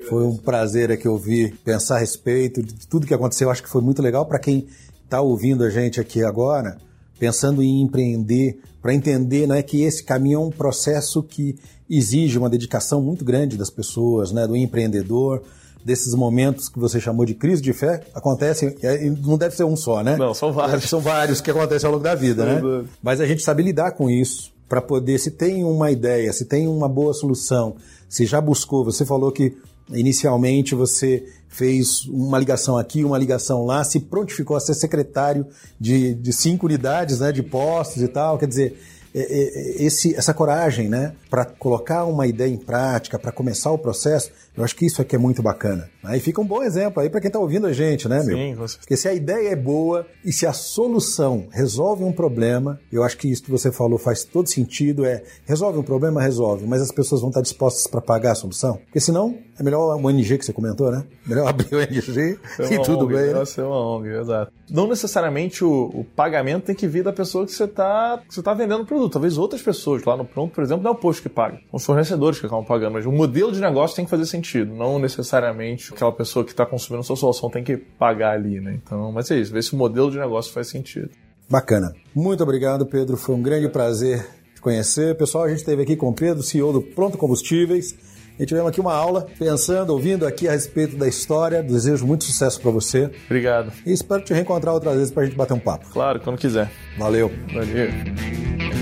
Foi 0.09 0.25
um 0.25 0.37
prazer 0.37 0.91
aqui 0.93 1.09
ouvir, 1.09 1.55
pensar 1.65 1.97
a 1.97 2.01
respeito 2.01 2.63
de 2.63 2.87
tudo 2.87 3.07
que 3.07 3.15
aconteceu. 3.15 3.51
Acho 3.51 3.63
que 3.63 3.69
foi 3.69 3.81
muito 3.81 4.03
legal 4.03 4.27
para 4.27 4.39
quem 4.39 4.67
está 5.13 5.21
ouvindo 5.21 5.63
a 5.63 5.69
gente 5.69 6.01
aqui 6.01 6.25
agora, 6.25 6.79
pensando 7.19 7.63
em 7.63 7.83
empreender, 7.83 8.59
para 8.81 8.95
entender 8.95 9.47
né, 9.47 9.63
que 9.63 9.83
esse 9.83 10.03
caminho 10.03 10.37
é 10.37 10.43
um 10.43 10.51
processo 10.51 11.23
que 11.23 11.55
exige 11.89 12.39
uma 12.39 12.49
dedicação 12.49 13.03
muito 13.03 13.23
grande 13.23 13.59
das 13.59 13.69
pessoas, 13.69 14.33
né, 14.33 14.47
do 14.47 14.57
empreendedor, 14.57 15.43
desses 15.85 16.15
momentos 16.15 16.71
que 16.71 16.79
você 16.79 16.99
chamou 16.99 17.27
de 17.27 17.35
crise 17.35 17.61
de 17.61 17.75
fé, 17.75 18.01
acontecem, 18.15 18.75
não 19.23 19.37
deve 19.37 19.55
ser 19.55 19.65
um 19.65 19.77
só, 19.77 20.03
né? 20.03 20.17
Não, 20.17 20.33
são 20.33 20.53
vários. 20.53 20.85
São 20.85 21.01
vários 21.01 21.41
que 21.41 21.51
acontecem 21.51 21.87
ao 21.87 21.93
longo 21.93 22.05
da 22.05 22.15
vida, 22.15 22.47
né? 22.47 22.85
Mas 23.03 23.21
a 23.21 23.27
gente 23.27 23.43
sabe 23.43 23.65
lidar 23.65 23.91
com 23.93 24.09
isso 24.09 24.53
para 24.69 24.81
poder, 24.81 25.19
se 25.19 25.33
tem 25.33 25.65
uma 25.65 25.91
ideia, 25.91 26.33
se 26.33 26.45
tem 26.45 26.69
uma 26.69 26.89
boa 26.89 27.13
solução, 27.13 27.75
se 28.09 28.25
já 28.25 28.41
buscou, 28.41 28.85
você 28.85 29.05
falou 29.05 29.33
que 29.33 29.57
inicialmente 29.95 30.75
você 30.75 31.25
fez 31.49 32.07
uma 32.07 32.39
ligação 32.39 32.79
aqui, 32.79 33.05
uma 33.05 33.19
ligação 33.19 33.67
lá, 33.67 33.85
se 33.85 34.01
prontificou 34.01 34.57
a 34.57 34.61
ser 34.61 34.75
secretário 34.75 35.47
de, 35.79 36.15
de 36.15 36.33
cinco 36.33 36.67
unidades 36.67 37.21
né, 37.21 37.31
de 37.31 37.43
postos 37.43 38.03
e 38.03 38.09
tal, 38.09 38.39
quer 38.39 38.47
dizer, 38.47 38.79
é, 39.15 39.21
é, 39.21 39.85
esse, 39.85 40.15
essa 40.15 40.33
coragem, 40.33 40.89
né, 40.89 41.13
para 41.29 41.45
colocar 41.45 42.05
uma 42.07 42.27
ideia 42.27 42.51
em 42.51 42.57
prática, 42.57 43.19
para 43.19 43.31
começar 43.31 43.71
o 43.71 43.77
processo, 43.77 44.31
eu 44.57 44.65
acho 44.65 44.75
que 44.75 44.87
isso 44.87 45.03
aqui 45.03 45.15
é 45.15 45.19
muito 45.19 45.43
bacana. 45.43 45.91
Aí 46.03 46.19
fica 46.19 46.41
um 46.41 46.47
bom 46.47 46.63
exemplo 46.63 47.03
aí 47.03 47.11
para 47.11 47.21
quem 47.21 47.29
está 47.29 47.39
ouvindo 47.39 47.67
a 47.67 47.73
gente, 47.75 48.09
né, 48.09 48.23
meu? 48.23 48.37
Sim, 48.37 48.55
você... 48.55 48.79
Porque 48.79 48.97
se 48.97 49.09
a 49.09 49.13
ideia 49.13 49.51
é 49.51 49.57
boa 49.57 50.07
e 50.25 50.33
se 50.33 50.47
a 50.47 50.53
solução 50.55 51.47
resolve 51.51 52.05
um 52.05 52.13
problema, 52.13 52.81
eu 52.91 53.03
acho 53.03 53.19
que 53.19 53.31
isso 53.31 53.43
que 53.43 53.51
você 53.51 53.71
falou 53.71 53.99
faz 53.99 54.25
todo 54.25 54.49
sentido. 54.49 55.05
É 55.05 55.23
resolve 55.45 55.79
um 55.79 55.83
problema, 55.83 56.23
resolve, 56.23 56.67
mas 56.67 56.81
as 56.81 56.91
pessoas 56.91 57.21
vão 57.21 57.29
estar 57.29 57.43
dispostas 57.43 57.87
para 57.87 58.01
pagar 58.01 58.33
a 58.33 58.35
solução. 58.35 58.79
Porque 58.85 59.01
senão 59.01 59.39
é 59.63 59.65
melhor 59.65 59.97
o 59.97 60.07
ONG 60.07 60.39
que 60.39 60.45
você 60.45 60.53
comentou, 60.53 60.91
né? 60.91 61.05
Melhor 61.25 61.47
abrir 61.49 61.73
o 61.73 61.79
ONG 61.79 62.39
é 62.59 62.75
e 62.75 62.83
tudo 62.83 63.05
ONG, 63.05 63.15
bem. 63.15 63.33
Né? 63.33 63.45
Ser 63.45 63.63
uma 63.63 63.97
ONG, 63.97 64.09
exato. 64.09 64.53
Não 64.69 64.89
necessariamente 64.89 65.65
o, 65.65 65.91
o, 65.95 66.05
pagamento 66.05 66.65
tem 66.65 66.75
que 66.75 66.89
vir 66.89 67.05
da 67.05 67.13
pessoa 67.13 67.47
que 67.47 67.53
você 67.53 67.65
está 67.65 68.21
tá 68.43 68.55
vendendo 68.55 68.83
o 68.83 68.87
produto. 68.87 69.13
Talvez 69.13 69.39
outras 69.39 69.63
pessoas 69.63 70.03
lá 70.05 70.17
no 70.17 70.25
pronto, 70.25 70.53
por 70.53 70.65
exemplo, 70.65 70.83
não 70.83 70.91
é 70.91 70.95
o 70.95 70.97
posto 70.97 71.23
que 71.23 71.29
paga. 71.29 71.57
São 71.57 71.77
os 71.77 71.85
fornecedores 71.85 72.41
que 72.41 72.47
acabam 72.47 72.65
pagando. 72.65 72.95
Mas 72.95 73.07
o 73.07 73.13
modelo 73.13 73.53
de 73.53 73.61
negócio 73.61 73.95
tem 73.95 74.05
que 74.05 74.11
fazer 74.11 74.27
sentido. 74.27 74.75
Não 74.75 74.99
necessariamente 74.99 75.93
aquela 75.93 76.13
pessoa 76.13 76.45
que 76.45 76.51
está 76.51 76.67
consumindo 76.67 77.01
a 77.01 77.05
sua 77.05 77.17
solução 77.17 77.49
tem 77.49 77.63
que 77.63 77.77
pagar 77.77 78.33
ali, 78.33 78.61
né? 78.61 78.81
Então, 78.83 79.13
mas 79.13 79.31
é 79.31 79.37
isso. 79.37 79.53
Ver 79.53 79.63
se 79.63 79.75
o 79.75 79.77
modelo 79.77 80.11
de 80.11 80.19
negócio 80.19 80.53
faz 80.53 80.69
sentido. 80.69 81.11
Bacana. 81.49 81.93
Muito 82.15 82.43
obrigado, 82.43 82.87
Pedro. 82.87 83.17
Foi 83.17 83.35
um 83.35 83.43
grande 83.43 83.69
prazer 83.69 84.27
te 84.55 84.61
conhecer. 84.61 85.17
Pessoal, 85.17 85.45
a 85.45 85.49
gente 85.49 85.59
esteve 85.59 85.83
aqui 85.83 85.97
com 85.97 86.09
o 86.09 86.15
Pedro, 86.15 86.43
CEO 86.43 86.73
do 86.73 86.83
Pronto 86.83 87.19
Combustíveis. 87.19 87.95
E 88.43 88.45
tivemos 88.45 88.71
aqui 88.71 88.81
uma 88.81 88.93
aula, 88.93 89.25
pensando, 89.39 89.91
ouvindo 89.91 90.27
aqui 90.27 90.49
a 90.49 90.51
respeito 90.51 90.97
da 90.97 91.07
história. 91.07 91.63
Desejo 91.63 92.05
muito 92.05 92.25
sucesso 92.25 92.61
para 92.61 92.73
você. 92.73 93.09
Obrigado. 93.27 93.73
E 93.87 93.93
espero 93.93 94.21
te 94.21 94.35
reencontrar 94.35 94.75
outras 94.75 94.97
vezes 94.97 95.13
para 95.13 95.23
a 95.23 95.27
gente 95.27 95.37
bater 95.37 95.55
um 95.55 95.61
papo. 95.61 95.89
Claro, 95.93 96.19
quando 96.19 96.39
quiser. 96.39 96.69
Valeu. 96.99 97.31
Valeu. 97.55 98.82